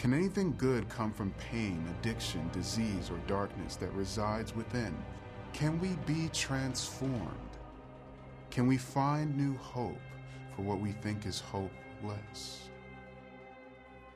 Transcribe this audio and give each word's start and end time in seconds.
Can 0.00 0.14
anything 0.14 0.54
good 0.56 0.88
come 0.88 1.12
from 1.12 1.30
pain, 1.32 1.84
addiction, 1.98 2.48
disease, 2.54 3.10
or 3.10 3.18
darkness 3.26 3.76
that 3.76 3.92
resides 3.92 4.56
within? 4.56 4.96
Can 5.52 5.78
we 5.78 5.88
be 6.06 6.30
transformed? 6.32 7.58
Can 8.50 8.66
we 8.66 8.78
find 8.78 9.36
new 9.36 9.54
hope 9.58 10.00
for 10.56 10.62
what 10.62 10.80
we 10.80 10.92
think 10.92 11.26
is 11.26 11.40
hopeless? 11.40 12.70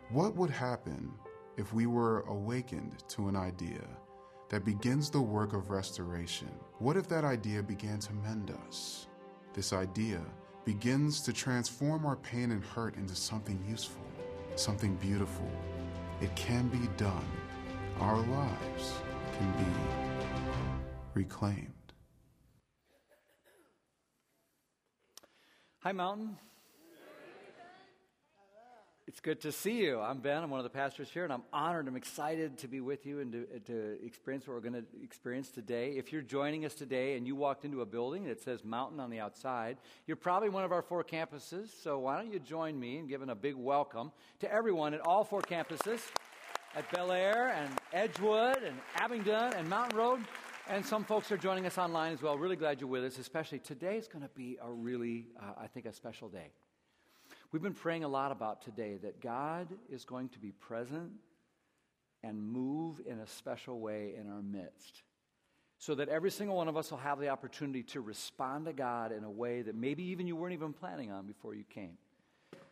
What 0.08 0.34
would 0.36 0.48
happen 0.48 1.12
if 1.58 1.74
we 1.74 1.84
were 1.84 2.20
awakened 2.28 3.04
to 3.08 3.28
an 3.28 3.36
idea 3.36 3.86
that 4.48 4.64
begins 4.64 5.10
the 5.10 5.20
work 5.20 5.52
of 5.52 5.68
restoration? 5.68 6.48
What 6.78 6.96
if 6.96 7.08
that 7.08 7.24
idea 7.24 7.62
began 7.62 7.98
to 7.98 8.14
mend 8.14 8.54
us? 8.66 9.06
This 9.52 9.74
idea 9.74 10.22
begins 10.64 11.20
to 11.20 11.32
transform 11.34 12.06
our 12.06 12.16
pain 12.16 12.52
and 12.52 12.64
hurt 12.64 12.96
into 12.96 13.14
something 13.14 13.62
useful, 13.68 14.00
something 14.56 14.94
beautiful. 14.96 15.50
It 16.20 16.34
can 16.36 16.68
be 16.68 16.88
done. 16.96 17.26
Our 18.00 18.18
lives 18.18 18.94
can 19.36 19.52
be 19.52 19.72
reclaimed. 21.14 21.70
Hi, 25.80 25.92
Mountain. 25.92 26.38
It's 29.06 29.20
good 29.20 29.42
to 29.42 29.52
see 29.52 29.84
you. 29.84 30.00
I'm 30.00 30.20
Ben. 30.20 30.42
I'm 30.42 30.48
one 30.48 30.60
of 30.60 30.64
the 30.64 30.70
pastors 30.70 31.10
here, 31.10 31.24
and 31.24 31.32
I'm 31.32 31.42
honored. 31.52 31.86
I'm 31.88 31.96
excited 31.96 32.56
to 32.58 32.68
be 32.68 32.80
with 32.80 33.04
you 33.04 33.20
and 33.20 33.32
to, 33.32 33.60
to 33.66 34.02
experience 34.02 34.46
what 34.46 34.54
we're 34.54 34.62
going 34.62 34.82
to 34.82 34.84
experience 35.02 35.50
today. 35.50 35.90
If 35.98 36.10
you're 36.10 36.22
joining 36.22 36.64
us 36.64 36.72
today 36.72 37.18
and 37.18 37.26
you 37.26 37.36
walked 37.36 37.66
into 37.66 37.82
a 37.82 37.86
building 37.86 38.24
that 38.28 38.40
says 38.40 38.64
Mountain 38.64 39.00
on 39.00 39.10
the 39.10 39.20
outside, 39.20 39.76
you're 40.06 40.16
probably 40.16 40.48
one 40.48 40.64
of 40.64 40.72
our 40.72 40.80
four 40.80 41.04
campuses. 41.04 41.68
So 41.82 41.98
why 41.98 42.16
don't 42.16 42.32
you 42.32 42.38
join 42.38 42.80
me 42.80 42.96
in 42.96 43.06
giving 43.06 43.28
a 43.28 43.34
big 43.34 43.56
welcome 43.56 44.10
to 44.40 44.50
everyone 44.50 44.94
at 44.94 45.00
all 45.06 45.22
four 45.22 45.42
campuses 45.42 46.00
at 46.74 46.90
Bel 46.90 47.12
Air 47.12 47.48
and 47.48 47.70
Edgewood 47.92 48.62
and 48.62 48.76
Abingdon 48.96 49.52
and 49.52 49.68
Mountain 49.68 49.98
Road. 49.98 50.20
And 50.70 50.84
some 50.84 51.04
folks 51.04 51.30
are 51.30 51.36
joining 51.36 51.66
us 51.66 51.76
online 51.76 52.14
as 52.14 52.22
well. 52.22 52.38
Really 52.38 52.56
glad 52.56 52.80
you're 52.80 52.88
with 52.88 53.04
us, 53.04 53.18
especially 53.18 53.58
today 53.58 53.98
is 53.98 54.08
going 54.08 54.22
to 54.22 54.30
be 54.34 54.56
a 54.62 54.72
really, 54.72 55.26
uh, 55.38 55.60
I 55.60 55.66
think, 55.66 55.84
a 55.84 55.92
special 55.92 56.30
day. 56.30 56.52
We've 57.54 57.62
been 57.62 57.72
praying 57.72 58.02
a 58.02 58.08
lot 58.08 58.32
about 58.32 58.62
today 58.62 58.96
that 59.04 59.20
God 59.20 59.68
is 59.88 60.04
going 60.04 60.28
to 60.30 60.40
be 60.40 60.50
present 60.50 61.12
and 62.24 62.42
move 62.42 63.00
in 63.06 63.20
a 63.20 63.28
special 63.28 63.78
way 63.78 64.14
in 64.18 64.28
our 64.28 64.42
midst. 64.42 65.04
So 65.78 65.94
that 65.94 66.08
every 66.08 66.32
single 66.32 66.56
one 66.56 66.66
of 66.66 66.76
us 66.76 66.90
will 66.90 66.98
have 66.98 67.20
the 67.20 67.28
opportunity 67.28 67.84
to 67.84 68.00
respond 68.00 68.64
to 68.64 68.72
God 68.72 69.12
in 69.12 69.22
a 69.22 69.30
way 69.30 69.62
that 69.62 69.76
maybe 69.76 70.02
even 70.02 70.26
you 70.26 70.34
weren't 70.34 70.52
even 70.52 70.72
planning 70.72 71.12
on 71.12 71.28
before 71.28 71.54
you 71.54 71.62
came. 71.62 71.96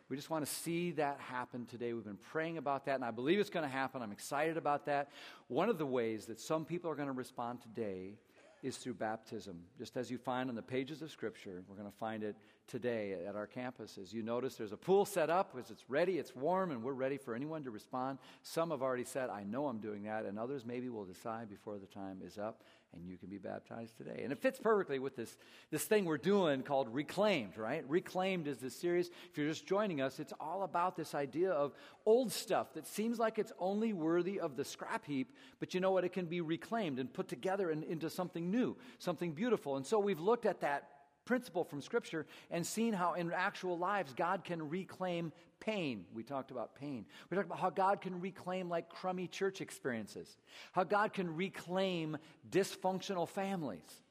We 0.09 0.17
just 0.17 0.29
want 0.29 0.45
to 0.45 0.51
see 0.51 0.91
that 0.91 1.17
happen 1.17 1.65
today. 1.65 1.93
We've 1.93 2.03
been 2.03 2.17
praying 2.17 2.57
about 2.57 2.85
that, 2.87 2.95
and 2.95 3.05
I 3.05 3.11
believe 3.11 3.39
it's 3.39 3.49
going 3.49 3.63
to 3.63 3.71
happen. 3.71 4.01
I'm 4.01 4.11
excited 4.11 4.57
about 4.57 4.87
that. 4.87 5.11
One 5.47 5.69
of 5.69 5.77
the 5.77 5.85
ways 5.85 6.25
that 6.25 6.41
some 6.41 6.65
people 6.65 6.91
are 6.91 6.95
going 6.95 7.07
to 7.07 7.13
respond 7.13 7.61
today 7.61 8.15
is 8.63 8.77
through 8.77 8.93
baptism. 8.93 9.59
Just 9.77 9.97
as 9.97 10.09
you 10.09 10.17
find 10.17 10.49
on 10.49 10.55
the 10.55 10.61
pages 10.61 11.01
of 11.01 11.11
Scripture, 11.11 11.63
we're 11.67 11.75
going 11.75 11.91
to 11.91 11.97
find 11.97 12.23
it 12.23 12.37
today 12.65 13.17
at 13.27 13.35
our 13.35 13.45
campuses. 13.45 14.13
You 14.13 14.23
notice 14.23 14.55
there's 14.55 14.71
a 14.71 14.77
pool 14.77 15.05
set 15.05 15.29
up 15.29 15.53
because 15.53 15.69
it's 15.69 15.83
ready, 15.89 16.17
it's 16.17 16.33
warm, 16.33 16.71
and 16.71 16.81
we're 16.81 16.93
ready 16.93 17.17
for 17.17 17.35
anyone 17.35 17.63
to 17.65 17.71
respond. 17.71 18.19
Some 18.41 18.71
have 18.71 18.81
already 18.81 19.03
said, 19.03 19.29
I 19.29 19.43
know 19.43 19.67
I'm 19.67 19.79
doing 19.79 20.03
that, 20.03 20.25
and 20.25 20.39
others 20.39 20.65
maybe 20.65 20.89
will 20.89 21.03
decide 21.03 21.49
before 21.49 21.77
the 21.77 21.87
time 21.87 22.21
is 22.25 22.37
up, 22.37 22.63
and 22.93 23.07
you 23.07 23.17
can 23.17 23.29
be 23.29 23.37
baptized 23.37 23.97
today. 23.97 24.21
And 24.23 24.31
it 24.31 24.39
fits 24.39 24.59
perfectly 24.59 24.99
with 24.99 25.15
this, 25.15 25.35
this 25.71 25.83
thing 25.83 26.05
we're 26.05 26.17
doing 26.17 26.63
called 26.63 26.93
Reclaimed, 26.93 27.57
right? 27.57 27.83
Reclaimed 27.87 28.47
is 28.47 28.57
this 28.57 28.75
series. 28.75 29.09
If 29.31 29.37
you're 29.37 29.47
just 29.47 29.65
joining 29.65 30.01
us, 30.01 30.19
it's 30.19 30.33
all 30.39 30.63
about 30.63 30.95
this 30.95 31.15
idea 31.15 31.51
of 31.51 31.73
old 32.05 32.31
stuff 32.31 32.73
that 32.73 32.87
seems 32.87 33.19
like 33.19 33.39
it's 33.39 33.51
only 33.59 33.93
worthy 33.93 34.39
of 34.39 34.55
the 34.55 34.65
scrap 34.65 35.05
heap, 35.05 35.31
but 35.59 35.73
you 35.73 35.79
know 35.79 35.91
what? 35.91 36.03
It 36.03 36.13
can 36.13 36.25
be 36.25 36.41
reclaimed 36.41 36.99
and 36.99 37.11
put 37.11 37.27
together 37.27 37.71
in, 37.71 37.83
into 37.83 38.09
something 38.09 38.49
new, 38.49 38.77
something 38.99 39.31
beautiful. 39.31 39.77
And 39.77 39.85
so 39.85 39.99
we've 39.99 40.19
looked 40.19 40.45
at 40.45 40.61
that 40.61 40.92
principle 41.25 41.63
from 41.63 41.81
Scripture 41.81 42.25
and 42.51 42.65
seen 42.65 42.93
how 42.93 43.13
in 43.13 43.31
actual 43.31 43.77
lives 43.77 44.13
God 44.13 44.43
can 44.43 44.69
reclaim 44.69 45.31
pain. 45.59 46.05
We 46.13 46.23
talked 46.23 46.51
about 46.51 46.75
pain. 46.75 47.05
We 47.29 47.35
talked 47.35 47.47
about 47.47 47.59
how 47.59 47.69
God 47.69 48.01
can 48.01 48.19
reclaim 48.19 48.69
like 48.69 48.89
crummy 48.89 49.27
church 49.27 49.61
experiences, 49.61 50.37
how 50.71 50.83
God 50.83 51.13
can 51.13 51.35
reclaim 51.35 52.17
dysfunctional 52.49 53.27
families. 53.27 54.01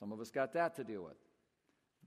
Some 0.00 0.12
of 0.12 0.20
us 0.20 0.30
got 0.30 0.52
that 0.54 0.76
to 0.76 0.84
deal 0.84 1.02
with. 1.02 1.16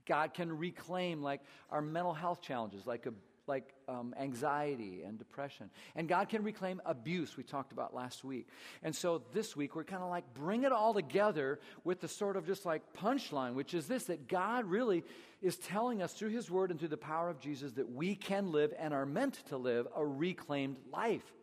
God 0.06 0.34
can 0.34 0.56
reclaim 0.56 1.22
like 1.22 1.40
our 1.70 1.80
mental 1.80 2.12
health 2.12 2.42
challenges, 2.42 2.86
like 2.86 3.06
a 3.06 3.12
like 3.52 3.74
um, 3.86 4.14
anxiety 4.18 5.02
and 5.06 5.18
depression. 5.18 5.68
And 5.94 6.08
God 6.08 6.30
can 6.30 6.42
reclaim 6.42 6.80
abuse, 6.86 7.36
we 7.36 7.42
talked 7.42 7.70
about 7.70 7.94
last 7.94 8.24
week. 8.24 8.48
And 8.82 8.96
so 8.96 9.22
this 9.34 9.54
week, 9.54 9.76
we're 9.76 9.84
kind 9.84 10.02
of 10.02 10.08
like 10.08 10.24
bring 10.32 10.62
it 10.64 10.72
all 10.72 10.94
together 10.94 11.60
with 11.84 12.00
the 12.00 12.08
sort 12.08 12.36
of 12.36 12.46
just 12.46 12.64
like 12.64 12.80
punchline, 12.94 13.52
which 13.52 13.74
is 13.74 13.86
this 13.86 14.04
that 14.04 14.26
God 14.26 14.64
really 14.64 15.04
is 15.42 15.58
telling 15.58 16.00
us 16.00 16.14
through 16.14 16.30
His 16.30 16.50
Word 16.50 16.70
and 16.70 16.80
through 16.80 16.88
the 16.88 16.96
power 16.96 17.28
of 17.28 17.40
Jesus 17.40 17.72
that 17.72 17.92
we 17.92 18.14
can 18.14 18.52
live 18.52 18.72
and 18.78 18.94
are 18.94 19.04
meant 19.04 19.34
to 19.50 19.58
live 19.58 19.86
a 19.94 20.04
reclaimed 20.04 20.78
life. 20.90 21.34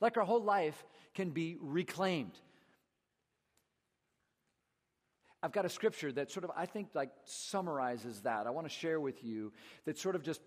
Like 0.00 0.16
our 0.16 0.24
whole 0.24 0.44
life 0.44 0.86
can 1.14 1.30
be 1.30 1.56
reclaimed. 1.60 2.38
I've 5.42 5.52
got 5.52 5.64
a 5.64 5.68
scripture 5.68 6.12
that 6.12 6.30
sort 6.30 6.44
of, 6.44 6.52
I 6.56 6.66
think, 6.66 6.90
like 6.94 7.10
summarizes 7.24 8.20
that. 8.20 8.46
I 8.46 8.50
want 8.50 8.68
to 8.68 8.72
share 8.72 9.00
with 9.00 9.24
you 9.24 9.52
that 9.86 9.98
sort 9.98 10.14
of 10.14 10.22
just 10.22 10.40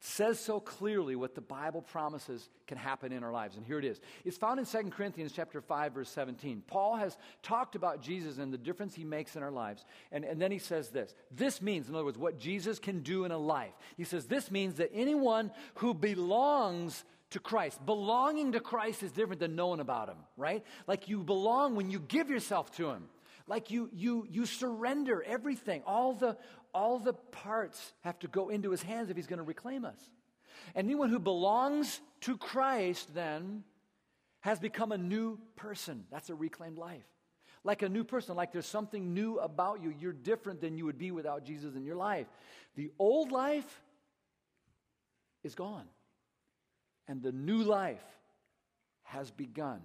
says 0.00 0.38
so 0.38 0.60
clearly 0.60 1.16
what 1.16 1.34
the 1.34 1.40
Bible 1.40 1.82
promises 1.82 2.48
can 2.66 2.78
happen 2.78 3.10
in 3.10 3.24
our 3.24 3.32
lives. 3.32 3.56
And 3.56 3.66
here 3.66 3.78
it 3.78 3.84
is. 3.84 4.00
It's 4.24 4.36
found 4.36 4.60
in 4.60 4.66
2 4.66 4.90
Corinthians 4.90 5.32
chapter 5.32 5.60
5, 5.60 5.92
verse 5.92 6.10
17. 6.10 6.62
Paul 6.66 6.96
has 6.96 7.16
talked 7.42 7.74
about 7.74 8.00
Jesus 8.00 8.38
and 8.38 8.52
the 8.52 8.58
difference 8.58 8.94
he 8.94 9.04
makes 9.04 9.34
in 9.34 9.42
our 9.42 9.50
lives. 9.50 9.84
And, 10.12 10.24
and 10.24 10.40
then 10.40 10.52
he 10.52 10.58
says 10.58 10.90
this. 10.90 11.14
This 11.32 11.60
means, 11.60 11.88
in 11.88 11.94
other 11.94 12.04
words, 12.04 12.18
what 12.18 12.38
Jesus 12.38 12.78
can 12.78 13.00
do 13.00 13.24
in 13.24 13.32
a 13.32 13.38
life. 13.38 13.72
He 13.96 14.04
says 14.04 14.26
this 14.26 14.50
means 14.50 14.74
that 14.74 14.90
anyone 14.94 15.50
who 15.76 15.94
belongs 15.94 17.04
to 17.30 17.40
Christ. 17.40 17.84
Belonging 17.84 18.52
to 18.52 18.60
Christ 18.60 19.02
is 19.02 19.12
different 19.12 19.40
than 19.40 19.56
knowing 19.56 19.80
about 19.80 20.08
him, 20.08 20.18
right? 20.36 20.64
Like 20.86 21.08
you 21.08 21.22
belong 21.24 21.74
when 21.74 21.90
you 21.90 22.00
give 22.00 22.30
yourself 22.30 22.70
to 22.76 22.88
him. 22.90 23.04
Like 23.48 23.70
you, 23.70 23.88
you, 23.94 24.26
you 24.30 24.44
surrender 24.44 25.22
everything. 25.22 25.82
All 25.86 26.12
the, 26.12 26.36
all 26.74 26.98
the 26.98 27.12
parts 27.12 27.92
have 28.00 28.18
to 28.20 28.28
go 28.28 28.48
into 28.48 28.70
his 28.70 28.82
hands 28.82 29.10
if 29.10 29.16
he's 29.16 29.26
going 29.26 29.38
to 29.38 29.44
reclaim 29.44 29.84
us. 29.84 29.98
Anyone 30.74 31.10
who 31.10 31.18
belongs 31.18 32.00
to 32.22 32.36
Christ 32.36 33.14
then 33.14 33.64
has 34.40 34.58
become 34.58 34.92
a 34.92 34.98
new 34.98 35.38
person. 35.56 36.04
That's 36.10 36.30
a 36.30 36.34
reclaimed 36.34 36.78
life. 36.78 37.04
Like 37.64 37.82
a 37.82 37.88
new 37.88 38.04
person, 38.04 38.36
like 38.36 38.52
there's 38.52 38.66
something 38.66 39.12
new 39.12 39.38
about 39.38 39.82
you. 39.82 39.92
You're 39.98 40.12
different 40.12 40.60
than 40.60 40.76
you 40.76 40.84
would 40.84 40.98
be 40.98 41.10
without 41.10 41.44
Jesus 41.44 41.74
in 41.74 41.84
your 41.84 41.96
life. 41.96 42.26
The 42.76 42.90
old 42.98 43.32
life 43.32 43.82
is 45.42 45.54
gone, 45.54 45.84
and 47.08 47.20
the 47.20 47.32
new 47.32 47.62
life 47.64 48.04
has 49.02 49.30
begun. 49.30 49.80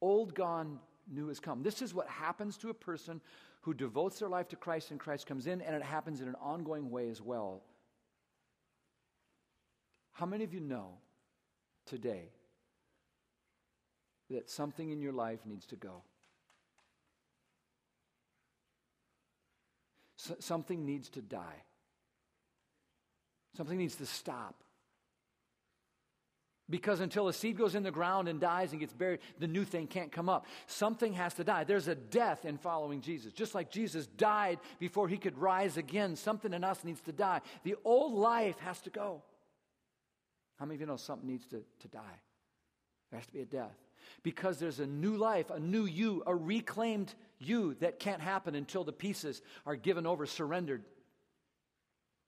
Old 0.00 0.34
gone, 0.34 0.80
new 1.10 1.28
has 1.28 1.40
come. 1.40 1.62
This 1.62 1.82
is 1.82 1.94
what 1.94 2.08
happens 2.08 2.56
to 2.58 2.70
a 2.70 2.74
person 2.74 3.20
who 3.68 3.74
devotes 3.74 4.18
their 4.18 4.30
life 4.30 4.48
to 4.48 4.56
Christ 4.56 4.92
and 4.92 4.98
Christ 4.98 5.26
comes 5.26 5.46
in, 5.46 5.60
and 5.60 5.76
it 5.76 5.82
happens 5.82 6.22
in 6.22 6.28
an 6.28 6.36
ongoing 6.40 6.90
way 6.90 7.10
as 7.10 7.20
well. 7.20 7.60
How 10.12 10.24
many 10.24 10.42
of 10.42 10.54
you 10.54 10.60
know 10.60 10.92
today 11.84 12.30
that 14.30 14.48
something 14.48 14.88
in 14.88 15.02
your 15.02 15.12
life 15.12 15.40
needs 15.44 15.66
to 15.66 15.76
go? 15.76 16.02
something 20.40 20.86
needs 20.86 21.10
to 21.10 21.20
die. 21.20 21.62
Something 23.54 23.76
needs 23.76 23.96
to 23.96 24.06
stop. 24.06 24.64
Because 26.70 27.00
until 27.00 27.28
a 27.28 27.32
seed 27.32 27.56
goes 27.56 27.74
in 27.74 27.82
the 27.82 27.90
ground 27.90 28.28
and 28.28 28.38
dies 28.38 28.72
and 28.72 28.80
gets 28.80 28.92
buried, 28.92 29.20
the 29.38 29.46
new 29.46 29.64
thing 29.64 29.86
can't 29.86 30.12
come 30.12 30.28
up. 30.28 30.46
Something 30.66 31.14
has 31.14 31.32
to 31.34 31.44
die. 31.44 31.64
There's 31.64 31.88
a 31.88 31.94
death 31.94 32.44
in 32.44 32.58
following 32.58 33.00
Jesus. 33.00 33.32
Just 33.32 33.54
like 33.54 33.70
Jesus 33.70 34.06
died 34.06 34.58
before 34.78 35.08
he 35.08 35.16
could 35.16 35.38
rise 35.38 35.78
again, 35.78 36.14
something 36.14 36.52
in 36.52 36.64
us 36.64 36.84
needs 36.84 37.00
to 37.02 37.12
die. 37.12 37.40
The 37.64 37.76
old 37.84 38.12
life 38.12 38.58
has 38.58 38.80
to 38.82 38.90
go. 38.90 39.22
How 40.58 40.66
many 40.66 40.74
of 40.74 40.80
you 40.82 40.86
know 40.86 40.96
something 40.96 41.28
needs 41.28 41.46
to, 41.46 41.62
to 41.80 41.88
die? 41.88 42.20
There 43.10 43.18
has 43.18 43.26
to 43.26 43.32
be 43.32 43.40
a 43.40 43.46
death. 43.46 43.76
Because 44.22 44.58
there's 44.58 44.80
a 44.80 44.86
new 44.86 45.16
life, 45.16 45.50
a 45.50 45.60
new 45.60 45.86
you, 45.86 46.22
a 46.26 46.34
reclaimed 46.34 47.14
you 47.38 47.74
that 47.80 47.98
can't 47.98 48.20
happen 48.20 48.54
until 48.54 48.84
the 48.84 48.92
pieces 48.92 49.40
are 49.64 49.76
given 49.76 50.06
over, 50.06 50.26
surrendered 50.26 50.82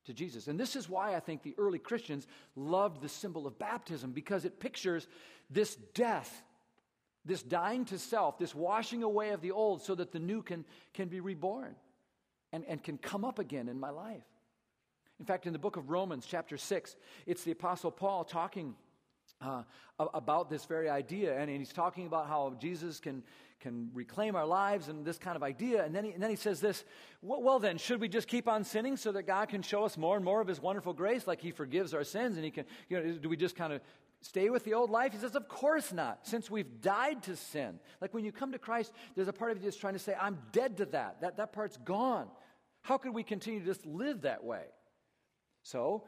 to 0.06 0.14
Jesus. 0.14 0.49
And 0.49 0.58
this 0.58 0.76
is 0.76 0.88
why 0.88 1.14
I 1.14 1.20
think 1.20 1.43
the 1.43 1.55
early 1.58 1.79
Christians 1.79 2.26
loved 2.56 3.02
the 3.02 3.08
symbol 3.08 3.47
of 3.47 3.58
baptism 3.58 4.12
because 4.12 4.44
it 4.44 4.61
pictures 4.61 5.06
this 5.50 5.75
death, 5.94 6.43
this 7.25 7.43
dying 7.43 7.85
to 7.87 7.99
self, 7.99 8.38
this 8.38 8.55
washing 8.55 9.02
away 9.02 9.31
of 9.31 9.41
the 9.41 9.50
old 9.50 9.82
so 9.82 9.94
that 9.94 10.12
the 10.12 10.19
new 10.19 10.43
can, 10.43 10.64
can 10.94 11.08
be 11.08 11.20
reborn 11.20 11.75
and, 12.52 12.64
and 12.67 12.82
can 12.82 12.99
come 12.99 13.25
up 13.25 13.38
again 13.38 13.69
in 13.69 13.79
my 13.79 13.91
life. 13.91 14.25
In 15.19 15.26
fact, 15.26 15.47
in 15.47 15.52
the 15.52 15.58
book 15.58 15.76
of 15.76 15.91
Romans, 15.91 16.25
chapter 16.26 16.56
6, 16.56 16.97
it's 17.26 17.44
the 17.44 17.52
Apostle 17.52 17.91
Paul 17.91 18.25
talking 18.25 18.75
uh, 19.40 19.62
about 19.98 20.50
this 20.50 20.64
very 20.64 20.88
idea. 20.88 21.38
And, 21.38 21.50
he's 21.50 21.72
talking 21.72 22.06
about 22.06 22.28
how 22.28 22.54
Jesus 22.60 23.00
can, 23.00 23.22
can 23.60 23.90
reclaim 23.92 24.37
our 24.37 24.46
lives 24.46 24.88
and 24.88 25.04
this 25.04 25.19
kind 25.19 25.37
of 25.37 25.42
idea. 25.42 25.84
And 25.84 25.94
then 25.94 26.04
he, 26.04 26.12
and 26.12 26.22
then 26.22 26.31
he 26.31 26.37
says 26.37 26.60
this 26.60 26.84
well, 27.22 27.42
well, 27.42 27.58
then, 27.58 27.78
should 27.78 28.00
we 28.00 28.08
just 28.08 28.28
keep 28.28 28.48
on 28.48 28.64
sinning 28.64 28.96
so 28.96 29.12
that 29.12 29.25
God 29.25 29.48
can 29.48 29.62
show 29.62 29.84
us 29.84 29.96
more 29.96 30.16
and 30.16 30.25
more 30.25 30.40
of 30.40 30.48
his 30.48 30.60
wonderful 30.60 30.92
grace, 30.92 31.26
like 31.26 31.40
he 31.40 31.50
forgives 31.50 31.94
our 31.94 32.04
sins? 32.04 32.37
And 32.37 32.44
he 32.44 32.50
can, 32.50 32.64
you 32.88 33.00
know, 33.00 33.12
do 33.12 33.28
we 33.28 33.37
just 33.37 33.56
kind 33.56 33.72
of 33.72 33.81
stay 34.20 34.50
with 34.50 34.64
the 34.64 34.75
old 34.75 34.90
life? 34.90 35.12
He 35.12 35.19
says, 35.19 35.37
Of 35.37 35.48
course 35.48 35.92
not, 35.92 36.26
since 36.26 36.50
we've 36.50 36.81
died 36.81 37.22
to 37.25 37.37
sin. 37.37 37.78
Like 38.00 38.14
when 38.14 38.25
you 38.25 38.32
come 38.32 38.52
to 38.52 38.58
Christ, 38.58 38.92
there's 39.14 39.28
a 39.28 39.32
part 39.32 39.52
of 39.52 39.58
you 39.58 39.64
that's 39.64 39.76
trying 39.76 39.94
to 39.94 39.98
say, 39.98 40.14
I'm 40.20 40.38
dead 40.52 40.78
to 40.78 40.87
that. 40.87 41.20
That, 41.20 41.37
that 41.38 41.52
part's 41.52 41.76
gone. 41.78 42.28
How 42.82 42.96
could 42.96 43.14
we 43.14 43.22
continue 43.22 43.60
to 43.60 43.66
just 43.66 43.84
live 43.84 44.22
that 44.22 44.42
way? 44.42 44.64
So, 45.62 46.04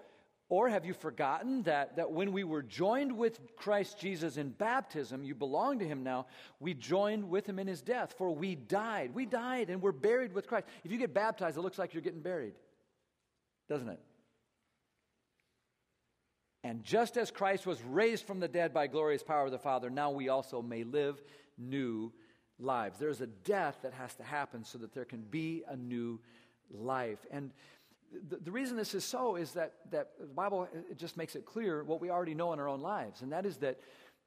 or 0.53 0.69
have 0.69 0.85
you 0.85 0.93
forgotten 0.93 1.63
that, 1.63 1.97
that 1.97 2.13
when 2.13 2.31
we 2.31 2.45
were 2.45 2.61
joined 2.61 3.17
with 3.17 3.41
Christ 3.57 3.99
Jesus 3.99 4.37
in 4.37 4.51
baptism, 4.51 5.25
you 5.25 5.35
belong 5.35 5.79
to 5.79 5.89
him 5.89 6.03
now, 6.03 6.27
we 6.61 6.75
joined 6.75 7.31
with 7.31 7.49
him 7.49 7.59
in 7.59 7.67
his 7.67 7.81
death, 7.81 8.15
for 8.19 8.31
we 8.31 8.55
died. 8.55 9.15
We 9.15 9.25
died 9.25 9.71
and 9.71 9.81
we're 9.81 9.93
buried 9.93 10.35
with 10.35 10.47
Christ. 10.47 10.67
If 10.85 10.93
you 10.93 10.99
get 10.99 11.15
baptized, 11.15 11.57
it 11.57 11.63
looks 11.63 11.79
like 11.79 11.95
you're 11.95 12.03
getting 12.03 12.21
buried, 12.21 12.53
doesn't 13.71 13.89
it? 13.89 13.99
And 16.63 16.85
just 16.85 17.17
as 17.17 17.31
Christ 17.31 17.67
was 17.67 17.83
raised 17.83 18.27
from 18.27 18.39
the 18.39 18.47
dead 18.47 18.75
by 18.75 18.89
glorious 18.89 19.23
power 19.23 19.47
of 19.47 19.53
the 19.53 19.59
Father, 19.59 19.89
now 19.89 20.11
we 20.11 20.29
also 20.29 20.61
may 20.61 20.85
live 20.85 21.23
new 21.57 22.13
lives. 22.59 22.99
There's 22.99 23.23
a 23.23 23.27
death 23.27 23.79
that 23.85 23.95
has 23.95 24.15
to 24.17 24.23
happen 24.23 24.65
so 24.67 24.77
that 24.77 24.93
there 24.93 25.07
can 25.07 25.23
be 25.23 25.63
a 25.67 25.77
new 25.79 26.21
life. 26.71 27.25
And 27.31 27.53
the, 28.29 28.37
the 28.37 28.51
reason 28.51 28.77
this 28.77 28.95
is 28.95 29.05
so 29.05 29.37
is 29.37 29.53
that, 29.53 29.75
that 29.91 30.11
the 30.21 30.27
Bible 30.27 30.69
it 30.91 30.99
just 30.99 31.17
makes 31.17 31.37
it 31.37 31.45
clear 31.45 31.83
what 31.85 32.01
we 32.01 32.11
already 32.11 32.35
know 32.35 32.53
in 32.53 32.61
our 32.61 32.69
own 32.69 32.81
lives, 32.81 33.23
and 33.23 33.33
that 33.33 33.47
is 33.47 33.57
that 33.59 33.79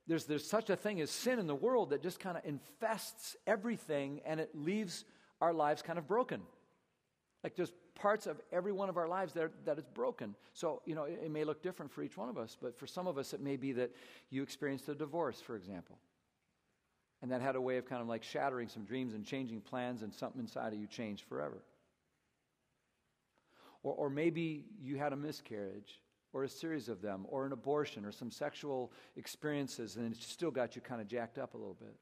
there's, 0.08 0.26
there's 0.26 0.48
such 0.48 0.70
a 0.70 0.76
thing 0.76 1.02
as 1.02 1.10
sin 1.10 1.40
in 1.40 1.48
the 1.48 1.56
world 1.56 1.90
that 1.90 2.04
just 2.04 2.20
kind 2.20 2.38
of 2.38 2.46
infests 2.46 3.36
everything 3.48 4.22
and 4.26 4.40
it 4.40 4.52
leaves 4.54 5.04
our 5.42 5.54
lives 5.54 5.82
kind 5.82 5.98
of 5.98 6.08
broken. 6.08 6.42
Like 7.44 7.56
there's 7.56 7.74
parts 7.96 8.28
of 8.28 8.40
every 8.52 8.72
one 8.72 8.90
of 8.90 8.98
our 8.98 9.08
lives 9.08 9.34
that, 9.34 9.52
that 9.66 9.80
is 9.80 9.86
broken. 9.94 10.36
So, 10.54 10.82
you 10.86 10.96
know, 10.96 11.06
it, 11.06 11.22
it 11.26 11.32
may 11.32 11.44
look 11.44 11.64
different 11.64 11.92
for 11.92 12.04
each 12.04 12.18
one 12.18 12.30
of 12.30 12.38
us, 12.38 12.56
but 12.62 12.78
for 12.78 12.86
some 12.86 13.08
of 13.08 13.18
us, 13.18 13.34
it 13.34 13.42
may 13.42 13.56
be 13.56 13.72
that 13.74 13.92
you 14.30 14.44
experienced 14.44 14.88
a 14.90 14.96
divorce, 14.96 15.42
for 15.42 15.56
example. 15.56 15.98
And 17.22 17.32
that 17.32 17.42
had 17.42 17.56
a 17.56 17.62
way 17.62 17.78
of 17.78 17.86
kind 17.86 18.02
of 18.02 18.08
like 18.08 18.24
shattering 18.24 18.68
some 18.68 18.84
dreams 18.84 19.14
and 19.14 19.26
changing 19.26 19.62
plans, 19.62 20.04
and 20.04 20.14
something 20.14 20.42
inside 20.42 20.74
of 20.74 20.80
you 20.80 20.86
changed 20.86 21.24
forever. 21.28 21.64
Or, 23.86 23.94
or 23.94 24.10
maybe 24.10 24.66
you 24.82 24.98
had 24.98 25.14
a 25.14 25.16
miscarriage, 25.16 26.02
or 26.34 26.44
a 26.44 26.50
series 26.50 26.90
of 26.90 27.02
them, 27.04 27.26
or 27.30 27.46
an 27.46 27.52
abortion, 27.54 28.04
or 28.04 28.12
some 28.12 28.32
sexual 28.32 28.92
experiences, 29.16 29.96
and 29.96 30.12
it 30.12 30.22
still 30.22 30.50
got 30.50 30.76
you 30.76 30.82
kind 30.82 31.00
of 31.00 31.08
jacked 31.08 31.38
up 31.38 31.54
a 31.54 31.58
little 31.58 31.78
bit. 31.80 31.96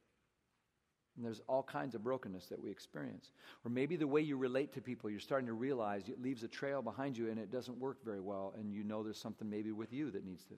And 1.17 1.25
there's 1.25 1.41
all 1.45 1.61
kinds 1.61 1.93
of 1.93 2.01
brokenness 2.01 2.47
that 2.47 2.59
we 2.59 2.71
experience. 2.71 3.31
Or 3.65 3.69
maybe 3.69 3.97
the 3.97 4.07
way 4.07 4.21
you 4.21 4.37
relate 4.37 4.71
to 4.73 4.81
people, 4.81 5.09
you're 5.09 5.19
starting 5.19 5.45
to 5.45 5.53
realize 5.53 6.07
it 6.07 6.21
leaves 6.21 6.41
a 6.43 6.47
trail 6.47 6.81
behind 6.81 7.17
you 7.17 7.29
and 7.29 7.37
it 7.37 7.51
doesn't 7.51 7.77
work 7.77 8.03
very 8.03 8.21
well, 8.21 8.55
and 8.57 8.73
you 8.73 8.83
know 8.83 9.03
there's 9.03 9.19
something 9.19 9.49
maybe 9.49 9.73
with 9.73 9.91
you 9.91 10.09
that 10.11 10.25
needs 10.25 10.45
to, 10.45 10.55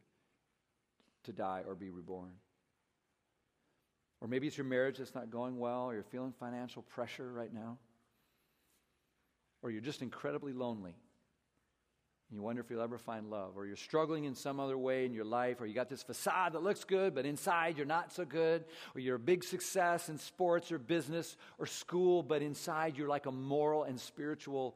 to 1.24 1.34
die 1.34 1.64
or 1.68 1.74
be 1.74 1.90
reborn. 1.90 2.34
Or 4.22 4.28
maybe 4.28 4.46
it's 4.46 4.58
your 4.58 4.66
marriage 4.66 5.00
that's 5.00 5.16
not 5.16 5.32
going 5.32 5.58
well, 5.58 5.86
or 5.86 5.96
you're 5.96 6.04
feeling 6.04 6.34
financial 6.40 6.84
pressure 6.84 7.34
right 7.34 7.52
now, 7.52 7.80
or 9.64 9.72
you're 9.72 9.82
just 9.82 10.04
incredibly 10.04 10.54
lonely. 10.54 10.94
You 12.32 12.42
wonder 12.42 12.62
if 12.62 12.70
you'll 12.70 12.82
ever 12.82 12.98
find 12.98 13.30
love, 13.30 13.52
or 13.56 13.66
you're 13.66 13.76
struggling 13.76 14.26
in 14.26 14.34
some 14.34 14.60
other 14.60 14.78
way 14.78 15.06
in 15.06 15.14
your 15.14 15.26
life, 15.26 15.62
or 15.62 15.68
you 15.68 15.76
got 15.76 15.90
this 15.90 16.04
facade 16.04 16.54
that 16.54 16.64
looks 16.64 16.84
good, 16.84 17.14
but 17.14 17.26
inside 17.26 17.78
you're 17.78 17.86
not 17.86 18.12
so 18.12 18.26
good, 18.26 18.66
or 18.96 19.00
you're 19.00 19.18
a 19.18 19.20
big 19.20 19.44
success 19.44 20.10
in 20.10 20.18
sports 20.18 20.72
or 20.72 20.80
business 20.80 21.38
or 21.60 21.66
school, 21.68 22.24
but 22.24 22.42
inside 22.42 22.98
you're 22.98 23.08
like 23.08 23.28
a 23.28 23.32
moral 23.32 23.84
and 23.84 24.00
spiritual 24.00 24.76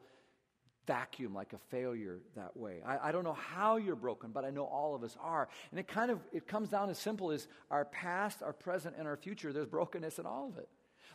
vacuum, 0.86 1.34
like 1.34 1.52
a 1.52 1.58
failure 1.70 2.20
that 2.36 2.56
way. 2.56 2.82
I, 2.86 3.08
I 3.08 3.12
don't 3.12 3.24
know 3.24 3.36
how 3.36 3.76
you're 3.76 3.96
broken, 3.96 4.30
but 4.30 4.44
I 4.44 4.50
know 4.50 4.64
all 4.64 4.94
of 4.94 5.02
us 5.02 5.16
are. 5.20 5.48
And 5.70 5.78
it 5.78 5.88
kind 5.88 6.10
of 6.10 6.20
it 6.32 6.46
comes 6.46 6.68
down 6.68 6.88
as 6.88 6.98
simple 6.98 7.30
as 7.32 7.48
our 7.70 7.84
past, 7.84 8.42
our 8.42 8.52
present, 8.52 8.94
and 8.98 9.06
our 9.06 9.16
future. 9.16 9.52
There's 9.52 9.66
brokenness 9.66 10.18
in 10.18 10.26
all 10.26 10.48
of 10.48 10.58
it. 10.58 10.68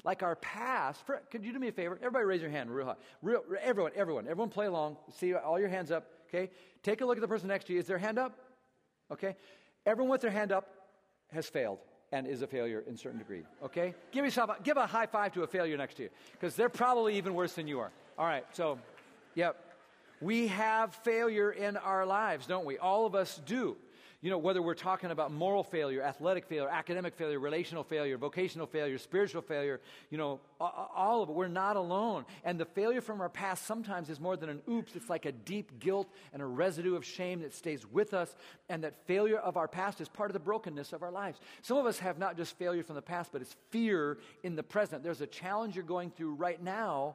Like 0.04 0.22
our 0.22 0.36
past, 0.36 1.06
for, 1.06 1.22
could 1.32 1.44
you 1.44 1.52
do 1.52 1.60
me 1.60 1.70
a 1.70 1.72
favor? 1.72 1.96
Everybody 1.96 2.26
raise 2.26 2.42
your 2.42 2.52
hand 2.52 2.70
real 2.70 2.86
high. 2.86 2.96
Real, 3.22 3.42
everyone, 3.62 3.92
everyone, 3.96 4.28
everyone 4.28 4.50
play 4.50 4.68
along. 4.68 4.98
See 5.18 5.34
all 5.34 5.60
your 5.60 5.70
hands 5.70 5.90
up. 5.92 6.06
Okay? 6.36 6.52
Take 6.84 7.02
a 7.02 7.06
look 7.06 7.18
at 7.18 7.22
the 7.22 7.28
person 7.28 7.48
next 7.48 7.68
to 7.68 7.74
you. 7.74 7.80
Is 7.80 7.88
their 7.88 7.98
hand 7.98 8.20
up? 8.20 8.38
Okay? 9.12 9.36
Everyone 9.86 10.12
with 10.12 10.22
their 10.22 10.32
hand 10.32 10.52
up 10.52 10.68
has 11.32 11.48
failed 11.48 11.80
and 12.12 12.28
is 12.28 12.42
a 12.42 12.48
failure 12.48 12.84
in 12.88 12.98
certain 12.98 13.20
degree. 13.20 13.44
Okay? 13.64 13.94
Give 14.12 14.26
yourself 14.26 14.50
a, 14.50 14.62
give 14.62 14.78
a 14.78 14.86
high 14.86 15.06
five 15.06 15.34
to 15.34 15.44
a 15.44 15.48
failure 15.48 15.78
next 15.78 15.96
to 15.96 16.04
you 16.04 16.10
because 16.34 16.56
they're 16.56 16.70
probably 16.70 17.18
even 17.18 17.34
worse 17.34 17.54
than 17.54 17.68
you 17.68 17.80
are. 17.80 17.92
All 18.18 18.26
right. 18.26 18.46
So, 18.54 18.80
yep. 19.34 19.62
We 20.22 20.48
have 20.48 20.94
failure 20.96 21.52
in 21.52 21.78
our 21.78 22.06
lives, 22.06 22.48
don't 22.48 22.66
we? 22.66 22.78
All 22.78 23.06
of 23.06 23.16
us 23.16 23.42
do 23.46 23.76
you 24.26 24.32
know, 24.32 24.40
whether 24.40 24.60
we're 24.60 24.74
talking 24.74 25.12
about 25.12 25.32
moral 25.32 25.64
failure, 25.64 26.02
athletic 26.02 26.48
failure, 26.48 26.68
academic 26.68 27.14
failure, 27.14 27.38
relational 27.38 27.84
failure, 27.84 28.18
vocational 28.18 28.66
failure, 28.66 28.98
spiritual 28.98 29.44
failure, 29.44 29.80
you 30.10 30.18
know, 30.18 30.40
all 30.60 31.22
of 31.22 31.30
it, 31.30 31.36
we're 31.36 31.48
not 31.48 31.76
alone. 31.76 32.26
And 32.44 32.60
the 32.60 32.66
failure 32.66 33.02
from 33.02 33.22
our 33.22 33.30
past 33.30 33.68
sometimes 33.68 34.10
is 34.10 34.20
more 34.20 34.36
than 34.36 34.50
an 34.50 34.64
oops, 34.68 34.96
it's 34.96 35.12
like 35.12 35.28
a 35.28 35.32
deep 35.32 35.78
guilt 35.78 36.10
and 36.34 36.42
a 36.42 36.46
residue 36.48 36.96
of 36.96 37.06
shame 37.06 37.42
that 37.42 37.54
stays 37.54 37.86
with 37.86 38.16
us. 38.16 38.36
And 38.68 38.84
that 38.84 38.96
failure 39.06 39.38
of 39.38 39.58
our 39.58 39.68
past 39.68 40.02
is 40.02 40.10
part 40.10 40.32
of 40.32 40.34
the 40.34 40.40
brokenness 40.40 40.92
of 40.92 41.04
our 41.04 41.12
lives. 41.12 41.40
Some 41.62 41.78
of 41.78 41.86
us 41.86 42.00
have 42.00 42.18
not 42.18 42.36
just 42.36 42.58
failure 42.58 42.82
from 42.82 42.96
the 42.96 43.04
past, 43.04 43.32
but 43.32 43.44
it's 43.44 43.56
fear 43.70 44.18
in 44.42 44.56
the 44.56 44.64
present. 44.64 45.04
There's 45.04 45.22
a 45.22 45.28
challenge 45.28 45.76
you're 45.76 45.86
going 45.86 46.10
through 46.10 46.34
right 46.34 46.64
now 46.64 47.14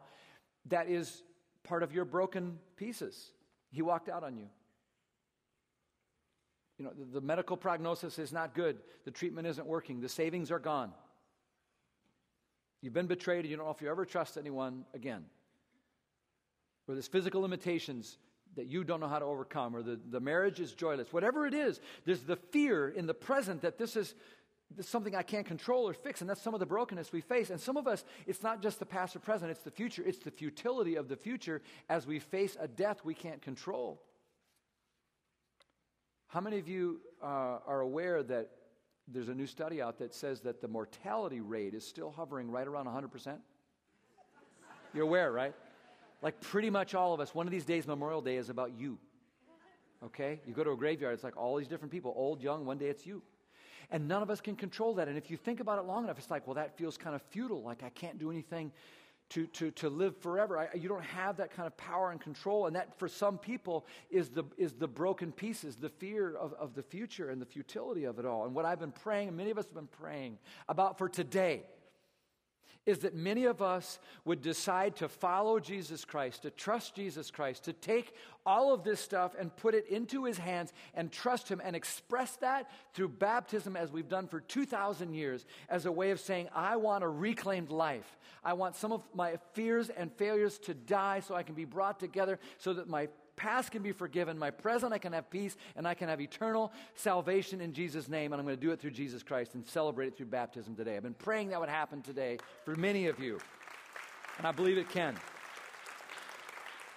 that 0.67 0.89
is 0.89 1.25
part 1.65 1.83
of 1.83 1.93
your 1.93 2.05
broken 2.05 2.61
pieces. 2.77 3.33
He 3.73 3.83
walked 3.83 4.09
out 4.09 4.23
on 4.23 4.37
you. 4.37 4.47
You 6.81 6.87
know, 6.87 6.93
the, 6.99 7.21
the 7.21 7.21
medical 7.21 7.59
prognosis 7.59 8.19
is 8.19 8.33
not 8.33 8.55
good. 8.55 8.79
The 9.05 9.11
treatment 9.11 9.47
isn't 9.47 9.67
working. 9.67 10.01
The 10.01 10.09
savings 10.09 10.51
are 10.51 10.59
gone. 10.59 10.93
You've 12.81 12.95
been 12.95 13.07
betrayed, 13.07 13.41
and 13.41 13.51
you 13.51 13.59
don't 13.59 13.67
know 13.67 13.71
if 13.73 13.83
you 13.83 13.91
ever 13.91 14.07
trust 14.07 14.39
anyone 14.39 14.87
again. 14.95 15.27
Or 16.89 16.95
there's 16.95 17.07
physical 17.07 17.43
limitations 17.43 18.17
that 18.57 18.67
you 18.67 18.83
don't 18.83 18.99
know 18.99 19.09
how 19.09 19.19
to 19.19 19.27
overcome, 19.27 19.77
or 19.77 19.83
the, 19.83 20.01
the 20.11 20.21
marriage 20.21 20.59
is 20.59 20.73
joyless. 20.73 21.13
Whatever 21.13 21.47
it 21.47 21.53
is, 21.53 21.81
there's 22.07 22.23
the 22.23 22.37
fear 22.37 22.89
in 22.89 23.07
the 23.07 23.13
present 23.13 23.61
that 23.61 23.77
this 23.77 23.95
is, 23.95 24.15
this 24.75 24.87
is 24.87 24.91
something 24.91 25.15
I 25.15 25.23
can't 25.23 25.45
control 25.45 25.87
or 25.87 25.93
fix, 25.93 26.23
and 26.23 26.31
that's 26.31 26.41
some 26.41 26.55
of 26.55 26.61
the 26.61 26.67
brokenness 26.67 27.13
we 27.13 27.21
face. 27.21 27.51
And 27.51 27.61
some 27.61 27.77
of 27.77 27.87
us, 27.87 28.07
it's 28.27 28.43
not 28.43 28.63
just 28.63 28.79
the 28.79 28.87
past 28.87 29.15
or 29.15 29.19
present, 29.19 29.51
it's 29.51 29.65
the 29.65 29.71
future. 29.71 30.03
It's 30.07 30.21
the 30.21 30.31
futility 30.31 30.95
of 30.95 31.09
the 31.09 31.17
future 31.17 31.61
as 31.91 32.07
we 32.07 32.21
face 32.21 32.57
a 32.59 32.67
death 32.67 33.05
we 33.05 33.13
can't 33.13 33.43
control. 33.43 34.01
How 36.31 36.41
many 36.41 36.61
of 36.61 36.69
you 36.69 37.01
uh, 37.21 37.59
are 37.67 37.81
aware 37.81 38.23
that 38.23 38.51
there's 39.09 39.29
a 39.29 39.35
new 39.35 39.49
study 39.49 39.83
out 39.83 39.99
that 39.99 40.15
says 40.15 40.41
that 40.43 40.61
the 40.61 40.69
mortality 40.69 41.41
rate 41.41 41.75
is 41.75 41.85
still 41.85 42.13
hovering 42.13 42.53
right 42.53 42.69
around 42.69 42.87
100%? 42.87 43.37
You're 44.95 45.03
aware, 45.03 45.33
right? 45.33 45.53
Like 46.23 46.41
pretty 46.41 46.71
much 46.71 46.95
all 46.95 47.13
of 47.13 47.19
us, 47.19 47.35
one 47.35 47.49
of 47.49 47.51
these 47.51 47.65
days, 47.65 47.85
Memorial 47.85 48.21
Day 48.21 48.37
is 48.37 48.49
about 48.49 48.71
you. 48.79 48.97
Okay? 50.05 50.41
You 50.47 50.55
go 50.55 50.63
to 50.63 50.71
a 50.71 50.77
graveyard, 50.77 51.15
it's 51.15 51.25
like 51.25 51.37
all 51.37 51.57
these 51.57 51.67
different 51.67 51.91
people, 51.91 52.15
old, 52.17 52.41
young, 52.41 52.65
one 52.65 52.79
day 52.79 52.87
it's 52.87 53.05
you. 53.05 53.23
And 53.91 54.07
none 54.07 54.23
of 54.23 54.31
us 54.31 54.41
can 54.41 54.55
control 54.55 54.95
that. 54.95 55.09
And 55.09 55.19
if 55.19 55.33
you 55.33 55.37
think 55.37 55.59
about 55.59 55.81
it 55.81 55.83
long 55.83 56.05
enough, 56.05 56.17
it's 56.17 56.31
like, 56.31 56.47
well, 56.47 56.55
that 56.55 56.79
feels 56.79 56.97
kind 56.97 57.17
of 57.17 57.23
futile. 57.23 57.61
Like 57.61 57.83
I 57.83 57.89
can't 57.89 58.21
do 58.21 58.31
anything 58.31 58.71
to, 59.31 59.47
to, 59.47 59.71
to 59.73 59.89
live 59.89 60.17
forever. 60.17 60.59
I, 60.59 60.77
you 60.77 60.89
don't 60.89 61.05
have 61.05 61.37
that 61.39 61.53
kind 61.53 61.67
of 61.67 61.77
power 61.77 62.11
and 62.11 62.21
control. 62.21 62.67
And 62.67 62.77
that, 62.77 62.99
for 62.99 63.09
some 63.09 63.39
people, 63.39 63.87
is 64.11 64.29
the, 64.29 64.45
is 64.59 64.75
the 64.75 64.89
broken 64.89 65.33
pieces, 65.33 65.77
the 65.77 65.89
fear 65.89 66.37
of, 66.37 66.53
of 66.55 66.75
the 66.75 66.83
future 66.83 67.31
and 67.31 67.41
the 67.41 67.47
futility 67.47 68.05
of 68.05 68.19
it 68.19 68.27
all. 68.27 68.45
And 68.45 68.55
what 68.55 68.65
I've 68.65 68.81
been 68.81 68.93
praying, 68.93 69.29
and 69.29 69.37
many 69.37 69.51
of 69.51 69.59
us 69.59 69.67
have 69.67 69.75
been 69.75 69.87
praying 69.87 70.39
about 70.69 70.99
for 70.99 71.09
today, 71.09 71.63
is 72.91 72.99
that 72.99 73.15
many 73.15 73.45
of 73.47 73.63
us 73.63 73.99
would 74.25 74.43
decide 74.43 74.97
to 74.97 75.09
follow 75.09 75.59
Jesus 75.59 76.05
Christ, 76.05 76.43
to 76.43 76.51
trust 76.51 76.95
Jesus 76.95 77.31
Christ, 77.31 77.65
to 77.65 77.73
take 77.73 78.15
all 78.45 78.75
of 78.75 78.85
this 78.85 79.01
stuff 79.01 79.35
and 79.39 79.55
put 79.57 79.75
it 79.75 79.87
into 79.89 80.25
his 80.25 80.37
hands 80.37 80.73
and 80.95 81.11
trust 81.11 81.49
him 81.49 81.61
and 81.65 81.75
express 81.75 82.37
that 82.37 82.71
through 82.93 83.09
baptism 83.09 83.77
as 83.77 83.91
we've 83.91 84.09
done 84.09 84.27
for 84.27 84.41
2,000 84.41 85.15
years 85.15 85.47
as 85.69 85.87
a 85.87 85.93
way 85.93 86.11
of 86.11 86.21
saying, 86.21 86.49
I 86.55 86.77
want 86.77 87.05
a 87.05 87.09
reclaimed 87.09 87.71
life. 87.71 88.19
I 88.45 88.53
want 88.55 88.77
some 88.77 88.93
of 88.93 89.03
my 89.15 89.39
fears 89.53 89.89
and 89.91 90.13
failures 90.13 90.59
to 90.61 90.75
die 90.75 91.21
so 91.21 91.35
I 91.35 91.43
can 91.43 91.55
be 91.55 91.65
brought 91.65 92.01
together 92.01 92.39
so 92.59 92.75
that 92.75 92.89
my 92.89 93.09
past 93.41 93.73
can 93.73 93.83
be 93.83 93.93
forgiven, 93.93 94.39
my 94.39 94.51
present 94.51 94.93
I 94.93 94.99
can 94.99 95.15
have 95.15 95.31
peace, 95.31 95.57
and 95.75 95.89
I 95.89 95.95
can 95.95 96.11
have 96.11 96.21
eternal 96.21 96.73
salvation 96.95 97.63
in 97.63 97.73
Jesus' 97.73 98.07
name. 98.07 98.33
And 98.33 98.41
I'm 98.41 98.47
going 98.47 98.59
to 98.59 98.61
do 98.61 98.71
it 98.71 98.81
through 98.81 98.91
Jesus 98.91 99.23
Christ 99.23 99.55
and 99.55 99.67
celebrate 99.67 100.09
it 100.09 100.17
through 100.17 100.27
baptism 100.27 100.77
today. 100.77 100.97
I've 100.97 101.03
been 101.03 101.15
praying 101.15 101.49
that 101.49 101.59
would 101.59 101.71
happen 101.71 102.03
today 102.03 102.37
for 102.67 102.77
many 102.77 103.07
of 103.07 103.19
you, 103.19 103.39
and 104.37 104.47
I 104.47 104.53
believe 104.53 104.77
it 104.77 104.91
can. 104.91 105.17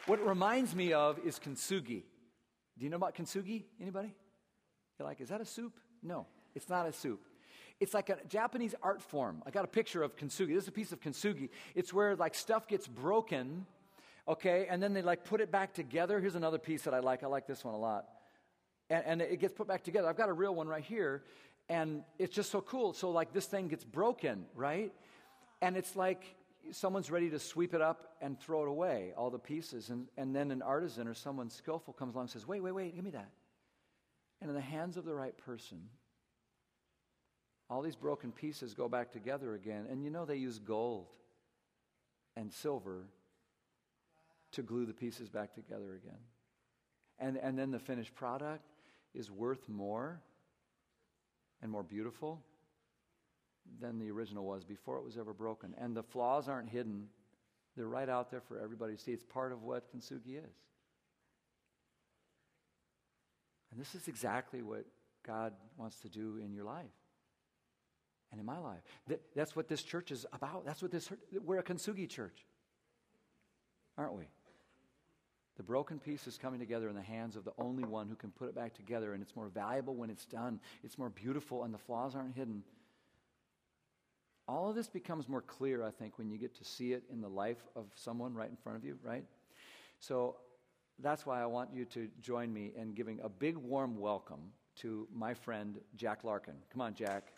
What 0.05 0.19
it 0.19 0.25
reminds 0.25 0.75
me 0.75 0.91
of 0.91 1.17
is 1.25 1.39
kintsugi. 1.39 2.03
Do 2.77 2.83
you 2.83 2.89
know 2.89 2.97
about 2.97 3.15
kintsugi? 3.15 3.63
Anybody? 3.79 4.13
You're 4.99 5.07
like, 5.07 5.21
is 5.21 5.29
that 5.29 5.39
a 5.39 5.45
soup? 5.45 5.79
No, 6.01 6.27
it's 6.55 6.67
not 6.67 6.85
a 6.85 6.91
soup. 6.91 7.21
It's 7.79 7.93
like 7.93 8.09
a 8.09 8.17
Japanese 8.27 8.75
art 8.83 9.01
form. 9.01 9.41
I 9.45 9.51
got 9.51 9.63
a 9.63 9.67
picture 9.67 10.03
of 10.03 10.17
kintsugi. 10.17 10.53
This 10.53 10.63
is 10.63 10.67
a 10.67 10.73
piece 10.73 10.91
of 10.91 10.99
kintsugi. 10.99 11.49
It's 11.73 11.93
where 11.93 12.17
like 12.17 12.35
stuff 12.35 12.67
gets 12.67 12.85
broken, 12.85 13.65
okay, 14.27 14.67
and 14.69 14.81
then 14.81 14.93
they 14.93 15.01
like 15.01 15.25
put 15.25 15.41
it 15.41 15.51
back 15.51 15.73
together. 15.73 16.19
Here's 16.19 16.35
another 16.35 16.57
piece 16.57 16.83
that 16.83 16.93
I 16.93 16.99
like. 16.99 17.23
I 17.23 17.27
like 17.27 17.47
this 17.47 17.63
one 17.63 17.73
a 17.73 17.79
lot. 17.79 18.05
And, 18.89 19.03
and 19.05 19.21
it 19.21 19.39
gets 19.39 19.53
put 19.53 19.67
back 19.67 19.83
together. 19.83 20.07
I've 20.07 20.17
got 20.17 20.29
a 20.29 20.33
real 20.33 20.53
one 20.53 20.67
right 20.67 20.83
here, 20.83 21.23
and 21.69 22.03
it's 22.19 22.35
just 22.35 22.51
so 22.51 22.61
cool. 22.61 22.93
So 22.93 23.11
like 23.11 23.33
this 23.33 23.45
thing 23.45 23.67
gets 23.67 23.83
broken, 23.83 24.45
right? 24.55 24.93
And 25.61 25.77
it's 25.77 25.95
like 25.95 26.35
someone's 26.71 27.11
ready 27.11 27.29
to 27.29 27.39
sweep 27.39 27.73
it 27.73 27.81
up 27.81 28.15
and 28.21 28.39
throw 28.39 28.63
it 28.63 28.69
away, 28.69 29.13
all 29.17 29.29
the 29.29 29.39
pieces. 29.39 29.89
And, 29.89 30.07
and 30.17 30.35
then 30.35 30.51
an 30.51 30.61
artisan 30.61 31.07
or 31.07 31.13
someone 31.13 31.49
skillful 31.49 31.93
comes 31.93 32.15
along 32.15 32.25
and 32.25 32.31
says, 32.31 32.47
Wait, 32.47 32.61
wait, 32.61 32.73
wait, 32.73 32.95
give 32.95 33.03
me 33.03 33.11
that. 33.11 33.29
And 34.41 34.49
in 34.49 34.55
the 34.55 34.61
hands 34.61 34.97
of 34.97 35.05
the 35.05 35.15
right 35.15 35.37
person, 35.37 35.79
all 37.69 37.81
these 37.81 37.95
broken 37.95 38.31
pieces 38.31 38.73
go 38.73 38.87
back 38.87 39.11
together 39.11 39.55
again. 39.55 39.87
And 39.89 40.03
you 40.03 40.09
know, 40.09 40.25
they 40.25 40.35
use 40.35 40.59
gold 40.59 41.07
and 42.35 42.51
silver 42.51 43.05
to 44.53 44.61
glue 44.61 44.85
the 44.85 44.93
pieces 44.93 45.29
back 45.29 45.53
together 45.53 45.95
again. 45.95 46.19
And, 47.19 47.37
and 47.37 47.57
then 47.57 47.71
the 47.71 47.79
finished 47.79 48.15
product 48.15 48.63
is 49.13 49.29
worth 49.29 49.69
more 49.69 50.21
and 51.61 51.71
more 51.71 51.83
beautiful 51.83 52.41
than 53.79 53.99
the 53.99 54.11
original 54.11 54.45
was 54.45 54.63
before 54.63 54.97
it 54.97 55.03
was 55.03 55.17
ever 55.17 55.33
broken. 55.33 55.73
And 55.77 55.95
the 55.95 56.03
flaws 56.03 56.47
aren't 56.47 56.69
hidden, 56.69 57.07
they're 57.75 57.87
right 57.87 58.09
out 58.09 58.29
there 58.29 58.41
for 58.41 58.59
everybody 58.59 58.95
to 58.95 59.01
see. 59.01 59.11
It's 59.11 59.23
part 59.23 59.51
of 59.51 59.63
what 59.63 59.91
kintsugi 59.93 60.37
is. 60.37 60.55
And 63.71 63.81
this 63.81 63.95
is 63.95 64.07
exactly 64.07 64.61
what 64.61 64.85
God 65.25 65.53
wants 65.77 65.99
to 66.01 66.09
do 66.09 66.37
in 66.43 66.53
your 66.53 66.65
life 66.65 66.85
and 68.31 68.39
in 68.39 68.45
my 68.45 68.59
life. 68.59 68.81
that's 69.35 69.55
what 69.55 69.67
this 69.67 69.81
church 69.81 70.11
is 70.11 70.25
about. 70.33 70.65
That's 70.65 70.81
what 70.81 70.91
this 70.91 71.09
we're 71.43 71.59
a 71.59 71.63
kintsugi 71.63 72.09
church. 72.09 72.45
Aren't 73.97 74.13
we? 74.13 74.25
The 75.55 75.63
broken 75.63 75.99
piece 75.99 76.25
is 76.25 76.37
coming 76.37 76.59
together 76.59 76.89
in 76.89 76.95
the 76.95 77.01
hands 77.01 77.35
of 77.35 77.43
the 77.43 77.53
only 77.59 77.83
one 77.83 78.07
who 78.07 78.15
can 78.15 78.31
put 78.31 78.49
it 78.49 78.55
back 78.55 78.73
together, 78.73 79.13
and 79.13 79.21
it's 79.21 79.35
more 79.35 79.49
valuable 79.49 79.95
when 79.95 80.09
it's 80.09 80.25
done. 80.25 80.59
It's 80.83 80.97
more 80.97 81.09
beautiful, 81.09 81.63
and 81.63 81.73
the 81.73 81.77
flaws 81.77 82.15
aren't 82.15 82.35
hidden. 82.35 82.63
All 84.47 84.69
of 84.69 84.75
this 84.75 84.87
becomes 84.87 85.29
more 85.29 85.41
clear, 85.41 85.83
I 85.83 85.91
think, 85.91 86.17
when 86.17 86.29
you 86.29 86.37
get 86.37 86.55
to 86.55 86.65
see 86.65 86.93
it 86.93 87.03
in 87.11 87.21
the 87.21 87.29
life 87.29 87.63
of 87.75 87.85
someone 87.95 88.33
right 88.33 88.49
in 88.49 88.57
front 88.57 88.77
of 88.77 88.83
you, 88.83 88.97
right? 89.03 89.23
So 89.99 90.37
that's 90.99 91.25
why 91.25 91.41
I 91.41 91.45
want 91.45 91.69
you 91.73 91.85
to 91.85 92.09
join 92.21 92.51
me 92.51 92.71
in 92.75 92.93
giving 92.93 93.19
a 93.21 93.29
big 93.29 93.55
warm 93.55 93.99
welcome 93.99 94.51
to 94.77 95.07
my 95.13 95.33
friend 95.33 95.79
Jack 95.95 96.23
Larkin. 96.23 96.55
Come 96.71 96.81
on, 96.81 96.93
Jack. 96.95 97.31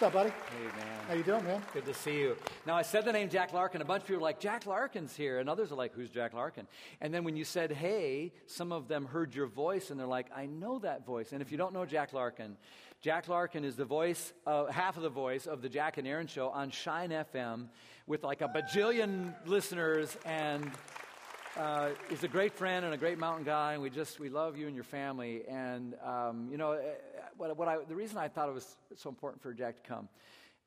What's 0.00 0.14
up, 0.16 0.22
buddy? 0.22 0.30
Hey, 0.30 0.64
man. 0.64 1.04
How 1.08 1.12
you 1.12 1.22
doing, 1.22 1.44
man? 1.44 1.62
Good 1.74 1.84
to 1.84 1.92
see 1.92 2.20
you. 2.20 2.34
Now, 2.66 2.74
I 2.74 2.80
said 2.80 3.04
the 3.04 3.12
name 3.12 3.28
Jack 3.28 3.52
Larkin. 3.52 3.82
A 3.82 3.84
bunch 3.84 4.04
of 4.04 4.06
people 4.08 4.22
are 4.22 4.24
like, 4.24 4.40
Jack 4.40 4.64
Larkin's 4.64 5.14
here. 5.14 5.40
And 5.40 5.46
others 5.46 5.72
are 5.72 5.74
like, 5.74 5.92
who's 5.92 6.08
Jack 6.08 6.32
Larkin? 6.32 6.66
And 7.02 7.12
then 7.12 7.22
when 7.22 7.36
you 7.36 7.44
said, 7.44 7.70
hey, 7.70 8.32
some 8.46 8.72
of 8.72 8.88
them 8.88 9.04
heard 9.04 9.34
your 9.34 9.46
voice 9.46 9.90
and 9.90 10.00
they're 10.00 10.06
like, 10.06 10.28
I 10.34 10.46
know 10.46 10.78
that 10.78 11.04
voice. 11.04 11.32
And 11.32 11.42
if 11.42 11.52
you 11.52 11.58
don't 11.58 11.74
know 11.74 11.84
Jack 11.84 12.14
Larkin, 12.14 12.56
Jack 13.02 13.28
Larkin 13.28 13.62
is 13.62 13.76
the 13.76 13.84
voice, 13.84 14.32
uh, 14.46 14.72
half 14.72 14.96
of 14.96 15.02
the 15.02 15.10
voice 15.10 15.46
of 15.46 15.60
the 15.60 15.68
Jack 15.68 15.98
and 15.98 16.08
Aaron 16.08 16.26
show 16.26 16.48
on 16.48 16.70
Shine 16.70 17.10
FM 17.10 17.66
with 18.06 18.24
like 18.24 18.40
a 18.40 18.48
bajillion 18.48 19.34
listeners 19.44 20.16
and 20.24 20.70
uh, 21.56 21.90
he's 22.08 22.22
a 22.22 22.28
great 22.28 22.52
friend 22.52 22.84
and 22.84 22.94
a 22.94 22.96
great 22.96 23.18
mountain 23.18 23.44
guy, 23.44 23.74
and 23.74 23.82
we 23.82 23.90
just 23.90 24.20
we 24.20 24.28
love 24.28 24.56
you 24.56 24.66
and 24.66 24.74
your 24.74 24.84
family. 24.84 25.42
And 25.48 25.94
um, 26.04 26.48
you 26.50 26.56
know, 26.56 26.72
uh, 26.72 26.80
what, 27.36 27.56
what 27.56 27.68
I, 27.68 27.78
the 27.88 27.94
reason 27.96 28.18
I 28.18 28.28
thought 28.28 28.48
it 28.48 28.54
was 28.54 28.76
so 28.96 29.08
important 29.08 29.42
for 29.42 29.52
Jack 29.52 29.82
to 29.82 29.88
come, 29.88 30.08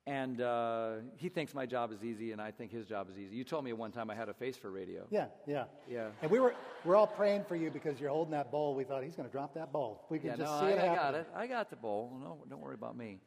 and 0.06 0.42
uh, 0.42 0.96
he 1.16 1.30
thinks 1.30 1.54
my 1.54 1.66
job 1.66 1.92
is 1.94 2.04
easy, 2.04 2.34
and 2.34 2.42
I 2.42 2.52
think 2.52 2.72
his 2.72 2.86
job 2.86 3.10
is 3.10 3.18
easy. 3.18 3.36
You 3.36 3.46
told 3.46 3.64
me 3.64 3.72
one 3.72 3.92
time 3.92 4.10
I 4.10 4.16
had 4.16 4.28
a 4.28 4.34
face 4.34 4.58
for 4.58 4.72
radio. 4.72 5.06
Yeah, 5.10 5.28
yeah, 5.48 5.66
yeah. 5.90 6.08
And 6.22 6.30
we 6.30 6.40
were 6.40 6.54
we're 6.84 6.98
all 6.98 7.08
praying 7.08 7.46
for 7.46 7.56
you 7.56 7.72
because 7.72 8.00
you're 8.00 8.10
holding 8.10 8.32
that 8.32 8.52
bowl. 8.52 8.76
We 8.76 8.84
thought 8.84 9.04
he's 9.04 9.16
going 9.16 9.28
to 9.30 9.32
drop 9.32 9.54
that 9.54 9.72
bowl. 9.72 10.04
We 10.10 10.20
can 10.20 10.32
yeah, 10.32 10.36
just 10.36 10.52
no, 10.52 10.60
see 10.60 10.74
I, 10.74 10.86
it 10.86 10.90
I 10.92 10.96
got 10.96 11.16
it. 11.16 11.28
I 11.36 11.48
got 11.48 11.70
the 11.70 11.78
bowl. 11.78 12.18
No, 12.22 12.38
don't 12.50 12.62
worry 12.62 12.76
about 12.76 12.98
me. 12.98 13.20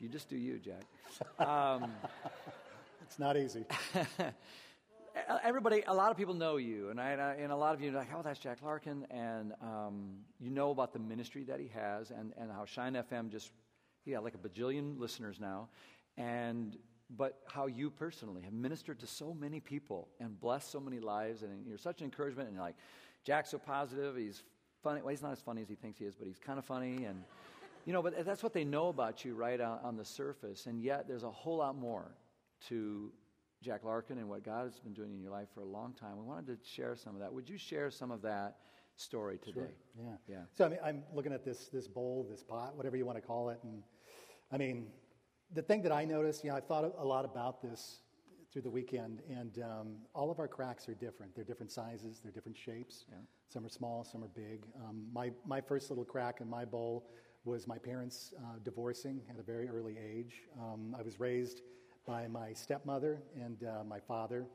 You 0.00 0.08
just 0.08 0.28
do 0.28 0.36
you, 0.36 0.58
Jack. 0.58 0.82
Um, 1.38 1.92
it's 3.02 3.18
not 3.20 3.36
easy. 3.36 3.64
everybody, 5.44 5.82
a 5.86 5.94
lot 5.94 6.10
of 6.10 6.16
people 6.16 6.34
know 6.34 6.56
you, 6.56 6.90
and, 6.90 7.00
I, 7.00 7.36
and 7.38 7.52
a 7.52 7.56
lot 7.56 7.74
of 7.74 7.80
you 7.80 7.90
are 7.90 7.94
like, 7.94 8.08
oh, 8.14 8.22
that's 8.22 8.38
Jack 8.38 8.58
Larkin, 8.62 9.06
and 9.10 9.52
um, 9.62 10.16
you 10.40 10.50
know 10.50 10.70
about 10.70 10.92
the 10.92 10.98
ministry 10.98 11.44
that 11.44 11.60
he 11.60 11.68
has, 11.68 12.10
and, 12.10 12.32
and 12.36 12.50
how 12.50 12.64
Shine 12.64 12.94
FM 12.94 13.30
just, 13.30 13.52
yeah, 14.04 14.18
like 14.18 14.34
a 14.34 14.48
bajillion 14.48 14.98
listeners 14.98 15.38
now, 15.40 15.68
and 16.16 16.76
but 17.16 17.40
how 17.46 17.66
you 17.66 17.90
personally 17.90 18.42
have 18.42 18.54
ministered 18.54 18.98
to 18.98 19.06
so 19.06 19.34
many 19.34 19.60
people 19.60 20.08
and 20.20 20.40
blessed 20.40 20.72
so 20.72 20.80
many 20.80 20.98
lives, 20.98 21.42
and 21.42 21.66
you're 21.66 21.78
such 21.78 22.00
an 22.00 22.06
encouragement, 22.06 22.48
and 22.48 22.56
you're 22.56 22.64
like, 22.64 22.76
Jack's 23.24 23.50
so 23.50 23.58
positive, 23.58 24.16
he's 24.16 24.42
funny. 24.82 25.00
Well, 25.00 25.10
he's 25.10 25.22
not 25.22 25.32
as 25.32 25.40
funny 25.40 25.62
as 25.62 25.68
he 25.68 25.74
thinks 25.74 25.98
he 25.98 26.06
is, 26.06 26.14
but 26.14 26.26
he's 26.26 26.38
kind 26.38 26.58
of 26.58 26.64
funny, 26.64 27.04
and 27.04 27.22
you 27.84 27.92
know, 27.92 28.02
but 28.02 28.24
that's 28.24 28.42
what 28.42 28.54
they 28.54 28.64
know 28.64 28.88
about 28.88 29.24
you 29.24 29.34
right 29.34 29.60
on, 29.60 29.78
on 29.84 29.96
the 29.96 30.04
surface, 30.04 30.66
and 30.66 30.82
yet 30.82 31.06
there's 31.06 31.22
a 31.22 31.30
whole 31.30 31.58
lot 31.58 31.76
more 31.76 32.10
to 32.68 33.12
Jack 33.64 33.82
Larkin 33.82 34.18
and 34.18 34.28
what 34.28 34.44
God 34.44 34.64
has 34.64 34.78
been 34.78 34.92
doing 34.92 35.10
in 35.12 35.20
your 35.20 35.30
life 35.30 35.48
for 35.54 35.62
a 35.62 35.66
long 35.66 35.94
time. 35.94 36.18
We 36.18 36.24
wanted 36.24 36.46
to 36.62 36.68
share 36.68 36.94
some 36.94 37.14
of 37.14 37.20
that. 37.20 37.32
Would 37.32 37.48
you 37.48 37.56
share 37.56 37.90
some 37.90 38.10
of 38.10 38.20
that 38.22 38.58
story 38.96 39.38
today? 39.38 39.60
Sure. 39.60 40.04
Yeah. 40.04 40.16
Yeah. 40.28 40.42
So 40.52 40.66
I 40.66 40.68
mean, 40.68 40.78
I'm 40.84 41.02
looking 41.14 41.32
at 41.32 41.44
this 41.44 41.68
this 41.72 41.88
bowl, 41.88 42.26
this 42.30 42.42
pot, 42.42 42.76
whatever 42.76 42.96
you 42.96 43.06
want 43.06 43.16
to 43.16 43.26
call 43.26 43.48
it, 43.48 43.58
and 43.62 43.82
I 44.52 44.58
mean, 44.58 44.88
the 45.52 45.62
thing 45.62 45.80
that 45.82 45.92
I 45.92 46.04
noticed, 46.04 46.44
you 46.44 46.50
know, 46.50 46.56
I 46.56 46.60
thought 46.60 46.92
a 46.98 47.04
lot 47.04 47.24
about 47.24 47.62
this 47.62 48.00
through 48.52 48.62
the 48.62 48.70
weekend, 48.70 49.22
and 49.28 49.58
um, 49.64 49.96
all 50.14 50.30
of 50.30 50.38
our 50.38 50.46
cracks 50.46 50.88
are 50.88 50.94
different. 50.94 51.34
They're 51.34 51.44
different 51.44 51.72
sizes, 51.72 52.20
they're 52.22 52.32
different 52.32 52.58
shapes. 52.58 53.06
Yeah. 53.08 53.16
Some 53.48 53.64
are 53.64 53.70
small, 53.70 54.04
some 54.04 54.22
are 54.22 54.28
big. 54.28 54.66
Um, 54.84 55.06
my 55.12 55.32
my 55.46 55.62
first 55.62 55.90
little 55.90 56.04
crack 56.04 56.42
in 56.42 56.50
my 56.50 56.66
bowl 56.66 57.08
was 57.44 57.66
my 57.66 57.78
parents 57.78 58.34
uh, 58.38 58.58
divorcing 58.62 59.22
at 59.30 59.38
a 59.38 59.42
very 59.42 59.68
early 59.68 59.96
age. 59.98 60.42
Um, 60.60 60.94
I 60.98 61.02
was 61.02 61.18
raised 61.18 61.62
by 62.06 62.26
my 62.28 62.52
stepmother 62.52 63.22
and 63.34 63.64
uh, 63.64 63.84
my 63.84 64.00
father. 64.00 64.46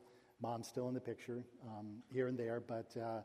Mom's 0.41 0.67
still 0.67 0.87
in 0.87 0.93
the 0.93 1.01
picture 1.01 1.43
um, 1.67 1.97
here 2.11 2.27
and 2.27 2.37
there, 2.37 2.61
but 2.65 2.95
uh, 2.97 3.21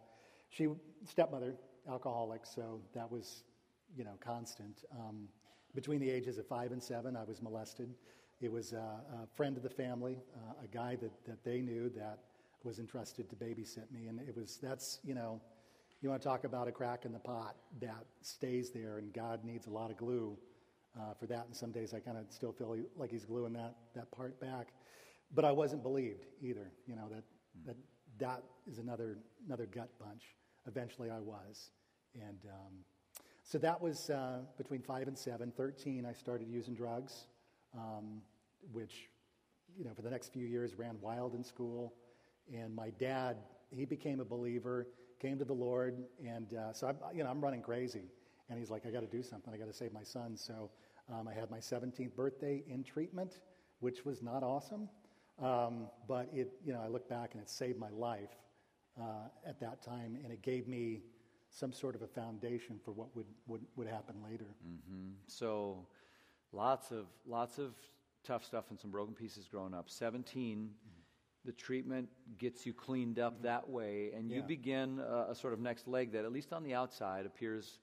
she 0.48 0.68
stepmother 1.04 1.54
alcoholic, 1.88 2.44
so 2.44 2.80
that 2.94 3.10
was 3.10 3.44
you 3.96 4.04
know 4.04 4.18
constant. 4.20 4.84
Um, 4.92 5.28
between 5.74 6.00
the 6.00 6.10
ages 6.10 6.38
of 6.38 6.46
five 6.46 6.72
and 6.72 6.82
seven, 6.82 7.16
I 7.16 7.24
was 7.24 7.42
molested. 7.42 7.88
It 8.40 8.50
was 8.50 8.72
uh, 8.72 9.22
a 9.22 9.26
friend 9.36 9.56
of 9.56 9.62
the 9.62 9.70
family, 9.70 10.18
uh, 10.36 10.64
a 10.64 10.66
guy 10.66 10.96
that, 10.96 11.12
that 11.24 11.44
they 11.44 11.60
knew 11.60 11.88
that 11.90 12.18
was 12.64 12.78
entrusted 12.78 13.30
to 13.30 13.36
babysit 13.36 13.90
me, 13.92 14.06
and 14.08 14.20
it 14.20 14.36
was 14.36 14.58
that's 14.62 15.00
you 15.04 15.14
know. 15.14 15.40
You 16.02 16.10
want 16.10 16.20
to 16.20 16.28
talk 16.28 16.44
about 16.44 16.68
a 16.68 16.72
crack 16.72 17.06
in 17.06 17.12
the 17.12 17.18
pot 17.18 17.56
that 17.80 18.04
stays 18.20 18.70
there, 18.70 18.98
and 18.98 19.10
God 19.14 19.42
needs 19.42 19.68
a 19.68 19.70
lot 19.70 19.90
of 19.90 19.96
glue 19.96 20.36
uh, 20.98 21.14
for 21.18 21.26
that. 21.26 21.46
And 21.46 21.54
some 21.54 21.72
days 21.72 21.94
I 21.94 22.00
kind 22.00 22.16
of 22.16 22.24
still 22.30 22.52
feel 22.52 22.76
like 22.96 23.10
he's 23.10 23.24
gluing 23.24 23.52
that, 23.54 23.74
that 23.94 24.10
part 24.10 24.40
back. 24.40 24.68
But 25.34 25.44
I 25.44 25.52
wasn't 25.52 25.82
believed 25.82 26.26
either. 26.40 26.70
You 26.86 26.96
know, 26.96 27.08
that, 27.10 27.24
that, 27.66 27.76
that 28.18 28.42
is 28.70 28.78
another, 28.78 29.18
another 29.46 29.66
gut 29.66 29.90
punch. 29.98 30.22
Eventually 30.66 31.10
I 31.10 31.20
was. 31.20 31.70
And 32.14 32.38
um, 32.46 32.72
so 33.42 33.58
that 33.58 33.80
was 33.80 34.10
uh, 34.10 34.38
between 34.56 34.82
five 34.82 35.08
and 35.08 35.18
seven. 35.18 35.52
13, 35.56 36.06
I 36.06 36.12
started 36.12 36.48
using 36.48 36.74
drugs, 36.74 37.26
um, 37.76 38.22
which, 38.72 39.10
you 39.76 39.84
know, 39.84 39.92
for 39.94 40.02
the 40.02 40.10
next 40.10 40.32
few 40.32 40.46
years 40.46 40.74
ran 40.76 40.96
wild 41.00 41.34
in 41.34 41.42
school. 41.42 41.94
And 42.52 42.74
my 42.74 42.90
dad, 42.90 43.38
he 43.70 43.84
became 43.84 44.20
a 44.20 44.24
believer, 44.24 44.86
came 45.20 45.38
to 45.38 45.44
the 45.44 45.54
Lord. 45.54 46.04
And 46.24 46.54
uh, 46.54 46.72
so, 46.72 46.86
I, 46.88 47.12
you 47.12 47.24
know, 47.24 47.30
I'm 47.30 47.40
running 47.40 47.62
crazy. 47.62 48.04
And 48.48 48.58
he's 48.58 48.70
like, 48.70 48.86
I 48.86 48.90
got 48.90 49.00
to 49.00 49.06
do 49.06 49.22
something. 49.22 49.52
I 49.52 49.56
got 49.56 49.66
to 49.66 49.72
save 49.72 49.92
my 49.92 50.02
son. 50.02 50.36
So 50.36 50.70
um, 51.12 51.28
I 51.28 51.34
had 51.34 51.50
my 51.50 51.58
17th 51.58 52.14
birthday 52.14 52.62
in 52.66 52.82
treatment, 52.82 53.40
which 53.80 54.04
was 54.04 54.22
not 54.22 54.42
awesome. 54.42 54.88
Um, 55.42 55.88
but 56.06 56.28
it, 56.32 56.52
you 56.64 56.72
know, 56.72 56.80
I 56.80 56.88
look 56.88 57.08
back 57.08 57.32
and 57.32 57.42
it 57.42 57.50
saved 57.50 57.78
my 57.78 57.90
life 57.90 58.30
uh, 59.00 59.28
at 59.46 59.58
that 59.60 59.82
time, 59.82 60.16
and 60.22 60.32
it 60.32 60.42
gave 60.42 60.68
me 60.68 61.02
some 61.50 61.72
sort 61.72 61.94
of 61.94 62.02
a 62.02 62.06
foundation 62.06 62.78
for 62.84 62.92
what 62.92 63.14
would, 63.16 63.26
would, 63.46 63.62
would 63.76 63.88
happen 63.88 64.16
later. 64.28 64.46
Mm-hmm. 64.66 65.10
So, 65.26 65.86
lots 66.52 66.92
of 66.92 67.06
lots 67.26 67.58
of 67.58 67.74
tough 68.24 68.44
stuff 68.44 68.66
and 68.70 68.78
some 68.78 68.90
broken 68.90 69.14
pieces 69.14 69.46
growing 69.48 69.74
up. 69.74 69.90
17, 69.90 70.56
mm-hmm. 70.58 70.68
the 71.44 71.52
treatment 71.52 72.08
gets 72.38 72.64
you 72.64 72.72
cleaned 72.72 73.18
up 73.18 73.34
mm-hmm. 73.34 73.44
that 73.44 73.68
way, 73.68 74.12
and 74.16 74.30
you 74.30 74.42
begin 74.42 75.00
a, 75.00 75.30
a, 75.30 75.34
sort 75.34 75.52
of 75.52 75.60
next 75.60 75.86
leg 75.88 76.12
that, 76.12 76.24
at 76.24 76.32
least 76.32 76.52
on 76.52 76.62
the 76.62 76.74
outside, 76.74 77.26
appears 77.26 77.80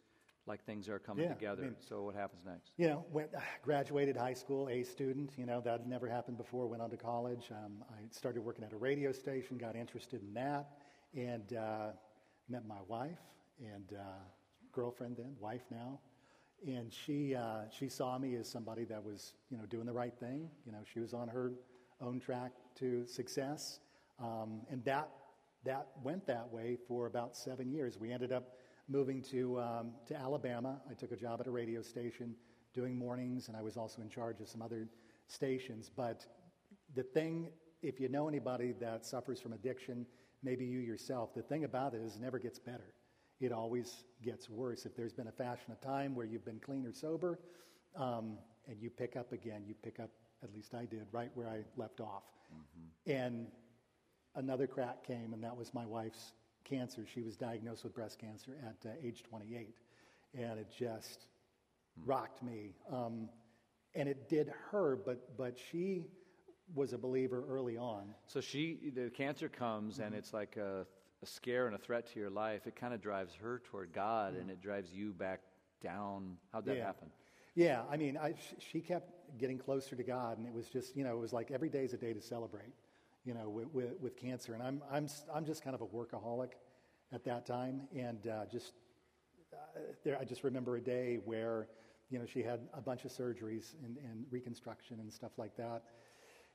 like 0.47 0.63
things 0.65 0.89
are 0.89 0.99
coming 0.99 1.25
yeah, 1.25 1.33
together. 1.33 1.63
I 1.63 1.65
mean, 1.65 1.75
so 1.87 2.03
what 2.03 2.15
happens 2.15 2.41
next? 2.45 2.71
You 2.77 2.87
know, 2.87 3.05
went, 3.11 3.29
graduated 3.63 4.17
high 4.17 4.33
school, 4.33 4.69
A 4.69 4.83
student. 4.83 5.31
You 5.37 5.45
know, 5.45 5.61
that 5.61 5.81
had 5.81 5.87
never 5.87 6.07
happened 6.07 6.37
before. 6.37 6.67
Went 6.67 6.81
on 6.81 6.89
to 6.89 6.97
college. 6.97 7.51
Um, 7.51 7.83
I 7.91 8.01
started 8.11 8.41
working 8.41 8.63
at 8.63 8.73
a 8.73 8.77
radio 8.77 9.11
station. 9.11 9.57
Got 9.57 9.75
interested 9.75 10.21
in 10.21 10.33
that, 10.33 10.69
and 11.15 11.53
uh, 11.53 11.89
met 12.49 12.65
my 12.67 12.81
wife. 12.87 13.19
and 13.61 13.93
uh, 13.97 14.03
girlfriend 14.71 15.17
then, 15.17 15.35
wife 15.39 15.63
now. 15.69 15.99
And 16.65 16.93
she, 16.93 17.35
uh, 17.35 17.63
she 17.71 17.89
saw 17.89 18.17
me 18.17 18.35
as 18.35 18.47
somebody 18.47 18.85
that 18.85 19.03
was, 19.03 19.33
you 19.49 19.57
know, 19.57 19.65
doing 19.65 19.85
the 19.85 19.93
right 19.93 20.13
thing. 20.19 20.49
You 20.65 20.71
know, 20.71 20.79
she 20.91 20.99
was 20.99 21.13
on 21.13 21.27
her 21.27 21.53
own 21.99 22.19
track 22.19 22.51
to 22.75 23.05
success. 23.07 23.79
Um, 24.19 24.61
and 24.69 24.83
that, 24.85 25.09
that 25.63 25.87
went 26.03 26.27
that 26.27 26.51
way 26.51 26.77
for 26.87 27.07
about 27.07 27.35
seven 27.35 27.71
years. 27.71 27.97
We 27.99 28.11
ended 28.11 28.31
up 28.31 28.55
moving 28.91 29.21
to, 29.21 29.59
um, 29.61 29.91
to 30.05 30.15
Alabama. 30.15 30.81
I 30.89 30.93
took 30.93 31.11
a 31.11 31.15
job 31.15 31.39
at 31.39 31.47
a 31.47 31.51
radio 31.51 31.81
station 31.81 32.35
doing 32.73 32.97
mornings, 32.97 33.47
and 33.47 33.55
I 33.55 33.61
was 33.61 33.77
also 33.77 34.01
in 34.01 34.09
charge 34.09 34.41
of 34.41 34.49
some 34.49 34.61
other 34.61 34.89
stations. 35.27 35.89
But 35.95 36.25
the 36.93 37.03
thing, 37.03 37.49
if 37.81 37.99
you 37.99 38.09
know 38.09 38.27
anybody 38.27 38.73
that 38.81 39.05
suffers 39.05 39.39
from 39.39 39.53
addiction, 39.53 40.05
maybe 40.43 40.65
you 40.65 40.79
yourself, 40.79 41.33
the 41.33 41.41
thing 41.41 41.63
about 41.63 41.93
it 41.93 42.01
is 42.01 42.15
it 42.15 42.21
never 42.21 42.37
gets 42.37 42.59
better. 42.59 42.93
It 43.39 43.51
always 43.51 44.03
gets 44.21 44.49
worse. 44.49 44.85
If 44.85 44.95
there's 44.95 45.13
been 45.13 45.27
a 45.27 45.31
fashion 45.31 45.71
of 45.71 45.79
time 45.81 46.13
where 46.13 46.25
you've 46.25 46.45
been 46.45 46.59
clean 46.59 46.85
or 46.85 46.93
sober, 46.93 47.39
um, 47.95 48.37
and 48.67 48.79
you 48.79 48.89
pick 48.89 49.15
up 49.15 49.31
again, 49.31 49.63
you 49.65 49.73
pick 49.81 49.99
up, 49.99 50.09
at 50.43 50.53
least 50.53 50.75
I 50.75 50.85
did, 50.85 51.05
right 51.11 51.31
where 51.33 51.47
I 51.47 51.63
left 51.77 52.01
off. 52.01 52.23
Mm-hmm. 52.53 53.11
And 53.11 53.47
another 54.35 54.67
crack 54.67 55.05
came, 55.05 55.33
and 55.33 55.43
that 55.43 55.55
was 55.55 55.73
my 55.73 55.85
wife's 55.85 56.33
cancer. 56.63 57.05
She 57.13 57.21
was 57.21 57.35
diagnosed 57.35 57.83
with 57.83 57.93
breast 57.93 58.19
cancer 58.19 58.51
at 58.65 58.89
uh, 58.89 58.93
age 59.03 59.23
28, 59.23 59.75
and 60.37 60.59
it 60.59 60.67
just 60.77 61.27
rocked 62.05 62.43
me. 62.43 62.73
Um, 62.91 63.29
and 63.93 64.07
it 64.07 64.29
did 64.29 64.51
her, 64.71 64.95
but 64.95 65.37
but 65.37 65.57
she 65.71 66.05
was 66.73 66.93
a 66.93 66.97
believer 66.97 67.43
early 67.49 67.77
on. 67.77 68.13
So 68.27 68.41
she, 68.41 68.91
the 68.95 69.09
cancer 69.09 69.49
comes, 69.49 69.95
mm-hmm. 69.95 70.03
and 70.03 70.15
it's 70.15 70.33
like 70.33 70.57
a, 70.57 70.85
a, 71.21 71.25
scare 71.25 71.67
and 71.67 71.75
a 71.75 71.77
threat 71.77 72.11
to 72.13 72.19
your 72.19 72.29
life. 72.29 72.65
It 72.65 72.75
kind 72.75 72.93
of 72.93 73.01
drives 73.01 73.33
her 73.35 73.61
toward 73.65 73.91
God, 73.93 74.33
mm-hmm. 74.33 74.41
and 74.41 74.51
it 74.51 74.61
drives 74.61 74.91
you 74.93 75.11
back 75.11 75.41
down. 75.83 76.37
How'd 76.51 76.65
that 76.65 76.77
yeah. 76.77 76.85
happen? 76.85 77.09
Yeah, 77.55 77.81
I 77.91 77.97
mean, 77.97 78.17
I, 78.17 78.35
she 78.59 78.79
kept 78.79 79.37
getting 79.37 79.57
closer 79.57 79.95
to 79.95 80.03
God, 80.03 80.37
and 80.37 80.47
it 80.47 80.53
was 80.53 80.67
just, 80.67 80.95
you 80.95 81.03
know, 81.03 81.11
it 81.11 81.19
was 81.19 81.33
like 81.33 81.51
every 81.51 81.69
day 81.69 81.83
is 81.83 81.93
a 81.93 81.97
day 81.97 82.13
to 82.13 82.21
celebrate, 82.21 82.73
you 83.25 83.33
know, 83.33 83.49
with, 83.49 83.67
with, 83.73 83.99
with 83.99 84.17
cancer. 84.17 84.53
And 84.53 84.63
I'm, 84.63 84.81
I'm, 84.91 85.07
I'm 85.33 85.45
just 85.45 85.63
kind 85.63 85.75
of 85.75 85.81
a 85.81 85.87
workaholic 85.87 86.51
at 87.13 87.23
that 87.25 87.45
time, 87.45 87.81
and 87.95 88.25
uh, 88.27 88.45
just 88.51 88.73
uh, 89.53 89.79
there, 90.03 90.17
I 90.19 90.23
just 90.23 90.43
remember 90.43 90.77
a 90.77 90.81
day 90.81 91.19
where 91.25 91.67
you 92.11 92.19
know, 92.19 92.25
she 92.25 92.43
had 92.43 92.59
a 92.73 92.81
bunch 92.81 93.05
of 93.05 93.11
surgeries 93.11 93.73
and, 93.85 93.97
and 93.97 94.25
reconstruction 94.29 94.99
and 94.99 95.11
stuff 95.11 95.31
like 95.37 95.55
that. 95.55 95.83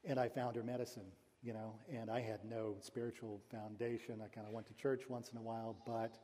And 0.04 0.20
I 0.20 0.28
found 0.28 0.54
her 0.54 0.62
medicine, 0.62 1.06
you 1.42 1.54
know, 1.54 1.74
and 1.90 2.10
I 2.10 2.20
had 2.20 2.44
no 2.44 2.76
spiritual 2.80 3.40
foundation. 3.50 4.20
I 4.22 4.28
kind 4.28 4.46
of 4.46 4.52
went 4.52 4.66
to 4.66 4.74
church 4.74 5.04
once 5.08 5.30
in 5.30 5.38
a 5.38 5.42
while, 5.42 5.74
but, 5.86 6.18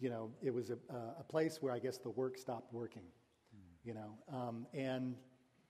you 0.00 0.10
know, 0.10 0.30
it 0.42 0.52
was 0.52 0.70
a, 0.70 0.78
a 1.18 1.22
place 1.22 1.58
where 1.62 1.72
I 1.72 1.78
guess 1.78 1.98
the 1.98 2.10
work 2.10 2.36
stopped 2.36 2.72
working, 2.72 3.04
mm. 3.54 3.60
you 3.84 3.94
know. 3.94 4.18
Um, 4.32 4.66
and 4.74 5.14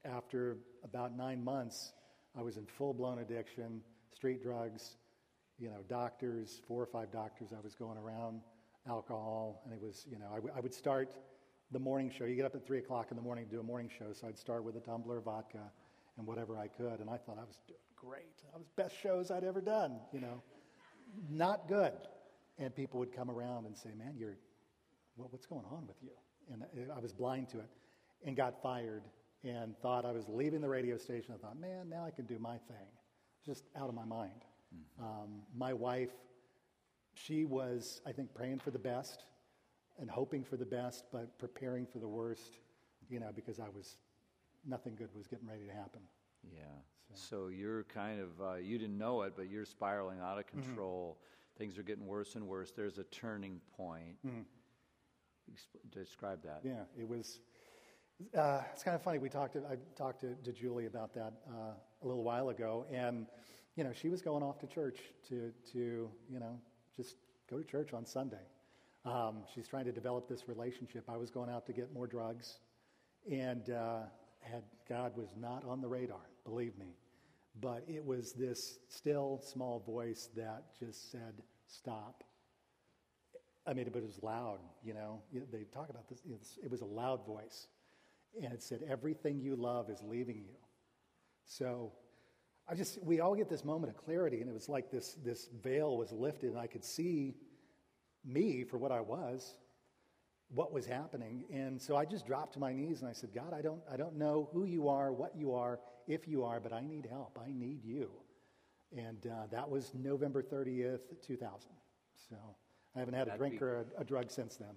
after 0.07 0.57
about 0.83 1.15
nine 1.15 1.45
months, 1.45 1.93
I 2.39 2.43
was 2.43 2.57
in 2.57 2.67
full 2.67 2.95
blown 2.95 3.19
addiction, 3.19 3.81
street 4.15 4.43
drugs, 4.43 4.97
you 5.59 5.69
know, 5.69 5.83
doctors, 5.89 6.61
four 6.67 6.83
or 6.83 6.87
five 6.87 7.13
doctors 7.13 7.49
I 7.57 7.61
was 7.61 7.75
going 7.75 7.99
around, 7.99 8.41
alcohol, 8.89 9.63
and 9.65 9.75
it 9.75 9.81
was, 9.81 10.07
you 10.11 10.19
know, 10.19 10.29
I, 10.31 10.37
w- 10.37 10.55
I 10.57 10.61
would 10.61 10.75
start 10.75 11.11
the 11.71 11.79
morning 11.79 12.11
show. 12.11 12.25
You 12.25 12.37
get 12.37 12.47
up 12.47 12.55
at 12.55 12.67
3 12.67 12.79
o'clock 12.79 13.09
in 13.11 13.17
the 13.17 13.23
morning 13.23 13.45
to 13.45 13.51
do 13.51 13.61
a 13.61 13.63
morning 13.63 13.91
show, 13.97 14.13
so 14.13 14.27
I'd 14.27 14.39
start 14.39 14.65
with 14.65 14.77
a 14.77 14.81
tumbler 14.81 15.19
of 15.19 15.25
vodka 15.25 15.71
and 16.19 16.27
whatever 16.27 16.57
I 16.59 16.69
could. 16.69 17.01
And 17.01 17.11
I 17.11 17.17
thought 17.17 17.39
I 17.39 17.45
was 17.45 17.61
doing 17.69 17.79
great. 17.95 18.43
I 18.55 18.59
was 18.59 18.69
best 18.77 18.95
shows 19.01 19.31
I'd 19.31 19.45
ever 19.45 19.61
done, 19.61 20.01
you 20.13 20.21
know. 20.21 20.43
Not 21.29 21.69
good. 21.69 21.93
And 22.59 22.75
people 22.75 22.99
would 23.01 23.15
come 23.15 23.31
around 23.31 23.67
and 23.67 23.77
say, 23.77 23.91
man, 23.97 24.15
you're, 24.17 24.37
what, 25.17 25.33
what's 25.33 25.47
going 25.47 25.65
on 25.71 25.87
with 25.87 25.97
you? 26.03 26.11
And 26.53 26.63
uh, 26.63 26.95
I 26.95 27.01
was 27.01 27.13
blind 27.13 27.49
to 27.51 27.59
it 27.59 27.69
and 28.25 28.37
got 28.37 28.63
fired 28.63 29.03
and 29.45 29.77
thought 29.79 30.05
I 30.05 30.13
was 30.13 30.29
leaving 30.29 30.61
the 30.61 30.69
radio 30.69 30.97
station. 30.97 31.35
I 31.35 31.39
thought, 31.39 31.59
man, 31.59 31.89
now 31.89 32.05
I 32.05 32.11
can 32.11 32.27
do 32.27 32.39
my 32.39 32.59
thing. 32.69 32.89
Just 33.45 33.65
out 33.77 33.89
of 33.89 33.95
my 33.95 34.05
mind. 34.05 34.45
Mm-hmm. 34.75 35.05
Um, 35.05 35.43
my 35.57 35.73
wife, 35.73 36.11
she 37.15 37.45
was, 37.45 38.03
I 38.07 38.13
think, 38.13 38.35
praying 38.35 38.59
for 38.59 38.71
the 38.71 38.79
best 38.79 39.25
and 39.99 40.11
hoping 40.11 40.45
for 40.45 40.57
the 40.57 40.67
best, 40.67 41.05
but 41.11 41.39
preparing 41.39 41.87
for 41.87 41.99
the 41.99 42.09
worst, 42.09 42.59
you 43.09 43.19
know, 43.19 43.31
because 43.35 43.59
I 43.59 43.69
was, 43.75 43.97
nothing 44.67 44.95
good 44.95 45.09
was 45.17 45.27
getting 45.27 45.49
ready 45.49 45.65
to 45.67 45.73
happen. 45.73 46.01
Yeah. 46.45 46.61
So, 47.15 47.37
so 47.37 47.49
you're 47.49 47.85
kind 47.85 48.21
of, 48.21 48.29
uh, 48.41 48.55
you 48.57 48.79
didn't 48.79 48.99
know 48.99 49.23
it, 49.23 49.33
but 49.37 49.49
you're 49.49 49.65
spiraling 49.65 50.21
out 50.21 50.39
of 50.39 50.47
mm-hmm. 50.47 50.63
control. 50.63 51.19
Mm-hmm. 51.19 51.59
Things 51.59 51.79
are 51.79 51.83
getting 51.83 52.07
worse 52.07 52.37
and 52.37 52.47
worse. 52.47 52.73
There's 52.73 52.99
a 52.99 53.05
turning 53.05 53.61
point. 53.77 54.17
Mm-hmm. 54.27 54.43
Describe 55.91 56.43
that. 56.45 56.61
Yeah, 56.63 56.85
it 56.99 57.09
was. 57.09 57.41
Uh, 58.37 58.61
it's 58.73 58.83
kind 58.83 58.95
of 58.95 59.03
funny. 59.03 59.19
We 59.19 59.29
talked. 59.29 59.55
To, 59.55 59.61
I 59.61 59.77
talked 59.97 60.21
to, 60.21 60.35
to 60.45 60.53
Julie 60.53 60.87
about 60.87 61.15
that 61.15 61.33
uh, 61.49 61.73
a 62.03 62.07
little 62.07 62.23
while 62.23 62.51
ago, 62.51 62.85
and 62.93 63.27
you 63.77 63.85
know, 63.85 63.93
she 63.93 64.09
was 64.09 64.21
going 64.21 64.43
off 64.43 64.59
to 64.61 64.67
church 64.67 64.99
to 65.29 65.53
to 65.73 66.11
you 66.29 66.39
know 66.39 66.59
just 66.97 67.17
go 67.51 67.59
to 67.59 67.65
church 67.65 67.93
on 67.95 68.05
Sunday. 68.05 68.45
Um, 69.07 69.45
she's 69.55 69.67
trying 69.67 69.87
to 69.87 69.93
develop 69.93 70.29
this 70.29 70.49
relationship. 70.49 71.05
I 71.09 71.17
was 71.17 71.31
going 71.31 71.49
out 71.49 71.65
to 71.67 71.73
get 71.73 71.95
more 71.95 72.07
drugs, 72.07 72.59
and 73.31 73.71
uh, 73.71 74.01
had 74.41 74.65
God 74.87 75.17
was 75.17 75.31
not 75.39 75.65
on 75.65 75.81
the 75.81 75.89
radar, 75.89 76.29
believe 76.45 76.77
me. 76.79 76.97
But 77.59 77.85
it 77.89 78.05
was 78.05 78.33
this 78.35 78.59
still 78.89 79.41
small 79.43 79.81
voice 79.81 80.29
that 80.37 80.65
just 80.79 81.11
said, 81.11 81.43
"Stop." 81.67 82.23
I 83.67 83.73
mean, 83.73 83.89
but 83.91 84.03
it 84.03 84.07
was 84.07 84.23
loud. 84.23 84.59
You 84.85 84.93
know, 84.93 85.23
they 85.33 85.65
talk 85.73 85.89
about 85.89 86.07
this. 86.09 86.21
It 86.63 86.71
was 86.71 86.83
a 86.83 86.87
loud 86.87 87.25
voice, 87.25 87.67
and 88.43 88.53
it 88.53 88.63
said, 88.63 88.83
"Everything 88.89 89.41
you 89.41 89.57
love 89.57 89.91
is 89.91 90.03
leaving 90.03 90.37
you." 90.37 90.57
So, 91.45 91.93
I 92.69 92.75
just 92.75 93.03
we 93.03 93.21
all 93.21 93.35
get 93.35 93.49
this 93.49 93.65
moment 93.65 93.91
of 93.91 93.97
clarity, 93.97 94.41
and 94.41 94.49
it 94.49 94.53
was 94.53 94.69
like 94.69 94.91
this 94.91 95.15
this 95.25 95.49
veil 95.63 95.97
was 95.97 96.13
lifted, 96.13 96.51
and 96.51 96.59
I 96.59 96.67
could 96.67 96.85
see 96.85 97.35
me 98.25 98.65
for 98.65 98.79
what 98.79 98.93
I 98.93 99.01
was, 99.01 99.55
what 100.49 100.73
was 100.73 100.87
happening. 100.87 101.45
And 101.53 101.81
so 101.81 101.97
I 101.97 102.05
just 102.05 102.27
dropped 102.27 102.55
to 102.55 102.59
my 102.59 102.73
knees 102.73 103.01
and 103.01 103.09
I 103.09 103.13
said, 103.13 103.31
God, 103.35 103.53
I 103.53 103.63
don't, 103.63 103.81
I 103.91 103.97
don't 103.97 104.17
know 104.17 104.49
who 104.53 104.65
you 104.65 104.89
are, 104.89 105.13
what 105.13 105.37
you 105.37 105.55
are, 105.55 105.81
if 106.07 106.27
you 106.27 106.45
are, 106.45 106.61
but 106.61 106.73
I 106.73 106.81
need 106.81 107.07
help. 107.09 107.39
I 107.43 107.53
need 107.53 107.85
you. 107.85 108.11
And 108.97 109.27
uh, 109.27 109.47
that 109.53 109.69
was 109.69 109.93
November 109.95 110.43
30th, 110.43 111.01
2000. 111.25 111.71
So 112.29 112.37
I 112.97 112.99
haven't 112.99 113.15
had 113.15 113.29
a 113.29 113.37
drink 113.37 113.61
be- 113.61 113.65
or 113.65 113.87
a, 113.97 114.01
a, 114.01 114.05
drug 114.05 114.31
since 114.31 114.57
then. 114.57 114.75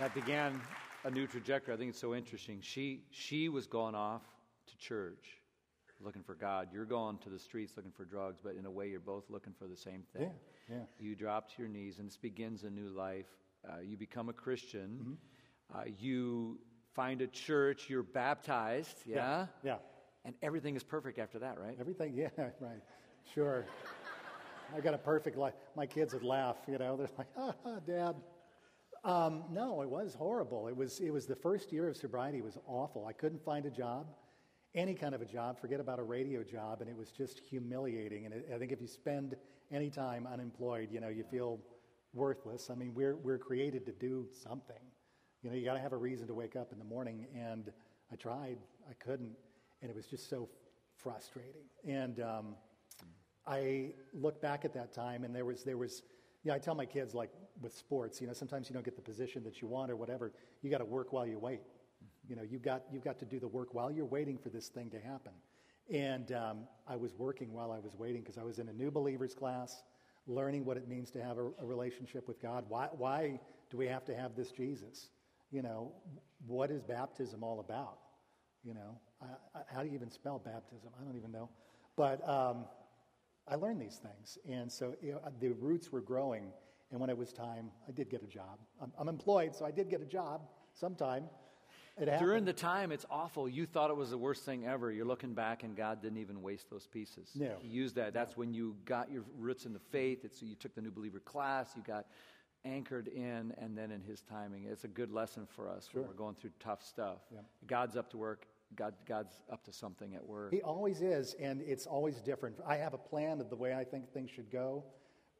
That 0.00 0.14
began 0.14 0.58
a 1.04 1.10
new 1.10 1.26
trajectory. 1.26 1.74
I 1.74 1.76
think 1.76 1.90
it's 1.90 2.00
so 2.00 2.14
interesting. 2.14 2.60
She, 2.62 3.02
she 3.10 3.50
was 3.50 3.66
going 3.66 3.94
off 3.94 4.22
to 4.66 4.78
church 4.78 5.38
looking 6.00 6.22
for 6.22 6.34
God. 6.34 6.68
You're 6.72 6.86
going 6.86 7.18
to 7.18 7.28
the 7.28 7.38
streets 7.38 7.74
looking 7.76 7.92
for 7.92 8.06
drugs, 8.06 8.40
but 8.42 8.54
in 8.54 8.64
a 8.64 8.70
way, 8.70 8.88
you're 8.88 8.98
both 8.98 9.24
looking 9.28 9.52
for 9.58 9.66
the 9.66 9.76
same 9.76 10.04
thing. 10.16 10.32
Yeah, 10.70 10.76
yeah. 10.76 10.82
You 10.98 11.14
drop 11.14 11.54
to 11.54 11.54
your 11.58 11.68
knees, 11.68 11.98
and 11.98 12.08
this 12.08 12.16
begins 12.16 12.64
a 12.64 12.70
new 12.70 12.88
life. 12.88 13.26
Uh, 13.68 13.80
you 13.86 13.98
become 13.98 14.30
a 14.30 14.32
Christian. 14.32 15.18
Mm-hmm. 15.72 15.78
Uh, 15.78 15.92
you 15.98 16.58
find 16.94 17.20
a 17.20 17.26
church. 17.26 17.90
You're 17.90 18.02
baptized. 18.02 19.02
Yeah? 19.04 19.16
yeah, 19.16 19.46
yeah. 19.62 19.76
And 20.24 20.34
everything 20.42 20.76
is 20.76 20.82
perfect 20.82 21.18
after 21.18 21.38
that, 21.40 21.58
right? 21.58 21.76
Everything, 21.78 22.14
yeah, 22.14 22.28
right. 22.38 22.80
Sure. 23.34 23.66
I 24.74 24.80
got 24.80 24.94
a 24.94 24.98
perfect 24.98 25.36
life. 25.36 25.52
My 25.76 25.84
kids 25.84 26.14
would 26.14 26.24
laugh, 26.24 26.56
you 26.66 26.78
know. 26.78 26.96
They're 26.96 27.10
like, 27.18 27.26
ah, 27.36 27.52
ah 27.66 27.80
Dad. 27.86 28.14
Um, 29.02 29.44
no, 29.50 29.80
it 29.82 29.88
was 29.88 30.14
horrible. 30.14 30.68
It 30.68 30.76
was, 30.76 31.00
it 31.00 31.10
was 31.10 31.26
the 31.26 31.36
first 31.36 31.72
year 31.72 31.88
of 31.88 31.96
sobriety. 31.96 32.38
It 32.38 32.44
was 32.44 32.58
awful. 32.66 33.06
I 33.06 33.12
couldn't 33.12 33.42
find 33.42 33.64
a 33.66 33.70
job 33.70 34.06
any 34.74 34.94
kind 34.94 35.14
of 35.14 35.22
a 35.22 35.24
job, 35.24 35.58
forget 35.60 35.80
about 35.80 35.98
a 35.98 36.02
radio 36.02 36.42
job, 36.44 36.80
and 36.80 36.88
it 36.88 36.96
was 36.96 37.10
just 37.10 37.40
humiliating. 37.40 38.26
And 38.26 38.34
it, 38.34 38.50
I 38.54 38.58
think 38.58 38.72
if 38.72 38.80
you 38.80 38.86
spend 38.86 39.34
any 39.72 39.90
time 39.90 40.28
unemployed, 40.32 40.88
you 40.92 41.00
know, 41.00 41.08
you 41.08 41.24
feel 41.24 41.58
worthless. 42.14 42.70
I 42.70 42.74
mean, 42.74 42.94
we're, 42.94 43.16
we're 43.16 43.38
created 43.38 43.84
to 43.86 43.92
do 43.92 44.26
something. 44.32 44.76
You 45.42 45.50
know, 45.50 45.56
you 45.56 45.64
got 45.64 45.74
to 45.74 45.80
have 45.80 45.92
a 45.92 45.96
reason 45.96 46.26
to 46.28 46.34
wake 46.34 46.54
up 46.54 46.72
in 46.72 46.78
the 46.78 46.84
morning. 46.84 47.26
And 47.34 47.72
I 48.12 48.16
tried, 48.16 48.58
I 48.88 48.92
couldn't, 48.94 49.32
and 49.82 49.90
it 49.90 49.96
was 49.96 50.06
just 50.06 50.28
so 50.30 50.48
frustrating. 50.96 51.64
And 51.86 52.20
um, 52.20 52.54
I 53.46 53.92
look 54.12 54.40
back 54.40 54.64
at 54.64 54.72
that 54.74 54.92
time, 54.92 55.24
and 55.24 55.34
there 55.34 55.44
was, 55.44 55.64
there 55.64 55.78
was, 55.78 56.02
you 56.44 56.50
know, 56.50 56.54
I 56.54 56.58
tell 56.58 56.74
my 56.74 56.86
kids, 56.86 57.14
like 57.14 57.30
with 57.60 57.76
sports, 57.76 58.20
you 58.20 58.26
know, 58.26 58.32
sometimes 58.32 58.68
you 58.68 58.74
don't 58.74 58.84
get 58.84 58.96
the 58.96 59.02
position 59.02 59.44
that 59.44 59.60
you 59.60 59.68
want 59.68 59.90
or 59.90 59.96
whatever. 59.96 60.32
You 60.62 60.70
got 60.70 60.78
to 60.78 60.84
work 60.84 61.12
while 61.12 61.26
you 61.26 61.38
wait. 61.38 61.60
You 62.28 62.36
know, 62.36 62.42
you've 62.42 62.62
got, 62.62 62.84
you've 62.92 63.04
got 63.04 63.18
to 63.18 63.24
do 63.24 63.38
the 63.38 63.48
work 63.48 63.74
while 63.74 63.90
you're 63.90 64.04
waiting 64.04 64.38
for 64.38 64.48
this 64.48 64.68
thing 64.68 64.90
to 64.90 65.00
happen. 65.00 65.32
And 65.92 66.32
um, 66.32 66.58
I 66.86 66.96
was 66.96 67.14
working 67.16 67.52
while 67.52 67.72
I 67.72 67.78
was 67.78 67.96
waiting 67.96 68.22
because 68.22 68.38
I 68.38 68.44
was 68.44 68.58
in 68.58 68.68
a 68.68 68.72
new 68.72 68.90
believers 68.90 69.34
class, 69.34 69.82
learning 70.26 70.64
what 70.64 70.76
it 70.76 70.88
means 70.88 71.10
to 71.12 71.22
have 71.22 71.38
a, 71.38 71.50
a 71.60 71.64
relationship 71.64 72.28
with 72.28 72.40
God. 72.40 72.64
Why, 72.68 72.88
why 72.92 73.40
do 73.70 73.76
we 73.76 73.86
have 73.86 74.04
to 74.04 74.14
have 74.14 74.36
this 74.36 74.52
Jesus? 74.52 75.08
You 75.50 75.62
know, 75.62 75.92
what 76.46 76.70
is 76.70 76.82
baptism 76.82 77.42
all 77.42 77.60
about? 77.60 77.98
You 78.62 78.74
know, 78.74 79.00
I, 79.20 79.58
I, 79.58 79.62
how 79.74 79.82
do 79.82 79.88
you 79.88 79.94
even 79.94 80.10
spell 80.10 80.38
baptism? 80.38 80.90
I 81.00 81.04
don't 81.04 81.16
even 81.16 81.32
know. 81.32 81.48
But 81.96 82.26
um, 82.28 82.66
I 83.48 83.56
learned 83.56 83.80
these 83.80 83.98
things. 83.98 84.38
And 84.48 84.70
so 84.70 84.94
you 85.02 85.12
know, 85.12 85.20
the 85.40 85.50
roots 85.52 85.90
were 85.90 86.00
growing. 86.00 86.52
And 86.90 87.00
when 87.00 87.10
it 87.10 87.16
was 87.16 87.32
time, 87.32 87.70
I 87.88 87.92
did 87.92 88.10
get 88.10 88.22
a 88.22 88.26
job. 88.26 88.58
I'm, 88.82 88.92
I'm 88.98 89.08
employed, 89.08 89.54
so 89.54 89.64
I 89.64 89.70
did 89.70 89.88
get 89.88 90.00
a 90.00 90.06
job 90.06 90.42
sometime. 90.74 91.24
During 92.18 92.44
the 92.44 92.52
time, 92.52 92.92
it's 92.92 93.04
awful. 93.10 93.48
You 93.48 93.66
thought 93.66 93.90
it 93.90 93.96
was 93.96 94.10
the 94.10 94.18
worst 94.18 94.44
thing 94.44 94.66
ever. 94.66 94.90
You're 94.90 95.04
looking 95.04 95.34
back, 95.34 95.64
and 95.64 95.76
God 95.76 96.00
didn't 96.00 96.18
even 96.18 96.40
waste 96.40 96.70
those 96.70 96.86
pieces. 96.86 97.30
No. 97.34 97.56
He 97.60 97.68
used 97.68 97.94
that. 97.96 98.14
That's 98.14 98.36
when 98.36 98.54
you 98.54 98.76
got 98.86 99.10
your 99.10 99.24
roots 99.38 99.66
in 99.66 99.74
the 99.74 99.80
faith. 99.90 100.24
It's, 100.24 100.42
you 100.42 100.54
took 100.54 100.74
the 100.74 100.80
new 100.80 100.90
believer 100.90 101.20
class. 101.20 101.72
You 101.76 101.82
got 101.82 102.06
anchored 102.64 103.08
in, 103.08 103.52
and 103.58 103.76
then 103.76 103.90
in 103.90 104.02
His 104.02 104.22
timing. 104.22 104.64
It's 104.64 104.84
a 104.84 104.88
good 104.88 105.12
lesson 105.12 105.46
for 105.46 105.68
us 105.68 105.88
sure. 105.92 106.00
when 106.00 106.10
we're 106.10 106.16
going 106.16 106.36
through 106.36 106.52
tough 106.58 106.82
stuff. 106.82 107.18
Yeah. 107.32 107.40
God's 107.66 107.96
up 107.96 108.08
to 108.10 108.16
work. 108.16 108.46
God, 108.76 108.94
God's 109.06 109.34
up 109.52 109.64
to 109.64 109.72
something 109.72 110.14
at 110.14 110.24
work. 110.24 110.52
He 110.52 110.62
always 110.62 111.02
is, 111.02 111.34
and 111.40 111.60
it's 111.60 111.86
always 111.86 112.20
different. 112.20 112.56
I 112.66 112.76
have 112.76 112.94
a 112.94 112.98
plan 112.98 113.40
of 113.40 113.50
the 113.50 113.56
way 113.56 113.74
I 113.74 113.84
think 113.84 114.12
things 114.12 114.30
should 114.30 114.50
go, 114.50 114.84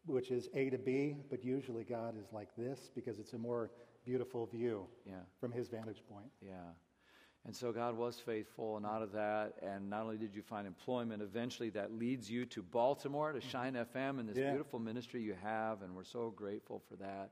which 0.07 0.31
is 0.31 0.49
A 0.55 0.71
to 0.71 0.79
B, 0.79 1.17
but 1.31 1.45
usually 1.45 1.85
God 1.85 2.15
is 2.19 2.33
like 2.33 2.49
this 2.57 2.91
because 2.95 3.19
it's 3.19 3.33
a 3.33 3.39
more 3.39 3.71
beautiful 4.05 4.47
view 4.47 4.87
yeah. 5.07 5.15
from 5.39 5.53
his 5.53 5.69
vantage 5.69 6.03
point. 6.09 6.31
Yeah. 6.41 6.55
And 7.47 7.57
so 7.57 7.73
God 7.73 7.97
was 7.97 8.19
faithful, 8.21 8.77
and 8.77 8.85
out 8.85 9.01
of 9.01 9.13
that, 9.13 9.55
and 9.63 9.89
not 9.89 10.03
only 10.03 10.19
did 10.19 10.35
you 10.35 10.43
find 10.43 10.67
employment, 10.67 11.23
eventually 11.23 11.71
that 11.71 11.91
leads 11.91 12.31
you 12.31 12.45
to 12.47 12.63
Baltimore, 12.63 13.33
to 13.33 13.41
Shine 13.41 13.75
FM, 13.77 14.21
and 14.21 14.29
this 14.29 14.37
Yeah. 14.37 14.51
beautiful 14.51 14.79
ministry 14.79 15.23
you 15.23 15.35
have, 15.35 15.81
and 15.81 15.97
we're 15.97 16.05
so 16.05 16.31
grateful 16.31 16.81
for 16.81 16.97
that. 16.97 17.31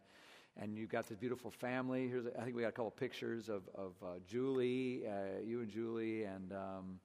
And 0.56 0.78
you've 0.78 0.88
got 0.88 1.06
this 1.06 1.18
beautiful 1.18 1.50
family. 1.50 2.08
Here's, 2.08 2.26
I 2.26 2.42
think 2.42 2.56
we 2.56 2.62
got 2.62 2.68
a 2.68 2.72
couple 2.72 2.90
pictures 2.90 3.48
of, 3.50 3.68
of 3.74 3.92
uh, 4.02 4.18
Julie, 4.26 5.06
uh, 5.06 5.40
you 5.44 5.60
and 5.60 5.68
Julie, 5.70 6.24
and 6.24 6.52
um, 6.52 7.00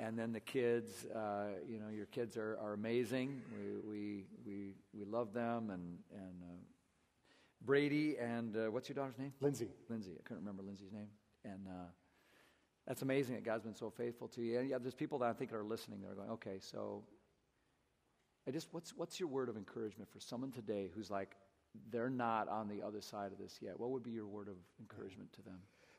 and 0.00 0.18
then 0.18 0.32
the 0.32 0.40
kids. 0.40 1.06
Uh, 1.14 1.46
you 1.68 1.78
know, 1.78 1.88
your 1.94 2.06
kids 2.06 2.36
are, 2.36 2.58
are 2.62 2.72
amazing. 2.72 3.42
We, 3.52 3.90
we 3.90 4.24
we 4.46 4.72
we 4.92 5.04
love 5.04 5.32
them, 5.32 5.70
and 5.70 5.98
and 6.12 6.42
uh, 6.42 6.56
Brady 7.64 8.16
and 8.18 8.56
uh, 8.56 8.70
what's 8.70 8.88
your 8.88 8.94
daughter's 8.94 9.18
name? 9.18 9.32
Lindsay. 9.40 9.68
Lindsay. 9.88 10.12
I 10.18 10.22
couldn't 10.22 10.42
remember 10.42 10.62
Lindsay's 10.62 10.92
name. 10.92 11.08
And 11.44 11.66
uh, 11.68 11.88
that's 12.86 13.02
amazing 13.02 13.34
that 13.34 13.44
God's 13.44 13.64
been 13.64 13.74
so 13.74 13.90
faithful 13.90 14.28
to 14.28 14.42
you. 14.42 14.58
And 14.58 14.68
yeah, 14.68 14.78
there's 14.78 14.94
people 14.94 15.18
that 15.20 15.28
I 15.28 15.32
think 15.32 15.52
are 15.52 15.64
listening 15.64 16.00
that 16.02 16.10
are 16.10 16.14
going, 16.14 16.30
okay, 16.30 16.58
so 16.60 17.02
I 18.46 18.50
just, 18.50 18.68
what's, 18.72 18.94
what's 18.96 19.20
your 19.20 19.28
word 19.28 19.48
of 19.48 19.56
encouragement 19.56 20.10
for 20.10 20.20
someone 20.20 20.50
today 20.50 20.90
who's 20.94 21.10
like, 21.10 21.36
they're 21.90 22.10
not 22.10 22.48
on 22.48 22.68
the 22.68 22.82
other 22.82 23.00
side 23.00 23.30
of 23.32 23.38
this 23.38 23.58
yet? 23.60 23.78
What 23.78 23.90
would 23.90 24.02
be 24.02 24.10
your 24.10 24.26
word 24.26 24.48
of 24.48 24.56
encouragement 24.80 25.32
to 25.34 25.42
them? 25.42 25.58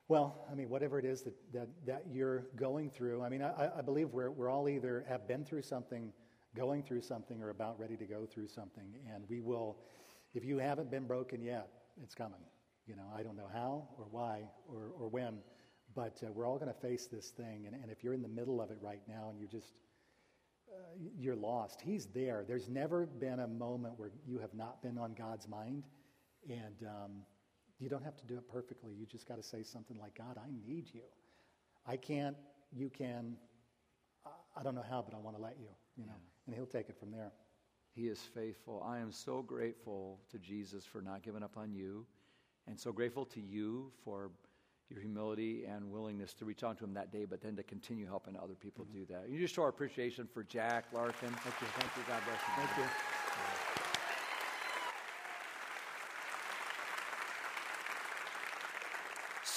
Well, 0.09 0.43
I 0.51 0.55
mean, 0.55 0.69
whatever 0.69 0.97
it 0.97 1.05
is 1.05 1.21
that, 1.21 1.35
that, 1.53 1.67
that 1.85 2.03
you're 2.11 2.47
going 2.55 2.89
through, 2.89 3.21
I 3.21 3.29
mean, 3.29 3.43
I, 3.43 3.69
I 3.77 3.81
believe 3.81 4.09
we're, 4.09 4.31
we're 4.31 4.49
all 4.49 4.67
either 4.67 5.05
have 5.07 5.27
been 5.27 5.45
through 5.45 5.61
something, 5.61 6.11
going 6.55 6.81
through 6.81 7.03
something, 7.03 7.43
or 7.43 7.51
about 7.51 7.79
ready 7.79 7.95
to 7.95 8.05
go 8.05 8.25
through 8.25 8.47
something. 8.47 8.95
And 9.13 9.23
we 9.29 9.39
will, 9.39 9.77
if 10.33 10.43
you 10.43 10.57
haven't 10.57 10.89
been 10.89 11.05
broken 11.05 11.43
yet, 11.43 11.67
it's 12.01 12.15
coming. 12.15 12.39
You 12.87 12.95
know, 12.95 13.05
I 13.15 13.21
don't 13.21 13.37
know 13.37 13.49
how 13.53 13.87
or 13.99 14.07
why 14.09 14.49
or, 14.67 14.89
or 14.99 15.09
when, 15.09 15.37
but 15.93 16.19
uh, 16.25 16.31
we're 16.31 16.47
all 16.47 16.57
going 16.57 16.73
to 16.73 16.79
face 16.79 17.05
this 17.05 17.29
thing. 17.29 17.67
And, 17.67 17.75
and 17.75 17.91
if 17.91 18.03
you're 18.03 18.15
in 18.15 18.23
the 18.23 18.27
middle 18.27 18.61
of 18.61 18.71
it 18.71 18.79
right 18.81 19.03
now 19.07 19.29
and 19.29 19.37
you're 19.37 19.47
just, 19.47 19.73
uh, 20.71 20.79
you're 21.19 21.35
lost, 21.35 21.81
He's 21.81 22.07
there. 22.07 22.43
There's 22.47 22.67
never 22.67 23.05
been 23.05 23.41
a 23.41 23.47
moment 23.47 23.93
where 23.97 24.09
you 24.25 24.39
have 24.39 24.55
not 24.55 24.81
been 24.81 24.97
on 24.97 25.13
God's 25.13 25.47
mind. 25.47 25.83
And 26.49 26.87
um, 26.87 27.11
you 27.79 27.89
don't 27.89 28.03
have 28.03 28.17
to 28.17 28.25
do 28.25 28.35
it 28.35 28.47
perfectly. 28.47 28.93
You 28.93 29.05
just 29.05 29.27
got 29.27 29.37
to 29.37 29.43
say 29.43 29.63
something 29.63 29.97
like, 29.99 30.17
God, 30.17 30.37
I 30.37 30.49
need 30.67 30.87
you. 30.93 31.01
I 31.87 31.95
can't, 31.97 32.35
you 32.73 32.89
can. 32.89 33.37
I, 34.57 34.63
don't 34.63 34.75
know 34.75 34.83
how, 34.87 35.01
but 35.01 35.15
I 35.15 35.19
want 35.19 35.37
to 35.37 35.41
let 35.41 35.57
you, 35.59 35.69
you 35.97 36.05
know. 36.05 36.13
And 36.45 36.55
He'll 36.55 36.65
take 36.65 36.89
it 36.89 36.97
from 36.99 37.11
there. 37.11 37.31
He 37.95 38.07
is 38.07 38.19
faithful. 38.19 38.83
I 38.85 38.99
am 38.99 39.11
so 39.11 39.41
grateful 39.41 40.19
to 40.31 40.37
Jesus 40.37 40.85
for 40.85 41.01
not 41.01 41.21
giving 41.23 41.41
up 41.43 41.57
on 41.57 41.73
you, 41.73 42.05
and 42.67 42.77
so 42.79 42.91
grateful 42.91 43.25
to 43.25 43.39
you 43.41 43.91
for 44.03 44.29
your 44.89 44.99
humility 45.01 45.65
and 45.65 45.89
willingness 45.91 46.33
to 46.33 46.45
reach 46.45 46.63
out 46.63 46.77
to 46.79 46.83
him 46.83 46.93
that 46.95 47.11
day, 47.11 47.25
but 47.25 47.41
then 47.41 47.55
to 47.55 47.63
continue 47.63 48.05
helping 48.07 48.35
other 48.35 48.55
people 48.55 48.85
Mm-hmm. 48.85 48.99
do 48.99 49.05
that. 49.13 49.29
You 49.29 49.39
just 49.39 49.55
show 49.55 49.61
our 49.63 49.69
appreciation 49.69 50.27
for 50.33 50.43
Jack 50.43 50.85
Larkin. 50.93 51.29
Thank 51.29 51.61
you. 51.61 51.67
Thank 51.79 51.95
you. 51.97 52.03
God 52.07 52.21
bless 52.25 52.39
you. 52.39 52.65
Thank 52.65 52.77
you. 52.77 53.18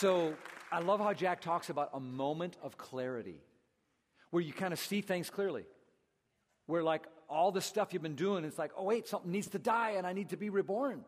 So 0.02 0.34
I 0.72 0.80
love 0.80 0.98
how 0.98 1.12
Jack 1.12 1.40
talks 1.40 1.70
about 1.70 1.90
a 1.94 2.00
moment 2.00 2.56
of 2.60 2.76
clarity 2.76 3.40
where 4.30 4.42
you 4.42 4.52
kind 4.52 4.72
of 4.72 4.80
see 4.80 5.00
things 5.00 5.30
clearly. 5.30 5.64
Where, 6.66 6.82
like, 6.82 7.06
all 7.28 7.52
the 7.52 7.60
stuff 7.60 7.92
you've 7.92 8.02
been 8.02 8.16
doing, 8.16 8.44
it's 8.44 8.58
like, 8.58 8.72
oh, 8.76 8.82
wait, 8.82 9.06
something 9.06 9.30
needs 9.30 9.46
to 9.50 9.60
die 9.60 9.90
and 9.90 10.04
I 10.04 10.12
need 10.12 10.30
to 10.30 10.36
be 10.36 10.50
reborn. 10.50 11.04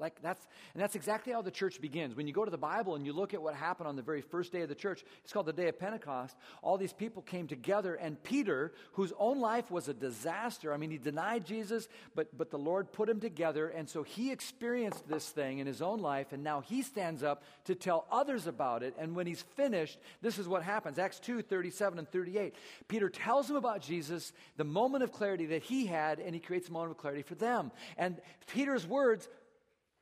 Like 0.00 0.22
that's, 0.22 0.46
and 0.74 0.82
that's 0.82 0.94
exactly 0.94 1.32
how 1.32 1.42
the 1.42 1.50
church 1.50 1.80
begins. 1.80 2.14
When 2.14 2.28
you 2.28 2.32
go 2.32 2.44
to 2.44 2.50
the 2.50 2.56
Bible 2.56 2.94
and 2.94 3.04
you 3.04 3.12
look 3.12 3.34
at 3.34 3.42
what 3.42 3.54
happened 3.54 3.88
on 3.88 3.96
the 3.96 4.02
very 4.02 4.20
first 4.20 4.52
day 4.52 4.60
of 4.60 4.68
the 4.68 4.74
church, 4.76 5.04
it's 5.24 5.32
called 5.32 5.46
the 5.46 5.52
day 5.52 5.68
of 5.68 5.78
Pentecost. 5.78 6.36
All 6.62 6.78
these 6.78 6.92
people 6.92 7.20
came 7.22 7.48
together, 7.48 7.96
and 7.96 8.22
Peter, 8.22 8.72
whose 8.92 9.12
own 9.18 9.40
life 9.40 9.72
was 9.72 9.88
a 9.88 9.94
disaster, 9.94 10.72
I 10.72 10.76
mean, 10.76 10.92
he 10.92 10.98
denied 10.98 11.44
Jesus, 11.44 11.88
but, 12.14 12.36
but 12.36 12.50
the 12.50 12.58
Lord 12.58 12.92
put 12.92 13.08
him 13.08 13.18
together, 13.18 13.68
and 13.68 13.88
so 13.88 14.04
he 14.04 14.30
experienced 14.30 15.08
this 15.08 15.28
thing 15.30 15.58
in 15.58 15.66
his 15.66 15.82
own 15.82 15.98
life, 15.98 16.32
and 16.32 16.44
now 16.44 16.60
he 16.60 16.82
stands 16.82 17.24
up 17.24 17.42
to 17.64 17.74
tell 17.74 18.06
others 18.12 18.46
about 18.46 18.84
it. 18.84 18.94
And 19.00 19.16
when 19.16 19.26
he's 19.26 19.42
finished, 19.56 19.98
this 20.22 20.38
is 20.38 20.46
what 20.46 20.62
happens 20.62 20.98
Acts 21.00 21.18
2 21.18 21.42
37 21.42 21.98
and 21.98 22.08
38. 22.08 22.54
Peter 22.86 23.08
tells 23.08 23.48
them 23.48 23.56
about 23.56 23.80
Jesus, 23.80 24.32
the 24.56 24.64
moment 24.64 25.02
of 25.02 25.10
clarity 25.10 25.46
that 25.46 25.64
he 25.64 25.86
had, 25.86 26.20
and 26.20 26.34
he 26.34 26.40
creates 26.40 26.68
a 26.68 26.72
moment 26.72 26.92
of 26.92 26.98
clarity 26.98 27.22
for 27.22 27.34
them. 27.34 27.72
And 27.96 28.20
Peter's 28.46 28.86
words 28.86 29.28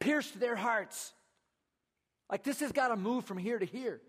pierced 0.00 0.38
their 0.38 0.56
hearts. 0.56 1.12
Like 2.30 2.42
this 2.42 2.60
has 2.60 2.72
got 2.72 2.88
to 2.88 2.96
move 2.96 3.24
from 3.24 3.38
here 3.38 3.58
to 3.58 3.66
here. 3.66 4.00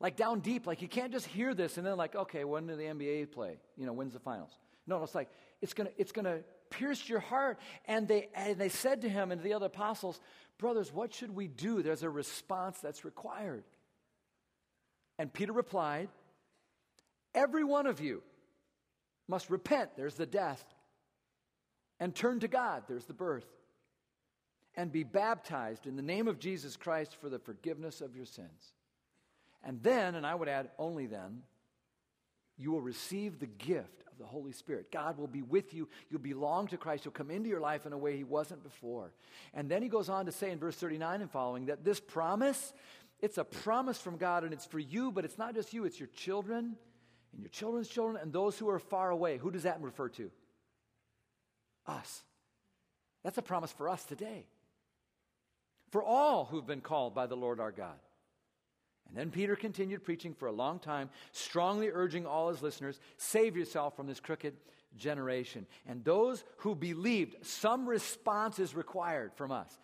Like 0.00 0.16
down 0.16 0.40
deep. 0.40 0.66
Like 0.66 0.82
you 0.82 0.88
can't 0.88 1.12
just 1.12 1.26
hear 1.26 1.54
this 1.54 1.78
and 1.78 1.86
then 1.86 1.96
like, 1.96 2.14
okay, 2.14 2.44
when 2.44 2.66
do 2.66 2.76
the 2.76 2.84
NBA 2.84 3.32
play? 3.32 3.58
You 3.76 3.86
know, 3.86 3.92
when's 3.92 4.12
the 4.12 4.20
finals? 4.20 4.50
No, 4.86 5.02
it's 5.02 5.14
like 5.14 5.28
it's 5.62 5.74
gonna 5.74 5.90
it's 5.96 6.12
gonna 6.12 6.40
pierce 6.70 7.08
your 7.08 7.20
heart. 7.20 7.58
And 7.86 8.06
they 8.06 8.28
and 8.34 8.58
they 8.58 8.68
said 8.68 9.02
to 9.02 9.08
him 9.08 9.32
and 9.32 9.40
to 9.40 9.44
the 9.44 9.54
other 9.54 9.66
apostles, 9.66 10.20
brothers, 10.58 10.92
what 10.92 11.14
should 11.14 11.34
we 11.34 11.48
do? 11.48 11.82
There's 11.82 12.02
a 12.02 12.10
response 12.10 12.78
that's 12.80 13.04
required. 13.04 13.64
And 15.18 15.32
Peter 15.32 15.52
replied, 15.52 16.08
Every 17.34 17.64
one 17.64 17.86
of 17.86 18.00
you 18.00 18.22
must 19.28 19.50
repent, 19.50 19.90
there's 19.96 20.14
the 20.14 20.26
death, 20.26 20.64
and 21.98 22.14
turn 22.14 22.40
to 22.40 22.48
God, 22.48 22.84
there's 22.86 23.06
the 23.06 23.14
birth 23.14 23.46
and 24.76 24.92
be 24.92 25.04
baptized 25.04 25.86
in 25.86 25.96
the 25.96 26.02
name 26.02 26.28
of 26.28 26.38
Jesus 26.38 26.76
Christ 26.76 27.16
for 27.20 27.28
the 27.28 27.38
forgiveness 27.38 28.00
of 28.00 28.14
your 28.14 28.26
sins. 28.26 28.72
And 29.64 29.82
then, 29.82 30.14
and 30.14 30.26
I 30.26 30.34
would 30.34 30.48
add 30.48 30.70
only 30.78 31.06
then, 31.06 31.42
you 32.58 32.70
will 32.72 32.80
receive 32.80 33.38
the 33.38 33.46
gift 33.46 34.04
of 34.10 34.18
the 34.18 34.24
Holy 34.24 34.52
Spirit. 34.52 34.92
God 34.92 35.18
will 35.18 35.26
be 35.26 35.42
with 35.42 35.74
you. 35.74 35.88
You'll 36.10 36.20
belong 36.20 36.68
to 36.68 36.76
Christ. 36.76 37.04
You'll 37.04 37.12
come 37.12 37.30
into 37.30 37.48
your 37.48 37.60
life 37.60 37.86
in 37.86 37.92
a 37.92 37.98
way 37.98 38.16
He 38.16 38.24
wasn't 38.24 38.62
before. 38.62 39.12
And 39.54 39.68
then 39.70 39.82
He 39.82 39.88
goes 39.88 40.08
on 40.08 40.26
to 40.26 40.32
say 40.32 40.50
in 40.50 40.58
verse 40.58 40.76
39 40.76 41.22
and 41.22 41.30
following 41.30 41.66
that 41.66 41.84
this 41.84 42.00
promise, 42.00 42.72
it's 43.20 43.38
a 43.38 43.44
promise 43.44 43.98
from 43.98 44.16
God 44.16 44.44
and 44.44 44.52
it's 44.52 44.66
for 44.66 44.78
you, 44.78 45.10
but 45.10 45.24
it's 45.24 45.38
not 45.38 45.54
just 45.54 45.72
you, 45.72 45.84
it's 45.84 45.98
your 45.98 46.08
children 46.08 46.76
and 47.32 47.42
your 47.42 47.50
children's 47.50 47.88
children 47.88 48.18
and 48.22 48.32
those 48.32 48.58
who 48.58 48.68
are 48.68 48.78
far 48.78 49.10
away. 49.10 49.38
Who 49.38 49.50
does 49.50 49.64
that 49.64 49.80
refer 49.80 50.08
to? 50.10 50.30
Us. 51.86 52.22
That's 53.22 53.38
a 53.38 53.42
promise 53.42 53.72
for 53.72 53.88
us 53.88 54.04
today 54.04 54.46
for 55.96 56.02
all 56.02 56.44
who've 56.44 56.66
been 56.66 56.82
called 56.82 57.14
by 57.14 57.26
the 57.26 57.34
Lord 57.34 57.58
our 57.58 57.72
God. 57.72 57.96
And 59.08 59.16
then 59.16 59.30
Peter 59.30 59.56
continued 59.56 60.04
preaching 60.04 60.34
for 60.34 60.46
a 60.46 60.52
long 60.52 60.78
time, 60.78 61.08
strongly 61.32 61.88
urging 61.90 62.26
all 62.26 62.50
his 62.50 62.60
listeners 62.60 63.00
save 63.16 63.56
yourself 63.56 63.96
from 63.96 64.06
this 64.06 64.20
crooked 64.20 64.52
generation. 64.98 65.66
And 65.86 66.04
those 66.04 66.44
who 66.58 66.74
believed, 66.74 67.46
some 67.46 67.88
response 67.88 68.58
is 68.58 68.74
required 68.74 69.32
from 69.36 69.50
us. 69.50 69.80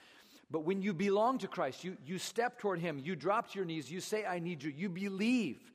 But 0.51 0.67
when 0.67 0.83
you 0.83 0.93
belong 0.93 1.39
to 1.39 1.49
Christ, 1.49 1.83
you, 1.83 1.97
you 2.05 2.19
step 2.19 2.59
toward 2.59 2.79
him, 2.79 3.01
you 3.03 3.17
drop 3.17 3.51
to 3.51 3.59
your 3.59 3.65
knees, 3.65 3.91
you 3.91 4.03
say, 4.03 4.27
I 4.27 4.39
need 4.39 4.63
you, 4.63 4.71
you 4.71 4.91
believe. 4.91 5.72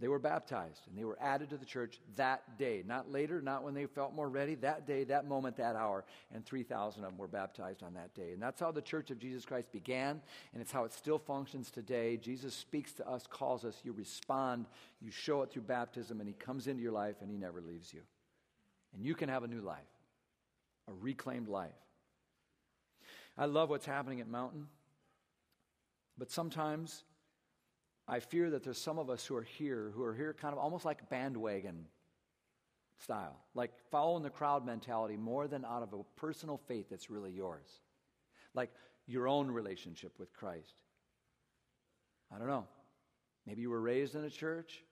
They 0.00 0.06
were 0.06 0.20
baptized 0.20 0.82
and 0.88 0.96
they 0.96 1.04
were 1.04 1.18
added 1.20 1.50
to 1.50 1.56
the 1.56 1.64
church 1.64 1.98
that 2.14 2.56
day. 2.56 2.84
Not 2.86 3.10
later, 3.10 3.42
not 3.42 3.64
when 3.64 3.74
they 3.74 3.86
felt 3.86 4.14
more 4.14 4.28
ready. 4.28 4.54
That 4.54 4.86
day, 4.86 5.02
that 5.04 5.26
moment, 5.26 5.56
that 5.56 5.74
hour. 5.74 6.04
And 6.32 6.46
3,000 6.46 7.02
of 7.02 7.10
them 7.10 7.18
were 7.18 7.26
baptized 7.26 7.82
on 7.82 7.94
that 7.94 8.14
day. 8.14 8.30
And 8.32 8.40
that's 8.40 8.60
how 8.60 8.70
the 8.70 8.80
church 8.80 9.10
of 9.10 9.18
Jesus 9.18 9.44
Christ 9.44 9.72
began, 9.72 10.22
and 10.52 10.62
it's 10.62 10.70
how 10.70 10.84
it 10.84 10.92
still 10.92 11.18
functions 11.18 11.72
today. 11.72 12.16
Jesus 12.16 12.54
speaks 12.54 12.92
to 12.94 13.08
us, 13.08 13.26
calls 13.28 13.64
us. 13.64 13.80
You 13.82 13.92
respond, 13.92 14.66
you 15.00 15.10
show 15.10 15.42
it 15.42 15.50
through 15.50 15.62
baptism, 15.62 16.20
and 16.20 16.28
He 16.28 16.34
comes 16.34 16.68
into 16.68 16.82
your 16.82 16.92
life 16.92 17.16
and 17.20 17.28
He 17.28 17.36
never 17.36 17.60
leaves 17.60 17.92
you. 17.92 18.02
And 18.94 19.04
you 19.04 19.16
can 19.16 19.28
have 19.28 19.42
a 19.42 19.48
new 19.48 19.60
life, 19.60 19.78
a 20.86 20.92
reclaimed 20.92 21.48
life. 21.48 21.70
I 23.36 23.46
love 23.46 23.68
what's 23.68 23.86
happening 23.86 24.20
at 24.20 24.28
Mountain, 24.28 24.68
but 26.16 26.30
sometimes 26.30 27.02
I 28.08 28.20
fear 28.20 28.50
that 28.50 28.64
there's 28.64 28.80
some 28.80 28.98
of 28.98 29.10
us 29.10 29.26
who 29.26 29.36
are 29.36 29.42
here 29.42 29.92
who 29.94 30.02
are 30.02 30.14
here 30.14 30.32
kind 30.32 30.54
of 30.54 30.58
almost 30.58 30.86
like 30.86 31.10
bandwagon 31.10 31.84
style, 32.98 33.36
like 33.54 33.70
following 33.90 34.22
the 34.22 34.30
crowd 34.30 34.64
mentality 34.64 35.16
more 35.16 35.46
than 35.46 35.64
out 35.64 35.82
of 35.82 35.92
a 35.92 36.02
personal 36.16 36.58
faith 36.66 36.86
that's 36.90 37.10
really 37.10 37.30
yours, 37.30 37.68
like 38.54 38.70
your 39.06 39.28
own 39.28 39.50
relationship 39.50 40.18
with 40.18 40.32
Christ. 40.32 40.74
I 42.34 42.38
don't 42.38 42.48
know. 42.48 42.66
Maybe 43.46 43.62
you 43.62 43.70
were 43.70 43.80
raised 43.80 44.14
in 44.14 44.24
a 44.24 44.30
church, 44.30 44.82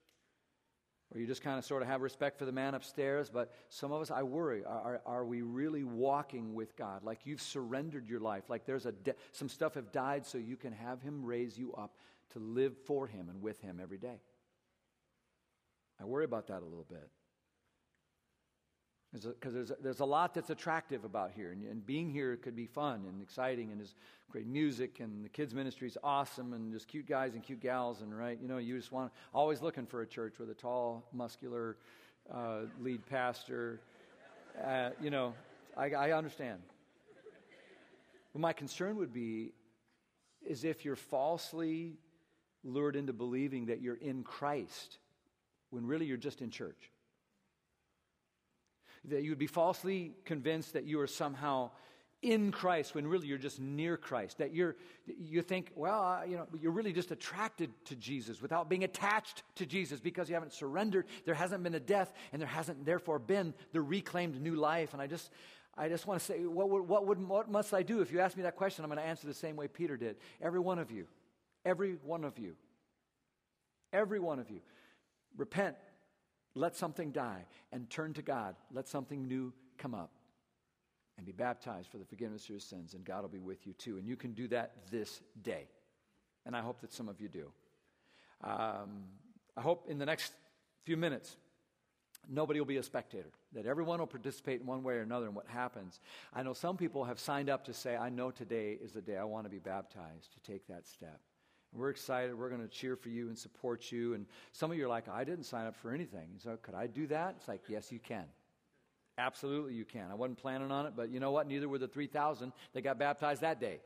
or 1.14 1.20
you 1.20 1.26
just 1.26 1.42
kind 1.42 1.58
of 1.58 1.64
sort 1.64 1.82
of 1.82 1.88
have 1.88 2.02
respect 2.02 2.38
for 2.38 2.44
the 2.44 2.52
man 2.52 2.74
upstairs, 2.74 3.30
but 3.30 3.52
some 3.68 3.92
of 3.92 4.00
us, 4.00 4.10
I 4.10 4.22
worry, 4.22 4.62
are, 4.64 5.00
are 5.04 5.24
we 5.24 5.42
really 5.42 5.84
walking 5.84 6.54
with 6.54 6.76
God? 6.76 7.02
Like 7.02 7.20
you've 7.24 7.42
surrendered 7.42 8.08
your 8.08 8.20
life, 8.20 8.44
like 8.48 8.66
there's 8.66 8.86
a 8.86 8.92
de- 8.92 9.14
some 9.32 9.48
stuff 9.48 9.74
have 9.74 9.90
died 9.90 10.26
so 10.26 10.38
you 10.38 10.56
can 10.56 10.72
have 10.72 11.02
Him 11.02 11.24
raise 11.24 11.58
you 11.58 11.72
up 11.74 11.96
to 12.32 12.38
live 12.38 12.76
for 12.86 13.06
Him 13.06 13.28
and 13.28 13.42
with 13.42 13.60
Him 13.60 13.78
every 13.82 13.98
day. 13.98 14.20
I 16.00 16.04
worry 16.04 16.24
about 16.24 16.48
that 16.48 16.62
a 16.62 16.64
little 16.64 16.86
bit. 16.88 17.08
Because 19.12 19.54
there's, 19.54 19.68
there's, 19.68 19.80
there's, 19.82 20.00
a 20.00 20.04
lot 20.04 20.34
that's 20.34 20.50
attractive 20.50 21.04
about 21.04 21.30
here. 21.30 21.52
And, 21.52 21.62
and, 21.64 21.86
being 21.86 22.10
here 22.10 22.36
could 22.36 22.54
be 22.54 22.66
fun 22.66 23.04
and 23.08 23.22
exciting, 23.22 23.70
and 23.70 23.80
there's 23.80 23.94
great 24.30 24.46
music, 24.46 25.00
and 25.00 25.24
the 25.24 25.28
kids' 25.30 25.54
ministry 25.54 25.88
is 25.88 25.96
awesome, 26.04 26.52
and 26.52 26.70
just 26.70 26.86
cute 26.86 27.06
guys 27.06 27.34
and 27.34 27.42
cute 27.42 27.60
gals. 27.60 28.02
And, 28.02 28.16
right, 28.16 28.38
you 28.42 28.46
know, 28.46 28.58
you 28.58 28.76
just 28.76 28.92
want, 28.92 29.12
always 29.32 29.62
looking 29.62 29.86
for 29.86 30.02
a 30.02 30.06
church 30.06 30.38
with 30.38 30.50
a 30.50 30.54
tall, 30.54 31.04
muscular 31.14 31.78
uh, 32.30 32.62
lead 32.80 33.06
pastor. 33.06 33.80
Uh, 34.62 34.90
you 35.00 35.08
know, 35.10 35.32
I, 35.76 35.92
I 35.92 36.12
understand. 36.12 36.60
But 38.32 38.40
my 38.40 38.52
concern 38.52 38.96
would 38.96 39.14
be 39.14 39.52
is 40.44 40.64
if 40.64 40.84
you're 40.84 40.96
falsely 40.96 41.94
lured 42.66 42.96
into 42.96 43.12
believing 43.12 43.66
that 43.66 43.80
you're 43.80 43.96
in 43.96 44.22
Christ 44.22 44.98
when 45.70 45.86
really 45.86 46.06
you're 46.06 46.16
just 46.16 46.42
in 46.42 46.50
church. 46.50 46.90
That 49.04 49.22
you 49.22 49.30
would 49.30 49.38
be 49.38 49.46
falsely 49.46 50.14
convinced 50.24 50.72
that 50.72 50.84
you 50.84 51.00
are 51.00 51.06
somehow 51.06 51.70
in 52.22 52.50
Christ 52.50 52.94
when 52.94 53.06
really 53.06 53.28
you're 53.28 53.38
just 53.38 53.60
near 53.60 53.96
Christ. 53.96 54.38
That 54.38 54.52
you're, 54.52 54.76
you 55.06 55.42
think, 55.42 55.70
well, 55.76 56.22
you 56.26 56.36
know, 56.36 56.46
you're 56.60 56.72
really 56.72 56.92
just 56.92 57.10
attracted 57.10 57.70
to 57.86 57.94
Jesus 57.94 58.42
without 58.42 58.68
being 58.68 58.84
attached 58.84 59.42
to 59.56 59.66
Jesus 59.66 60.00
because 60.00 60.28
you 60.28 60.34
haven't 60.34 60.52
surrendered. 60.52 61.06
There 61.24 61.34
hasn't 61.34 61.62
been 61.62 61.74
a 61.74 61.80
death, 61.80 62.12
and 62.32 62.40
there 62.40 62.48
hasn't 62.48 62.84
therefore 62.84 63.18
been 63.18 63.54
the 63.72 63.80
reclaimed 63.80 64.40
new 64.40 64.56
life. 64.56 64.92
And 64.92 65.00
I 65.00 65.06
just, 65.06 65.30
I 65.76 65.88
just 65.88 66.06
want 66.06 66.20
to 66.20 66.26
say, 66.26 66.44
what, 66.46 66.70
would, 66.70 66.88
what, 66.88 67.06
would, 67.06 67.28
what 67.28 67.50
must 67.50 67.74
I 67.74 67.82
do? 67.82 68.00
If 68.00 68.10
you 68.10 68.20
ask 68.20 68.36
me 68.36 68.42
that 68.44 68.56
question, 68.56 68.84
I'm 68.84 68.90
going 68.90 69.00
to 69.00 69.06
answer 69.06 69.26
the 69.26 69.34
same 69.34 69.56
way 69.56 69.68
Peter 69.68 69.96
did. 69.96 70.16
Every 70.40 70.60
one 70.60 70.78
of 70.78 70.90
you, 70.90 71.06
every 71.66 71.98
one 72.02 72.24
of 72.24 72.38
you, 72.38 72.54
every 73.92 74.20
one 74.20 74.38
of 74.38 74.50
you, 74.50 74.60
repent 75.36 75.76
let 76.56 76.74
something 76.74 77.12
die 77.12 77.44
and 77.70 77.88
turn 77.88 78.14
to 78.14 78.22
God. 78.22 78.56
Let 78.72 78.88
something 78.88 79.28
new 79.28 79.52
come 79.76 79.94
up 79.94 80.10
and 81.18 81.26
be 81.26 81.32
baptized 81.32 81.88
for 81.88 81.98
the 81.98 82.04
forgiveness 82.04 82.44
of 82.44 82.50
your 82.50 82.60
sins, 82.60 82.94
and 82.94 83.04
God 83.04 83.22
will 83.22 83.28
be 83.28 83.38
with 83.38 83.66
you 83.66 83.74
too. 83.74 83.98
And 83.98 84.08
you 84.08 84.16
can 84.16 84.32
do 84.32 84.48
that 84.48 84.72
this 84.90 85.20
day. 85.42 85.68
And 86.46 86.56
I 86.56 86.62
hope 86.62 86.80
that 86.80 86.94
some 86.94 87.08
of 87.10 87.20
you 87.20 87.28
do. 87.28 87.52
Um, 88.42 89.04
I 89.54 89.60
hope 89.60 89.86
in 89.88 89.98
the 89.98 90.06
next 90.06 90.32
few 90.84 90.96
minutes, 90.96 91.36
nobody 92.26 92.58
will 92.58 92.66
be 92.66 92.78
a 92.78 92.82
spectator, 92.82 93.30
that 93.52 93.66
everyone 93.66 93.98
will 93.98 94.06
participate 94.06 94.60
in 94.60 94.66
one 94.66 94.82
way 94.82 94.94
or 94.94 95.02
another 95.02 95.26
in 95.26 95.34
what 95.34 95.46
happens. 95.48 96.00
I 96.34 96.42
know 96.42 96.54
some 96.54 96.78
people 96.78 97.04
have 97.04 97.18
signed 97.18 97.50
up 97.50 97.66
to 97.66 97.74
say, 97.74 97.96
I 97.96 98.08
know 98.08 98.30
today 98.30 98.78
is 98.82 98.92
the 98.92 99.02
day 99.02 99.18
I 99.18 99.24
want 99.24 99.44
to 99.44 99.50
be 99.50 99.58
baptized, 99.58 100.32
to 100.32 100.52
take 100.52 100.66
that 100.68 100.88
step. 100.88 101.20
We're 101.76 101.90
excited. 101.90 102.36
We're 102.36 102.48
going 102.48 102.62
to 102.62 102.68
cheer 102.68 102.96
for 102.96 103.08
you 103.08 103.28
and 103.28 103.38
support 103.38 103.92
you. 103.92 104.14
And 104.14 104.26
some 104.52 104.70
of 104.70 104.76
you 104.76 104.86
are 104.86 104.88
like, 104.88 105.08
I 105.08 105.24
didn't 105.24 105.44
sign 105.44 105.66
up 105.66 105.76
for 105.76 105.92
anything. 105.92 106.28
So 106.38 106.56
could 106.62 106.74
I 106.74 106.86
do 106.86 107.06
that? 107.08 107.36
It's 107.38 107.48
like, 107.48 107.62
yes, 107.68 107.92
you 107.92 107.98
can. 107.98 108.24
Absolutely, 109.18 109.74
you 109.74 109.84
can. 109.84 110.10
I 110.10 110.14
wasn't 110.14 110.38
planning 110.38 110.70
on 110.70 110.86
it, 110.86 110.92
but 110.96 111.10
you 111.10 111.20
know 111.20 111.30
what? 111.30 111.46
Neither 111.46 111.68
were 111.68 111.78
the 111.78 111.88
3,000 111.88 112.52
that 112.74 112.82
got 112.82 112.98
baptized 112.98 113.40
that 113.40 113.60
day. 113.60 113.80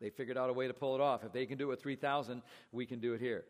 They 0.00 0.10
figured 0.10 0.38
out 0.38 0.50
a 0.50 0.52
way 0.52 0.66
to 0.66 0.74
pull 0.74 0.94
it 0.94 1.00
off. 1.00 1.24
If 1.24 1.32
they 1.32 1.46
can 1.46 1.58
do 1.58 1.64
it 1.64 1.68
with 1.68 1.82
3,000, 1.82 2.42
we 2.72 2.86
can 2.86 2.98
do 2.98 3.12
it 3.12 3.20
here. 3.20 3.44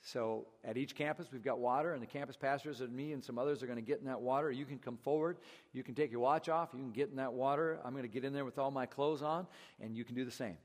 So 0.00 0.46
at 0.64 0.76
each 0.76 0.94
campus, 0.94 1.26
we've 1.32 1.42
got 1.42 1.58
water, 1.58 1.92
and 1.92 2.02
the 2.02 2.06
campus 2.06 2.36
pastors 2.36 2.80
and 2.80 2.94
me 2.94 3.12
and 3.12 3.24
some 3.24 3.38
others 3.38 3.62
are 3.62 3.66
going 3.66 3.78
to 3.78 3.84
get 3.84 3.98
in 3.98 4.06
that 4.06 4.20
water. 4.20 4.50
You 4.50 4.64
can 4.64 4.78
come 4.78 4.96
forward. 4.96 5.38
You 5.72 5.82
can 5.82 5.94
take 5.94 6.10
your 6.10 6.20
watch 6.20 6.48
off. 6.48 6.70
You 6.72 6.80
can 6.80 6.92
get 6.92 7.10
in 7.10 7.16
that 7.16 7.32
water. 7.32 7.80
I'm 7.84 7.92
going 7.92 8.04
to 8.04 8.08
get 8.08 8.24
in 8.24 8.32
there 8.32 8.44
with 8.44 8.58
all 8.58 8.70
my 8.70 8.86
clothes 8.86 9.22
on, 9.22 9.46
and 9.80 9.96
you 9.96 10.04
can 10.04 10.14
do 10.14 10.24
the 10.24 10.30
same. 10.30 10.56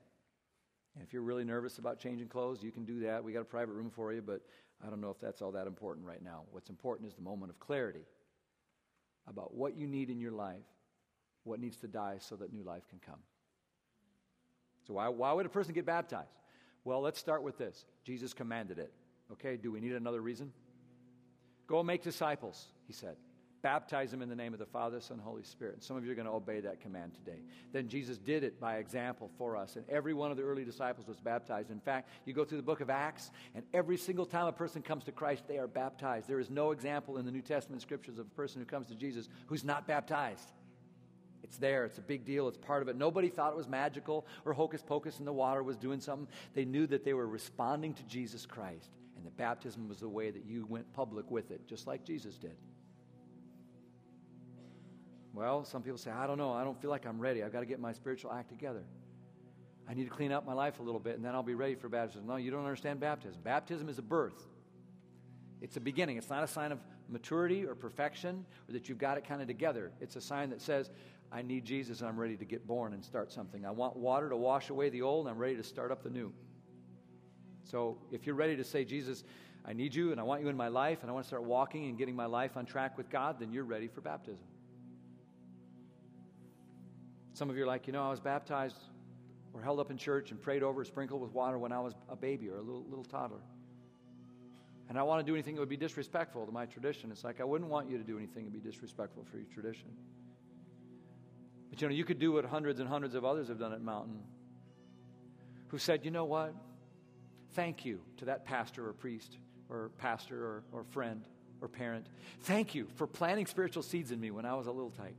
And 0.95 1.03
if 1.03 1.13
you're 1.13 1.23
really 1.23 1.43
nervous 1.43 1.77
about 1.77 1.99
changing 1.99 2.27
clothes, 2.27 2.61
you 2.61 2.71
can 2.71 2.85
do 2.85 3.01
that. 3.01 3.23
We 3.23 3.33
got 3.33 3.41
a 3.41 3.45
private 3.45 3.73
room 3.73 3.89
for 3.89 4.13
you, 4.13 4.21
but 4.21 4.41
I 4.85 4.89
don't 4.89 5.01
know 5.01 5.09
if 5.09 5.19
that's 5.19 5.41
all 5.41 5.51
that 5.53 5.67
important 5.67 6.05
right 6.05 6.21
now. 6.21 6.43
What's 6.51 6.69
important 6.69 7.07
is 7.07 7.15
the 7.15 7.21
moment 7.21 7.51
of 7.51 7.59
clarity 7.59 8.05
about 9.27 9.53
what 9.53 9.75
you 9.75 9.87
need 9.87 10.09
in 10.09 10.19
your 10.19 10.31
life, 10.31 10.65
what 11.43 11.59
needs 11.59 11.77
to 11.77 11.87
die 11.87 12.17
so 12.19 12.35
that 12.35 12.53
new 12.53 12.63
life 12.63 12.83
can 12.89 12.99
come. 12.99 13.19
So, 14.87 14.95
why, 14.95 15.07
why 15.07 15.31
would 15.31 15.45
a 15.45 15.49
person 15.49 15.73
get 15.73 15.85
baptized? 15.85 16.35
Well, 16.83 16.99
let's 17.01 17.19
start 17.19 17.43
with 17.43 17.57
this 17.57 17.85
Jesus 18.03 18.33
commanded 18.33 18.77
it. 18.77 18.91
Okay, 19.31 19.57
do 19.57 19.71
we 19.71 19.79
need 19.79 19.93
another 19.93 20.21
reason? 20.21 20.51
Go 21.65 21.81
make 21.81 22.03
disciples, 22.03 22.67
he 22.85 22.93
said. 22.93 23.15
Baptize 23.63 24.11
them 24.11 24.21
in 24.21 24.27
the 24.27 24.35
name 24.35 24.51
of 24.51 24.59
the 24.59 24.65
Father, 24.65 24.99
Son, 24.99 25.17
Holy 25.17 25.41
Spirit. 25.41 25.75
And 25.75 25.83
some 25.83 25.95
of 25.95 26.05
you 26.05 26.11
are 26.11 26.15
going 26.15 26.27
to 26.27 26.33
obey 26.33 26.59
that 26.59 26.81
command 26.81 27.13
today. 27.13 27.39
Then 27.71 27.87
Jesus 27.87 28.17
did 28.17 28.43
it 28.43 28.59
by 28.59 28.75
example 28.75 29.31
for 29.37 29.55
us. 29.55 29.77
And 29.77 29.89
every 29.89 30.13
one 30.13 30.31
of 30.31 30.37
the 30.37 30.43
early 30.43 30.65
disciples 30.65 31.07
was 31.07 31.21
baptized. 31.21 31.71
In 31.71 31.79
fact, 31.79 32.09
you 32.25 32.33
go 32.33 32.43
through 32.43 32.57
the 32.57 32.63
book 32.63 32.81
of 32.81 32.89
Acts, 32.89 33.31
and 33.55 33.63
every 33.73 33.95
single 33.95 34.25
time 34.25 34.47
a 34.47 34.51
person 34.51 34.81
comes 34.81 35.05
to 35.05 35.13
Christ, 35.13 35.45
they 35.47 35.59
are 35.59 35.67
baptized. 35.67 36.27
There 36.27 36.41
is 36.41 36.49
no 36.49 36.71
example 36.71 37.17
in 37.17 37.25
the 37.25 37.31
New 37.31 37.41
Testament 37.41 37.81
scriptures 37.81 38.19
of 38.19 38.27
a 38.27 38.35
person 38.35 38.59
who 38.59 38.65
comes 38.65 38.87
to 38.87 38.95
Jesus 38.95 39.29
who's 39.47 39.63
not 39.63 39.87
baptized. 39.87 40.51
It's 41.41 41.55
there. 41.55 41.85
It's 41.85 41.99
a 41.99 42.01
big 42.01 42.25
deal. 42.25 42.49
It's 42.49 42.57
part 42.57 42.81
of 42.81 42.89
it. 42.89 42.97
Nobody 42.97 43.29
thought 43.29 43.53
it 43.53 43.57
was 43.57 43.69
magical 43.69 44.27
or 44.43 44.51
hocus 44.51 44.81
pocus 44.81 45.19
and 45.19 45.27
the 45.27 45.31
water 45.31 45.63
was 45.63 45.77
doing 45.77 46.01
something. 46.01 46.27
They 46.53 46.65
knew 46.65 46.85
that 46.87 47.05
they 47.05 47.13
were 47.13 47.27
responding 47.27 47.93
to 47.93 48.03
Jesus 48.03 48.45
Christ. 48.45 48.89
And 49.15 49.25
the 49.25 49.31
baptism 49.31 49.87
was 49.87 49.99
the 49.99 50.09
way 50.09 50.31
that 50.31 50.43
you 50.45 50.65
went 50.67 50.91
public 50.93 51.31
with 51.31 51.51
it, 51.51 51.65
just 51.65 51.87
like 51.87 52.03
Jesus 52.03 52.37
did. 52.37 52.57
Well, 55.33 55.65
some 55.65 55.81
people 55.81 55.97
say, 55.97 56.11
I 56.11 56.27
don't 56.27 56.37
know. 56.37 56.53
I 56.53 56.63
don't 56.63 56.79
feel 56.79 56.91
like 56.91 57.05
I'm 57.05 57.19
ready. 57.19 57.43
I've 57.43 57.51
got 57.51 57.61
to 57.61 57.65
get 57.65 57.79
my 57.79 57.91
spiritual 57.91 58.31
act 58.31 58.49
together. 58.49 58.83
I 59.87 59.93
need 59.93 60.05
to 60.05 60.09
clean 60.09 60.31
up 60.31 60.45
my 60.45 60.53
life 60.53 60.79
a 60.79 60.83
little 60.83 60.99
bit, 60.99 61.15
and 61.15 61.25
then 61.25 61.33
I'll 61.33 61.43
be 61.43 61.55
ready 61.55 61.75
for 61.75 61.89
baptism. 61.89 62.25
No, 62.27 62.37
you 62.37 62.51
don't 62.51 62.63
understand 62.63 62.99
baptism. 62.99 63.41
Baptism 63.43 63.89
is 63.89 63.97
a 63.97 64.03
birth, 64.03 64.47
it's 65.61 65.77
a 65.77 65.81
beginning. 65.81 66.17
It's 66.17 66.29
not 66.29 66.43
a 66.43 66.47
sign 66.47 66.71
of 66.71 66.79
maturity 67.09 67.65
or 67.65 67.75
perfection 67.75 68.45
or 68.67 68.73
that 68.73 68.89
you've 68.89 68.97
got 68.97 69.17
it 69.17 69.25
kind 69.25 69.41
of 69.41 69.47
together. 69.47 69.91
It's 70.01 70.15
a 70.15 70.21
sign 70.21 70.49
that 70.49 70.61
says, 70.61 70.89
I 71.31 71.41
need 71.41 71.65
Jesus 71.65 71.99
and 71.99 72.09
I'm 72.09 72.19
ready 72.19 72.35
to 72.37 72.45
get 72.45 72.67
born 72.67 72.93
and 72.93 73.03
start 73.03 73.31
something. 73.31 73.65
I 73.65 73.71
want 73.71 73.95
water 73.95 74.29
to 74.29 74.37
wash 74.37 74.69
away 74.69 74.89
the 74.89 75.01
old 75.01 75.25
and 75.25 75.33
I'm 75.33 75.39
ready 75.39 75.55
to 75.55 75.63
start 75.63 75.91
up 75.91 76.03
the 76.03 76.09
new. 76.09 76.33
So 77.63 77.97
if 78.11 78.25
you're 78.25 78.35
ready 78.35 78.55
to 78.57 78.63
say, 78.63 78.83
Jesus, 78.83 79.23
I 79.65 79.73
need 79.73 79.95
you 79.95 80.11
and 80.11 80.19
I 80.19 80.23
want 80.23 80.41
you 80.41 80.49
in 80.49 80.57
my 80.57 80.67
life 80.67 80.99
and 81.01 81.09
I 81.09 81.13
want 81.13 81.23
to 81.25 81.27
start 81.27 81.43
walking 81.43 81.85
and 81.85 81.97
getting 81.97 82.15
my 82.15 82.25
life 82.25 82.57
on 82.57 82.65
track 82.65 82.97
with 82.97 83.09
God, 83.09 83.39
then 83.39 83.51
you're 83.51 83.63
ready 83.63 83.87
for 83.87 84.01
baptism. 84.01 84.45
Some 87.33 87.49
of 87.49 87.57
you 87.57 87.63
are 87.63 87.67
like, 87.67 87.87
you 87.87 87.93
know, 87.93 88.05
I 88.05 88.09
was 88.09 88.19
baptized 88.19 88.77
or 89.53 89.61
held 89.61 89.79
up 89.79 89.89
in 89.89 89.97
church 89.97 90.31
and 90.31 90.41
prayed 90.41 90.63
over, 90.63 90.83
sprinkled 90.85 91.21
with 91.21 91.31
water 91.31 91.57
when 91.57 91.71
I 91.71 91.79
was 91.79 91.93
a 92.09 92.15
baby 92.15 92.47
or 92.49 92.57
a 92.57 92.61
little, 92.61 92.85
little 92.87 93.03
toddler. 93.03 93.41
And 94.89 94.99
I 94.99 95.03
want 95.03 95.25
to 95.25 95.29
do 95.29 95.35
anything 95.35 95.55
that 95.55 95.61
would 95.61 95.69
be 95.69 95.77
disrespectful 95.77 96.45
to 96.45 96.51
my 96.51 96.65
tradition. 96.67 97.11
It's 97.11 97.23
like 97.23 97.41
I 97.41 97.43
wouldn't 97.43 97.69
want 97.69 97.89
you 97.89 97.97
to 97.97 98.03
do 98.03 98.17
anything 98.17 98.45
that 98.45 98.53
would 98.53 98.63
be 98.63 98.69
disrespectful 98.69 99.25
for 99.31 99.37
your 99.37 99.47
tradition. 99.51 99.89
But 101.69 101.81
you 101.81 101.87
know, 101.87 101.93
you 101.93 102.03
could 102.03 102.19
do 102.19 102.33
what 102.33 102.45
hundreds 102.45 102.79
and 102.79 102.87
hundreds 102.87 103.15
of 103.15 103.25
others 103.25 103.47
have 103.47 103.59
done 103.59 103.73
at 103.73 103.81
Mountain 103.81 104.19
who 105.69 105.79
said, 105.79 106.05
you 106.05 106.11
know 106.11 106.25
what? 106.25 106.53
Thank 107.53 107.83
you 107.83 107.99
to 108.17 108.25
that 108.25 108.45
pastor 108.45 108.87
or 108.87 108.93
priest 108.93 109.37
or 109.69 109.89
pastor 109.97 110.45
or, 110.45 110.63
or 110.71 110.83
friend 110.83 111.27
or 111.61 111.67
parent. 111.67 112.05
Thank 112.41 112.75
you 112.75 112.87
for 112.95 113.07
planting 113.07 113.47
spiritual 113.47 113.81
seeds 113.81 114.11
in 114.11 114.19
me 114.19 114.29
when 114.29 114.45
I 114.45 114.53
was 114.53 114.67
a 114.67 114.71
little 114.71 114.91
tyke 114.91 115.15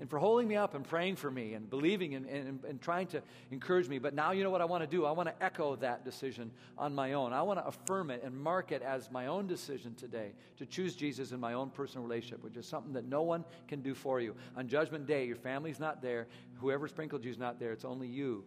and 0.00 0.08
for 0.08 0.18
holding 0.18 0.48
me 0.48 0.56
up 0.56 0.74
and 0.74 0.82
praying 0.82 1.16
for 1.16 1.30
me 1.30 1.52
and 1.52 1.68
believing 1.68 2.14
and, 2.14 2.26
and, 2.26 2.64
and 2.64 2.80
trying 2.80 3.06
to 3.08 3.22
encourage 3.50 3.86
me. 3.86 3.98
But 3.98 4.14
now 4.14 4.32
you 4.32 4.42
know 4.42 4.48
what 4.48 4.62
I 4.62 4.64
want 4.64 4.82
to 4.82 4.86
do? 4.86 5.04
I 5.04 5.10
want 5.10 5.28
to 5.28 5.44
echo 5.44 5.76
that 5.76 6.06
decision 6.06 6.50
on 6.78 6.94
my 6.94 7.12
own. 7.12 7.34
I 7.34 7.42
want 7.42 7.58
to 7.58 7.66
affirm 7.66 8.10
it 8.10 8.22
and 8.24 8.34
mark 8.34 8.72
it 8.72 8.80
as 8.82 9.10
my 9.10 9.26
own 9.26 9.46
decision 9.46 9.94
today 9.94 10.32
to 10.56 10.64
choose 10.64 10.96
Jesus 10.96 11.32
in 11.32 11.38
my 11.38 11.52
own 11.52 11.68
personal 11.68 12.02
relationship, 12.02 12.42
which 12.42 12.56
is 12.56 12.66
something 12.66 12.94
that 12.94 13.04
no 13.04 13.22
one 13.22 13.44
can 13.68 13.82
do 13.82 13.94
for 13.94 14.20
you. 14.20 14.34
On 14.56 14.66
Judgment 14.66 15.06
Day, 15.06 15.26
your 15.26 15.36
family's 15.36 15.78
not 15.78 16.00
there. 16.00 16.28
Whoever 16.54 16.88
sprinkled 16.88 17.22
you 17.22 17.30
is 17.30 17.38
not 17.38 17.60
there. 17.60 17.72
It's 17.72 17.84
only 17.84 18.08
you 18.08 18.42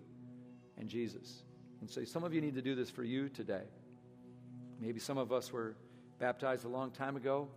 and 0.78 0.90
Jesus. 0.90 1.44
And 1.82 1.90
so 1.90 2.04
some 2.04 2.24
of 2.24 2.34
you 2.34 2.42
need 2.42 2.56
to 2.56 2.64
do 2.64 2.74
this 2.74 2.90
for 2.90 3.04
you 3.04 3.30
today. 3.30 3.64
Maybe 4.80 5.00
some 5.00 5.20
of 5.20 5.32
us 5.32 5.54
were 5.54 5.76
baptized 6.18 6.66
a 6.66 6.70
long 6.70 6.90
time 6.90 7.16
ago. 7.16 7.48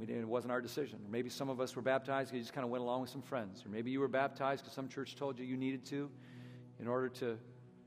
And 0.00 0.10
it 0.10 0.28
wasn't 0.28 0.52
our 0.52 0.60
decision. 0.60 0.98
Or 1.04 1.10
maybe 1.10 1.30
some 1.30 1.48
of 1.48 1.60
us 1.60 1.76
were 1.76 1.82
baptized 1.82 2.30
because 2.30 2.38
you 2.38 2.42
just 2.42 2.52
kind 2.52 2.64
of 2.64 2.70
went 2.70 2.82
along 2.82 3.02
with 3.02 3.10
some 3.10 3.22
friends. 3.22 3.64
Or 3.64 3.68
maybe 3.68 3.90
you 3.90 4.00
were 4.00 4.08
baptized 4.08 4.62
because 4.62 4.74
some 4.74 4.88
church 4.88 5.16
told 5.16 5.38
you 5.38 5.44
you 5.44 5.56
needed 5.56 5.84
to 5.86 6.10
in 6.80 6.88
order 6.88 7.08
to 7.08 7.38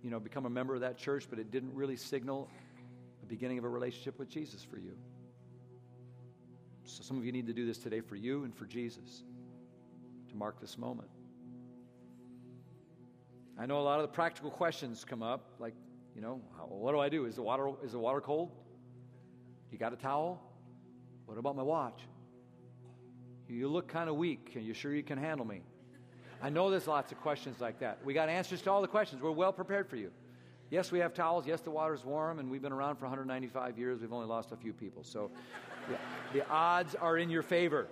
you 0.04 0.10
know, 0.10 0.20
become 0.20 0.46
a 0.46 0.50
member 0.50 0.74
of 0.74 0.82
that 0.82 0.98
church, 0.98 1.28
but 1.30 1.40
it 1.40 1.52
didn't 1.52 1.74
really 1.74 1.98
signal 1.98 2.50
the 3.22 3.28
beginning 3.28 3.58
of 3.58 3.64
a 3.64 3.70
relationship 3.70 4.18
with 4.20 4.30
Jesus 4.30 4.64
for 4.64 4.78
you. 4.78 4.94
So 6.86 7.04
some 7.04 7.18
of 7.18 7.26
you 7.26 7.32
need 7.32 7.48
to 7.48 7.54
do 7.54 7.66
this 7.66 7.78
today 7.78 8.00
for 8.00 8.16
you 8.16 8.46
and 8.46 8.56
for 8.56 8.66
Jesus 8.66 9.24
to 10.30 10.36
mark 10.36 10.62
this 10.62 10.78
moment. 10.78 11.10
I 13.60 13.66
know 13.66 13.80
a 13.80 13.82
lot 13.82 14.00
of 14.00 14.04
the 14.04 14.14
practical 14.14 14.52
questions 14.52 15.04
come 15.04 15.24
up, 15.24 15.56
like, 15.60 15.74
you 16.16 16.22
know, 16.22 16.36
what 16.68 16.94
do 16.94 17.00
I 17.00 17.10
do? 17.10 17.26
Is 17.26 17.36
the 17.36 17.42
water 17.42 17.72
is 17.84 17.92
the 17.92 18.00
water 18.00 18.22
cold? 18.22 18.52
You 19.72 19.78
got 19.78 19.94
a 19.94 19.98
towel? 19.98 20.42
What 21.28 21.38
about 21.38 21.56
my 21.56 21.62
watch? 21.62 22.00
You 23.48 23.68
look 23.68 23.88
kind 23.88 24.10
of 24.10 24.16
weak. 24.16 24.54
Are 24.56 24.60
you 24.60 24.74
sure 24.74 24.94
you 24.94 25.04
can 25.04 25.18
handle 25.18 25.46
me? 25.46 25.62
I 26.42 26.50
know 26.50 26.70
there's 26.70 26.88
lots 26.88 27.12
of 27.12 27.20
questions 27.20 27.60
like 27.60 27.80
that. 27.80 28.00
We 28.04 28.14
got 28.14 28.30
answers 28.30 28.62
to 28.64 28.72
all 28.72 28.82
the 28.82 28.88
questions. 28.88 29.22
We're 29.22 29.32
well 29.32 29.54
prepared 29.54 29.90
for 29.90 29.98
you. 29.98 30.12
Yes, 30.70 30.92
we 30.92 31.00
have 31.00 31.14
towels. 31.14 31.46
Yes, 31.46 31.62
the 31.62 31.72
water's 31.72 32.04
warm, 32.04 32.40
and 32.40 32.50
we've 32.50 32.62
been 32.62 32.74
around 32.74 32.96
for 32.96 33.06
195 33.06 33.78
years. 33.78 34.02
We've 34.02 34.12
only 34.12 34.28
lost 34.28 34.52
a 34.52 34.58
few 34.58 34.74
people. 34.74 35.04
So 35.04 35.32
the, 35.90 36.40
the 36.40 36.50
odds 36.50 36.96
are 36.96 37.18
in 37.18 37.30
your 37.30 37.44
favor. 37.44 37.88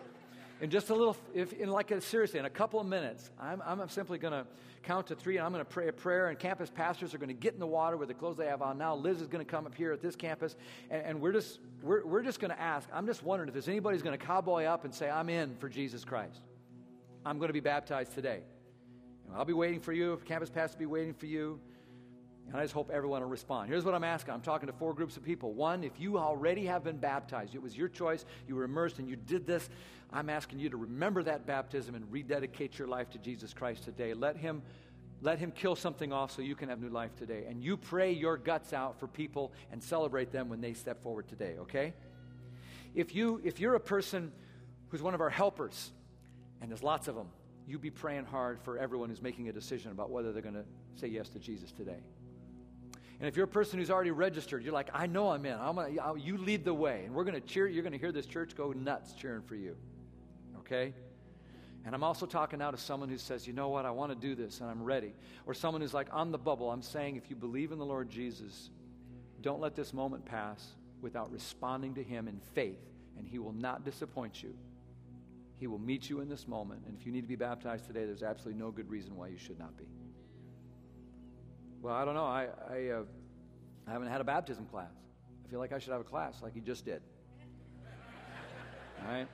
In 0.62 0.70
just 0.70 0.90
a 0.90 0.96
little, 0.96 1.18
if, 1.34 1.52
in 1.54 1.70
like 1.70 1.92
a, 1.92 2.00
seriously, 2.00 2.40
in 2.40 2.46
a 2.46 2.50
couple 2.50 2.80
of 2.80 2.88
minutes, 2.88 3.30
I'm, 3.40 3.62
I'm 3.66 3.90
simply 3.90 4.18
going 4.18 4.32
to 4.32 4.48
count 4.84 5.08
to 5.08 5.16
three 5.16 5.38
and 5.38 5.46
I'm 5.46 5.52
going 5.52 5.64
to 5.64 5.70
pray 5.70 5.90
a 5.90 5.94
prayer, 5.94 6.30
and 6.30 6.40
campus 6.40 6.70
pastors 6.70 7.14
are 7.14 7.18
going 7.18 7.28
to 7.28 7.34
get 7.34 7.54
in 7.54 7.60
the 7.60 7.68
water 7.68 7.98
with 7.98 8.08
the 8.08 8.14
clothes 8.14 8.38
they 8.38 8.46
have 8.46 8.62
on 8.62 8.78
now. 8.78 8.96
Liz 8.96 9.20
is 9.20 9.28
going 9.28 9.44
to 9.44 9.50
come 9.50 9.66
up 9.66 9.76
here 9.76 9.92
at 9.92 10.02
this 10.02 10.16
campus, 10.16 10.56
and, 10.90 11.04
and 11.04 11.22
we're 11.22 11.34
just, 11.34 11.60
we're, 11.82 12.06
we're 12.06 12.24
just 12.24 12.40
going 12.40 12.52
to 12.52 12.60
ask. 12.62 12.88
I'm 12.94 13.06
just 13.06 13.22
wondering 13.22 13.50
if 13.50 13.54
there's 13.54 13.68
anybody 13.68 13.96
who's 13.96 14.04
going 14.04 14.18
to 14.18 14.26
cowboy 14.26 14.64
up 14.64 14.86
and 14.86 14.94
say, 14.94 15.10
I'm 15.10 15.30
in 15.30 15.56
for 15.58 15.68
Jesus 15.68 16.06
Christ. 16.06 16.40
I'm 17.26 17.38
going 17.38 17.50
to 17.50 17.54
be 17.54 17.60
baptized 17.60 18.14
today. 18.14 18.42
I'll 19.36 19.44
be 19.44 19.54
waiting 19.54 19.82
for 19.82 19.92
you. 19.92 20.22
Campus 20.26 20.50
pastors 20.50 20.78
be 20.78 20.86
waiting 20.86 21.14
for 21.14 21.26
you. 21.26 21.60
And 22.48 22.58
I 22.58 22.62
just 22.64 22.74
hope 22.74 22.92
everyone 22.92 23.22
will 23.22 23.30
respond. 23.30 23.70
Here's 23.70 23.84
what 23.84 23.96
I'm 23.96 24.04
asking 24.04 24.34
I'm 24.34 24.42
talking 24.42 24.68
to 24.68 24.74
four 24.74 24.94
groups 24.94 25.18
of 25.18 25.24
people. 25.24 25.54
One, 25.54 25.84
if 25.84 26.00
you 26.00 26.18
already 26.18 26.66
have 26.66 26.84
been 26.84 26.98
baptized, 26.98 27.56
it 27.56 27.62
was 27.62 27.76
your 27.76 27.88
choice, 27.88 28.26
you 28.48 28.56
were 28.56 28.64
immersed, 28.64 29.00
and 29.00 29.10
you 29.10 29.16
did 29.16 29.48
this, 29.48 29.70
I'm 30.14 30.30
asking 30.30 30.60
you 30.60 30.70
to 30.70 30.78
remember 30.78 31.24
that 31.24 31.46
baptism 31.46 31.96
and 31.96 32.10
rededicate 32.12 32.78
your 32.78 32.88
life 32.88 33.10
to 33.12 33.18
Jesus 33.18 33.54
Christ 33.54 33.84
today. 33.84 34.14
Let 34.14 34.38
Him. 34.38 34.62
Let 35.22 35.40
him 35.40 35.52
kill 35.52 35.76
something 35.78 36.12
off 36.12 36.32
so 36.36 36.42
you 36.42 36.56
can 36.56 36.70
have 36.70 36.82
new 36.82 36.90
life 36.90 37.16
today. 37.16 37.46
And 37.50 37.64
you 37.64 37.78
pray 37.78 38.12
your 38.12 38.38
guts 38.38 38.74
out 38.74 39.00
for 39.00 39.08
people 39.08 39.54
and 39.72 39.82
celebrate 39.82 40.32
them 40.32 40.50
when 40.50 40.60
they 40.60 40.74
step 40.74 41.02
forward 41.02 41.28
today, 41.30 41.56
okay? 41.62 41.94
If, 42.94 43.16
you, 43.16 43.42
if 43.44 43.60
you're 43.60 43.76
a 43.76 43.80
person 43.80 44.32
who's 44.90 45.02
one 45.02 45.14
of 45.14 45.22
our 45.22 45.30
helpers, 45.30 45.92
and 46.62 46.70
there's 46.70 46.84
lots 46.84 47.08
of 47.08 47.16
them, 47.16 47.30
you 47.66 47.80
be 47.80 47.90
praying 47.90 48.26
hard 48.26 48.60
for 48.62 48.78
everyone 48.78 49.10
who's 49.10 49.22
making 49.22 49.50
a 49.50 49.54
decision 49.54 49.92
about 49.92 50.12
whether 50.12 50.32
they're 50.32 50.42
going 50.42 50.56
to 50.56 50.66
say 50.96 51.08
yes 51.08 51.30
to 51.30 51.40
Jesus 51.40 51.72
today. 51.72 52.00
And 53.20 53.28
if 53.28 53.36
you're 53.36 53.46
a 53.46 53.48
person 53.48 53.80
who's 53.80 53.90
already 53.90 54.12
registered, 54.12 54.64
you're 54.64 54.74
like, 54.74 54.90
I 54.94 55.08
know 55.08 55.30
I'm 55.30 55.46
in. 55.46 55.58
I'm 55.58 55.76
gonna, 55.76 56.20
you 56.20 56.38
lead 56.38 56.66
the 56.66 56.74
way. 56.74 57.04
And 57.06 57.14
we're 57.14 57.24
going 57.24 57.40
to 57.40 57.48
cheer. 57.48 57.68
You're 57.68 57.84
going 57.84 57.94
to 57.94 58.00
hear 58.00 58.12
this 58.12 58.26
church 58.26 58.56
go 58.56 58.74
nuts 58.74 59.14
cheering 59.14 59.42
for 59.42 59.56
you. 59.56 59.78
Okay? 60.60 60.94
And 61.86 61.94
I'm 61.94 62.04
also 62.04 62.26
talking 62.26 62.60
now 62.60 62.72
to 62.72 62.78
someone 62.78 63.10
who 63.10 63.18
says, 63.18 63.46
you 63.46 63.54
know 63.54 63.70
what, 63.70 63.86
I 63.86 63.92
want 63.92 64.12
to 64.12 64.18
do 64.18 64.34
this 64.34 64.60
and 64.60 64.70
I'm 64.70 64.84
ready. 64.84 65.14
Or 65.46 65.54
someone 65.54 65.82
who's 65.82 65.94
like, 65.94 66.08
on 66.12 66.32
the 66.32 66.38
bubble. 66.38 66.72
I'm 66.72 66.82
saying, 66.82 67.16
if 67.16 67.30
you 67.30 67.36
believe 67.36 67.72
in 67.72 67.78
the 67.78 67.86
Lord 67.86 68.10
Jesus, 68.10 68.72
don't 69.42 69.62
let 69.62 69.76
this 69.76 69.94
moment 69.94 70.26
pass 70.26 70.66
without 71.02 71.32
responding 71.32 71.94
to 71.94 72.04
Him 72.04 72.28
in 72.28 72.40
faith, 72.56 72.80
and 73.18 73.28
He 73.28 73.38
will 73.38 73.54
not 73.54 73.86
disappoint 73.86 74.42
you. 74.42 74.56
He 75.60 75.68
will 75.68 75.78
meet 75.78 76.10
you 76.10 76.22
in 76.22 76.28
this 76.28 76.48
moment. 76.48 76.82
And 76.88 76.98
if 77.00 77.06
you 77.06 77.12
need 77.12 77.22
to 77.22 77.28
be 77.28 77.36
baptized 77.36 77.86
today, 77.86 78.06
there's 78.06 78.24
absolutely 78.24 78.60
no 78.60 78.72
good 78.72 78.90
reason 78.90 79.16
why 79.16 79.28
you 79.28 79.38
should 79.38 79.60
not 79.60 79.78
be. 79.78 79.86
Well, 81.86 81.94
I 81.94 82.04
don't 82.04 82.16
know. 82.16 82.26
I, 82.26 82.48
I, 82.68 82.88
uh, 82.88 83.04
I 83.88 83.92
haven't 83.92 84.08
had 84.08 84.20
a 84.20 84.24
baptism 84.24 84.66
class. 84.66 84.90
I 85.46 85.52
feel 85.52 85.60
like 85.60 85.72
I 85.72 85.78
should 85.78 85.92
have 85.92 86.02
a 86.02 86.06
class 86.06 86.42
like 86.42 86.56
you 86.56 86.62
just 86.62 86.84
did. 86.84 87.00
All 89.04 89.14
right? 89.14 89.28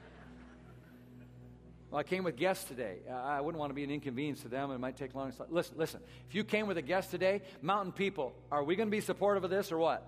Well, 1.89 1.99
I 1.99 2.03
came 2.03 2.25
with 2.25 2.35
guests 2.35 2.65
today. 2.65 2.97
I 3.09 3.39
wouldn't 3.39 3.57
want 3.57 3.69
to 3.69 3.73
be 3.73 3.85
an 3.85 3.89
inconvenience 3.89 4.41
to 4.41 4.49
them, 4.49 4.69
it 4.71 4.79
might 4.79 4.97
take 4.97 5.15
long. 5.15 5.31
Listen, 5.49 5.75
listen. 5.77 6.01
If 6.27 6.35
you 6.35 6.43
came 6.43 6.67
with 6.67 6.77
a 6.77 6.81
guest 6.81 7.09
today, 7.09 7.41
mountain 7.61 7.93
people, 7.93 8.33
are 8.51 8.65
we 8.65 8.75
going 8.75 8.89
to 8.89 8.91
be 8.91 8.99
supportive 8.99 9.45
of 9.45 9.49
this 9.49 9.71
or 9.71 9.77
what? 9.77 10.05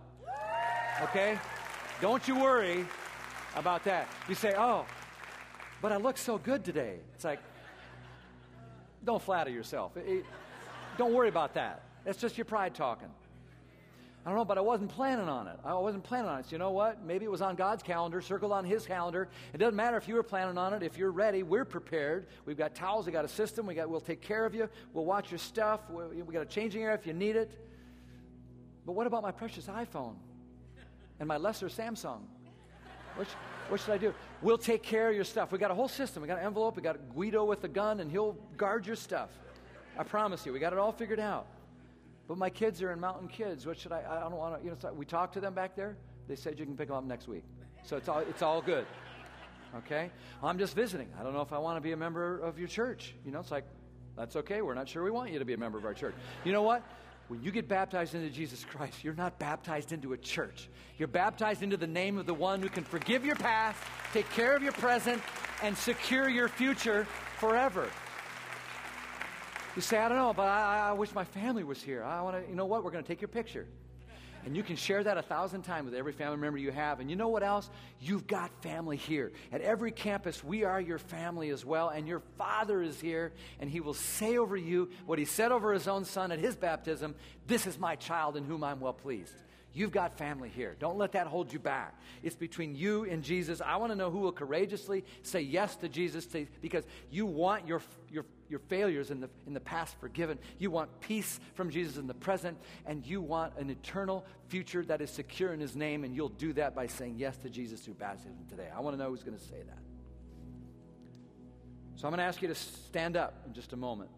Okay? 1.01 1.39
Don't 2.01 2.27
you 2.27 2.37
worry 2.37 2.85
about 3.55 3.85
that. 3.85 4.09
You 4.27 4.35
say, 4.35 4.53
oh, 4.57 4.85
but 5.81 5.93
I 5.93 5.95
look 5.95 6.17
so 6.17 6.37
good 6.37 6.65
today. 6.65 6.97
It's 7.15 7.23
like, 7.23 7.39
don't 9.01 9.21
flatter 9.21 9.49
yourself. 9.49 9.95
It, 9.95 10.05
it, 10.09 10.25
don't 10.97 11.13
worry 11.13 11.29
about 11.29 11.53
that. 11.53 11.83
That's 12.03 12.17
just 12.17 12.37
your 12.37 12.45
pride 12.45 12.75
talking. 12.75 13.09
I 14.25 14.29
don't 14.29 14.37
know, 14.37 14.45
but 14.45 14.57
I 14.57 14.61
wasn't 14.61 14.89
planning 14.89 15.27
on 15.27 15.47
it. 15.47 15.57
I 15.65 15.73
wasn't 15.73 16.05
planning 16.05 16.29
on 16.29 16.39
it. 16.39 16.45
So 16.45 16.53
you 16.53 16.57
know 16.57 16.71
what? 16.71 17.03
Maybe 17.03 17.25
it 17.25 17.31
was 17.31 17.41
on 17.41 17.55
God's 17.55 17.83
calendar, 17.83 18.21
circled 18.21 18.53
on 18.53 18.63
His 18.63 18.85
calendar. 18.85 19.27
It 19.53 19.57
doesn't 19.57 19.75
matter 19.75 19.97
if 19.97 20.07
you 20.07 20.15
were 20.15 20.23
planning 20.23 20.57
on 20.57 20.73
it. 20.73 20.81
If 20.81 20.97
you're 20.97 21.11
ready, 21.11 21.43
we're 21.43 21.65
prepared. 21.65 22.27
We've 22.45 22.57
got 22.57 22.73
towels. 22.73 23.05
We 23.05 23.11
got 23.11 23.25
a 23.25 23.29
system. 23.29 23.65
We 23.65 23.75
got. 23.75 23.89
We'll 23.89 23.99
take 23.99 24.21
care 24.21 24.45
of 24.45 24.55
you. 24.55 24.69
We'll 24.93 25.03
watch 25.03 25.29
your 25.29 25.39
stuff. 25.39 25.81
We, 25.89 26.21
we 26.21 26.33
got 26.33 26.41
a 26.41 26.45
changing 26.45 26.83
area 26.83 26.95
if 26.95 27.05
you 27.05 27.11
need 27.11 27.35
it. 27.35 27.51
But 28.85 28.93
what 28.93 29.07
about 29.07 29.23
my 29.23 29.31
precious 29.31 29.65
iPhone 29.67 30.15
and 31.19 31.27
my 31.27 31.37
lesser 31.37 31.67
Samsung? 31.67 32.21
What, 33.15 33.79
should 33.79 33.91
I 33.91 33.97
do? 33.97 34.13
We'll 34.41 34.57
take 34.57 34.83
care 34.83 35.09
of 35.09 35.15
your 35.15 35.23
stuff. 35.23 35.51
We 35.51 35.59
got 35.59 35.71
a 35.71 35.75
whole 35.75 35.87
system. 35.87 36.21
We 36.21 36.27
got 36.27 36.39
an 36.39 36.45
envelope. 36.45 36.75
We 36.77 36.81
got 36.81 36.97
Guido 37.13 37.43
with 37.43 37.63
a 37.63 37.67
gun, 37.67 37.99
and 37.99 38.09
he'll 38.09 38.37
guard 38.57 38.87
your 38.87 38.95
stuff. 38.95 39.29
I 39.97 40.03
promise 40.03 40.45
you. 40.45 40.53
We 40.53 40.59
got 40.59 40.73
it 40.73 40.79
all 40.79 40.91
figured 40.91 41.19
out. 41.19 41.45
But 42.27 42.37
my 42.37 42.49
kids 42.49 42.81
are 42.81 42.91
in 42.91 42.99
Mountain 42.99 43.27
Kids. 43.27 43.65
What 43.65 43.77
should 43.77 43.91
I? 43.91 44.03
I 44.09 44.19
don't 44.21 44.37
want 44.37 44.59
to. 44.59 44.65
You 44.65 44.71
know, 44.71 44.93
we 44.93 45.05
talked 45.05 45.33
to 45.33 45.41
them 45.41 45.53
back 45.53 45.75
there. 45.75 45.97
They 46.27 46.35
said 46.35 46.57
you 46.57 46.65
can 46.65 46.77
pick 46.77 46.87
them 46.87 46.97
up 46.97 47.03
next 47.03 47.27
week. 47.27 47.43
So 47.83 47.97
it's 47.97 48.07
all 48.07 48.19
it's 48.19 48.41
all 48.41 48.61
good. 48.61 48.85
Okay. 49.75 50.09
Well, 50.41 50.49
I'm 50.49 50.59
just 50.59 50.75
visiting. 50.75 51.09
I 51.19 51.23
don't 51.23 51.33
know 51.33 51.41
if 51.41 51.51
I 51.51 51.57
want 51.57 51.77
to 51.77 51.81
be 51.81 51.91
a 51.91 51.97
member 51.97 52.39
of 52.39 52.59
your 52.59 52.67
church. 52.67 53.13
You 53.25 53.31
know, 53.31 53.39
it's 53.39 53.51
like 53.51 53.65
that's 54.15 54.35
okay. 54.37 54.61
We're 54.61 54.75
not 54.75 54.87
sure 54.87 55.03
we 55.03 55.11
want 55.11 55.31
you 55.31 55.39
to 55.39 55.45
be 55.45 55.53
a 55.53 55.57
member 55.57 55.77
of 55.77 55.85
our 55.85 55.93
church. 55.93 56.13
You 56.45 56.53
know 56.53 56.61
what? 56.61 56.83
When 57.29 57.41
you 57.41 57.51
get 57.51 57.67
baptized 57.67 58.15
into 58.15 58.29
Jesus 58.29 58.65
Christ, 58.65 59.03
you're 59.03 59.15
not 59.15 59.39
baptized 59.39 59.91
into 59.91 60.13
a 60.13 60.17
church. 60.17 60.69
You're 60.97 61.07
baptized 61.07 61.63
into 61.63 61.77
the 61.77 61.87
name 61.87 62.17
of 62.17 62.25
the 62.25 62.33
one 62.33 62.61
who 62.61 62.69
can 62.69 62.83
forgive 62.83 63.25
your 63.25 63.35
past, 63.35 63.79
take 64.13 64.29
care 64.31 64.55
of 64.55 64.61
your 64.61 64.73
present, 64.73 65.21
and 65.63 65.75
secure 65.77 66.29
your 66.29 66.49
future 66.49 67.07
forever. 67.37 67.89
You 69.75 69.81
say, 69.81 69.97
I 69.97 70.07
don't 70.07 70.17
know, 70.17 70.33
but 70.33 70.47
I, 70.47 70.89
I 70.89 70.91
wish 70.93 71.13
my 71.15 71.23
family 71.23 71.63
was 71.63 71.81
here. 71.81 72.03
I 72.03 72.21
want 72.21 72.43
to, 72.43 72.49
you 72.49 72.55
know 72.55 72.65
what? 72.65 72.83
We're 72.83 72.91
going 72.91 73.03
to 73.03 73.07
take 73.07 73.21
your 73.21 73.27
picture. 73.27 73.65
And 74.45 74.57
you 74.57 74.61
can 74.61 74.75
share 74.75 75.03
that 75.03 75.17
a 75.17 75.21
thousand 75.21 75.61
times 75.61 75.85
with 75.85 75.95
every 75.95 76.11
family 76.11 76.37
member 76.37 76.57
you 76.57 76.71
have. 76.71 76.99
And 76.99 77.09
you 77.09 77.15
know 77.15 77.29
what 77.29 77.43
else? 77.43 77.69
You've 78.01 78.27
got 78.27 78.51
family 78.61 78.97
here. 78.97 79.31
At 79.53 79.61
every 79.61 79.91
campus, 79.91 80.43
we 80.43 80.65
are 80.65 80.81
your 80.81 80.99
family 80.99 81.49
as 81.49 81.63
well. 81.63 81.89
And 81.89 82.07
your 82.07 82.21
father 82.37 82.81
is 82.81 82.99
here, 82.99 83.31
and 83.59 83.69
he 83.69 83.79
will 83.79 83.93
say 83.93 84.37
over 84.37 84.57
you 84.57 84.89
what 85.05 85.17
he 85.17 85.25
said 85.25 85.51
over 85.51 85.71
his 85.71 85.87
own 85.87 86.03
son 86.03 86.31
at 86.31 86.39
his 86.39 86.55
baptism 86.55 87.15
This 87.47 87.65
is 87.65 87.79
my 87.79 87.95
child 87.95 88.35
in 88.35 88.43
whom 88.43 88.63
I'm 88.63 88.79
well 88.79 88.93
pleased. 88.93 89.33
You've 89.75 89.91
got 89.91 90.19
family 90.19 90.49
here. 90.49 90.75
Don't 90.79 90.99
let 90.99 91.13
that 91.13 91.25
hold 91.25 91.51
you 91.51 91.57
back. 91.57 91.99
It's 92.21 92.35
between 92.35 92.75
you 92.75 93.05
and 93.05 93.23
Jesus. 93.23 93.59
I 93.59 93.77
want 93.77 93.91
to 93.91 93.95
know 93.95 94.11
who 94.11 94.19
will 94.19 94.31
courageously 94.31 95.03
say 95.23 95.41
yes 95.41 95.75
to 95.77 95.89
Jesus 95.89 96.27
because 96.61 96.85
you 97.09 97.25
want 97.25 97.67
your, 97.67 97.81
your, 98.11 98.25
your 98.49 98.59
failures 98.59 99.09
in 99.09 99.19
the, 99.19 99.29
in 99.47 99.53
the 99.53 99.59
past 99.59 99.99
forgiven. 99.99 100.37
You 100.59 100.69
want 100.69 101.01
peace 101.01 101.39
from 101.55 101.71
Jesus 101.71 101.97
in 101.97 102.05
the 102.05 102.13
present, 102.13 102.59
and 102.85 103.03
you 103.03 103.19
want 103.19 103.57
an 103.57 103.71
eternal 103.71 104.25
future 104.47 104.85
that 104.85 105.01
is 105.01 105.09
secure 105.09 105.53
in 105.53 105.59
His 105.59 105.75
name, 105.75 106.03
and 106.03 106.15
you'll 106.15 106.29
do 106.29 106.53
that 106.53 106.75
by 106.75 106.85
saying 106.85 107.15
yes 107.17 107.35
to 107.37 107.49
Jesus 107.49 107.81
through 107.81 107.95
baptism 107.95 108.45
today. 108.47 108.67
I 108.75 108.79
want 108.79 108.95
to 108.95 109.03
know 109.03 109.09
who's 109.09 109.23
going 109.23 109.37
to 109.37 109.43
say 109.43 109.63
that. 109.65 109.79
So 111.95 112.07
I'm 112.07 112.11
going 112.11 112.19
to 112.19 112.25
ask 112.25 112.43
you 112.43 112.47
to 112.47 112.55
stand 112.55 113.17
up 113.17 113.41
in 113.47 113.53
just 113.53 113.73
a 113.73 113.77
moment. 113.77 114.11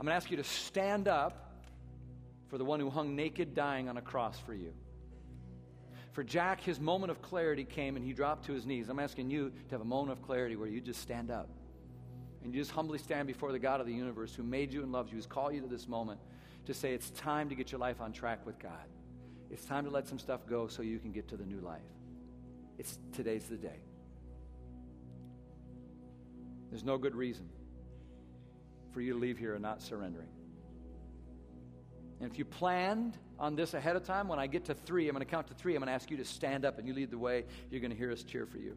I'm 0.00 0.06
going 0.06 0.12
to 0.12 0.16
ask 0.16 0.30
you 0.30 0.38
to 0.38 0.44
stand 0.44 1.08
up 1.08 1.51
for 2.52 2.58
the 2.58 2.64
one 2.66 2.78
who 2.78 2.90
hung 2.90 3.16
naked, 3.16 3.54
dying 3.54 3.88
on 3.88 3.96
a 3.96 4.02
cross 4.02 4.38
for 4.38 4.52
you. 4.52 4.74
For 6.10 6.22
Jack, 6.22 6.60
his 6.60 6.78
moment 6.78 7.10
of 7.10 7.22
clarity 7.22 7.64
came 7.64 7.96
and 7.96 8.04
he 8.04 8.12
dropped 8.12 8.44
to 8.44 8.52
his 8.52 8.66
knees. 8.66 8.90
I'm 8.90 8.98
asking 8.98 9.30
you 9.30 9.48
to 9.48 9.70
have 9.70 9.80
a 9.80 9.86
moment 9.86 10.12
of 10.12 10.22
clarity 10.22 10.54
where 10.56 10.68
you 10.68 10.78
just 10.82 11.00
stand 11.00 11.30
up 11.30 11.48
and 12.44 12.54
you 12.54 12.60
just 12.60 12.72
humbly 12.72 12.98
stand 12.98 13.26
before 13.26 13.52
the 13.52 13.58
God 13.58 13.80
of 13.80 13.86
the 13.86 13.94
universe 13.94 14.34
who 14.34 14.42
made 14.42 14.70
you 14.70 14.82
and 14.82 14.92
loves 14.92 15.10
you, 15.10 15.16
who's 15.16 15.24
called 15.24 15.54
you 15.54 15.62
to 15.62 15.66
this 15.66 15.88
moment 15.88 16.20
to 16.66 16.74
say 16.74 16.92
it's 16.92 17.08
time 17.12 17.48
to 17.48 17.54
get 17.54 17.72
your 17.72 17.78
life 17.78 18.02
on 18.02 18.12
track 18.12 18.44
with 18.44 18.58
God. 18.58 18.84
It's 19.50 19.64
time 19.64 19.86
to 19.86 19.90
let 19.90 20.06
some 20.06 20.18
stuff 20.18 20.46
go 20.46 20.68
so 20.68 20.82
you 20.82 20.98
can 20.98 21.10
get 21.10 21.28
to 21.28 21.38
the 21.38 21.46
new 21.46 21.60
life. 21.60 21.80
It's 22.78 22.98
today's 23.14 23.44
the 23.44 23.56
day. 23.56 23.80
There's 26.68 26.84
no 26.84 26.98
good 26.98 27.14
reason 27.14 27.48
for 28.92 29.00
you 29.00 29.14
to 29.14 29.18
leave 29.18 29.38
here 29.38 29.54
and 29.54 29.62
not 29.62 29.80
surrendering. 29.80 30.28
And 32.22 32.30
if 32.30 32.38
you 32.38 32.44
planned 32.44 33.18
on 33.36 33.56
this 33.56 33.74
ahead 33.74 33.96
of 33.96 34.04
time, 34.04 34.28
when 34.28 34.38
I 34.38 34.46
get 34.46 34.64
to 34.66 34.74
three, 34.74 35.08
I'm 35.08 35.14
going 35.14 35.26
to 35.26 35.30
count 35.30 35.48
to 35.48 35.54
three. 35.54 35.74
I'm 35.74 35.80
going 35.80 35.88
to 35.88 35.92
ask 35.92 36.08
you 36.08 36.16
to 36.18 36.24
stand 36.24 36.64
up 36.64 36.78
and 36.78 36.86
you 36.86 36.94
lead 36.94 37.10
the 37.10 37.18
way. 37.18 37.44
You're 37.68 37.80
going 37.80 37.90
to 37.90 37.96
hear 37.96 38.12
us 38.12 38.22
cheer 38.22 38.46
for 38.46 38.58
you. 38.58 38.76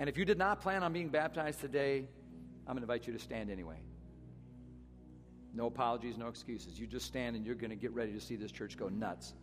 And 0.00 0.08
if 0.08 0.18
you 0.18 0.24
did 0.24 0.36
not 0.36 0.60
plan 0.60 0.82
on 0.82 0.92
being 0.92 1.10
baptized 1.10 1.60
today, 1.60 2.08
I'm 2.66 2.74
going 2.74 2.78
to 2.78 2.82
invite 2.82 3.06
you 3.06 3.12
to 3.12 3.20
stand 3.20 3.52
anyway. 3.52 3.76
No 5.54 5.66
apologies, 5.66 6.18
no 6.18 6.26
excuses. 6.26 6.80
You 6.80 6.88
just 6.88 7.06
stand 7.06 7.36
and 7.36 7.46
you're 7.46 7.54
going 7.54 7.70
to 7.70 7.76
get 7.76 7.92
ready 7.92 8.12
to 8.14 8.20
see 8.20 8.34
this 8.34 8.50
church 8.50 8.76
go 8.76 8.88
nuts 8.88 9.34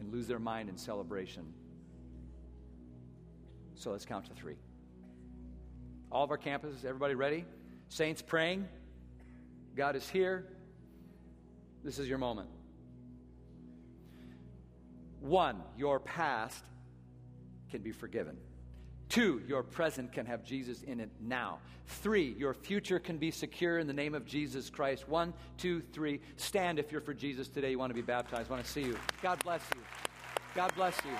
and 0.00 0.12
lose 0.12 0.26
their 0.26 0.38
mind 0.38 0.68
in 0.68 0.76
celebration. 0.76 1.50
So 3.74 3.92
let's 3.92 4.04
count 4.04 4.26
to 4.26 4.34
three. 4.34 4.56
All 6.10 6.24
of 6.24 6.30
our 6.30 6.36
campuses, 6.36 6.84
everybody 6.84 7.14
ready? 7.14 7.46
Saints 7.88 8.20
praying. 8.20 8.68
God 9.76 9.96
is 9.96 10.08
here. 10.08 10.46
This 11.82 11.98
is 11.98 12.08
your 12.08 12.18
moment. 12.18 12.48
One, 15.20 15.62
your 15.76 16.00
past 16.00 16.64
can 17.70 17.82
be 17.82 17.92
forgiven. 17.92 18.36
Two, 19.08 19.42
your 19.46 19.62
present 19.62 20.12
can 20.12 20.26
have 20.26 20.42
Jesus 20.42 20.82
in 20.82 20.98
it 20.98 21.10
now. 21.20 21.58
Three, 21.86 22.34
your 22.38 22.54
future 22.54 22.98
can 22.98 23.18
be 23.18 23.30
secure 23.30 23.78
in 23.78 23.86
the 23.86 23.92
name 23.92 24.14
of 24.14 24.24
Jesus 24.24 24.70
Christ. 24.70 25.08
One, 25.08 25.34
two, 25.58 25.82
three. 25.92 26.20
Stand 26.36 26.78
if 26.78 26.90
you're 26.90 27.00
for 27.00 27.14
Jesus 27.14 27.48
today. 27.48 27.72
You 27.72 27.78
want 27.78 27.90
to 27.90 27.94
be 27.94 28.02
baptized. 28.02 28.50
I 28.50 28.54
want 28.54 28.64
to 28.64 28.70
see 28.70 28.82
you. 28.82 28.96
God 29.22 29.42
bless 29.44 29.62
you. 29.74 29.80
God 30.54 30.72
bless 30.74 30.96
you. 31.04 31.12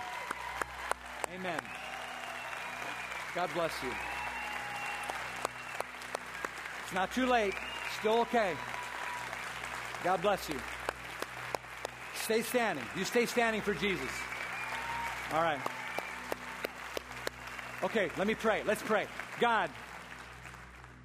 Amen. 1.34 1.60
God 3.34 3.50
bless 3.54 3.72
you. 3.82 3.90
It's 6.84 6.94
not 6.94 7.12
too 7.12 7.26
late. 7.26 7.54
Still 8.02 8.22
okay. 8.22 8.54
God 10.02 10.20
bless 10.22 10.48
you. 10.48 10.56
Stay 12.16 12.42
standing. 12.42 12.84
You 12.96 13.04
stay 13.04 13.26
standing 13.26 13.62
for 13.62 13.74
Jesus. 13.74 14.10
All 15.32 15.40
right. 15.40 15.60
Okay, 17.84 18.10
let 18.18 18.26
me 18.26 18.34
pray. 18.34 18.64
Let's 18.66 18.82
pray. 18.82 19.06
God, 19.38 19.70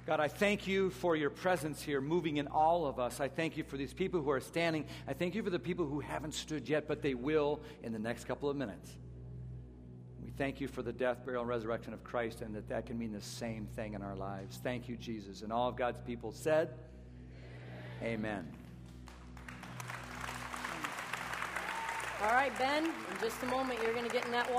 God, 0.06 0.18
I 0.18 0.26
thank 0.26 0.66
you 0.66 0.90
for 0.90 1.14
your 1.14 1.30
presence 1.30 1.80
here, 1.80 2.00
moving 2.00 2.38
in 2.38 2.48
all 2.48 2.84
of 2.84 2.98
us. 2.98 3.20
I 3.20 3.28
thank 3.28 3.56
you 3.56 3.62
for 3.62 3.76
these 3.76 3.94
people 3.94 4.20
who 4.20 4.30
are 4.30 4.40
standing. 4.40 4.84
I 5.06 5.12
thank 5.12 5.36
you 5.36 5.44
for 5.44 5.50
the 5.50 5.60
people 5.60 5.86
who 5.86 6.00
haven't 6.00 6.34
stood 6.34 6.68
yet, 6.68 6.88
but 6.88 7.00
they 7.00 7.14
will 7.14 7.60
in 7.84 7.92
the 7.92 8.00
next 8.00 8.24
couple 8.24 8.50
of 8.50 8.56
minutes. 8.56 8.90
We 10.20 10.32
thank 10.32 10.60
you 10.60 10.66
for 10.66 10.82
the 10.82 10.92
death, 10.92 11.24
burial, 11.24 11.42
and 11.42 11.48
resurrection 11.48 11.94
of 11.94 12.02
Christ, 12.02 12.42
and 12.42 12.56
that 12.56 12.68
that 12.70 12.86
can 12.86 12.98
mean 12.98 13.12
the 13.12 13.20
same 13.20 13.66
thing 13.76 13.94
in 13.94 14.02
our 14.02 14.16
lives. 14.16 14.58
Thank 14.64 14.88
you, 14.88 14.96
Jesus. 14.96 15.42
And 15.42 15.52
all 15.52 15.68
of 15.68 15.76
God's 15.76 16.00
people 16.00 16.32
said, 16.32 16.70
Amen. 18.02 18.46
All 22.22 22.32
right, 22.32 22.56
Ben, 22.58 22.84
in 22.84 22.92
just 23.20 23.42
a 23.42 23.46
moment, 23.46 23.80
you're 23.82 23.92
going 23.92 24.06
to 24.06 24.12
get 24.12 24.24
in 24.24 24.32
that 24.32 24.50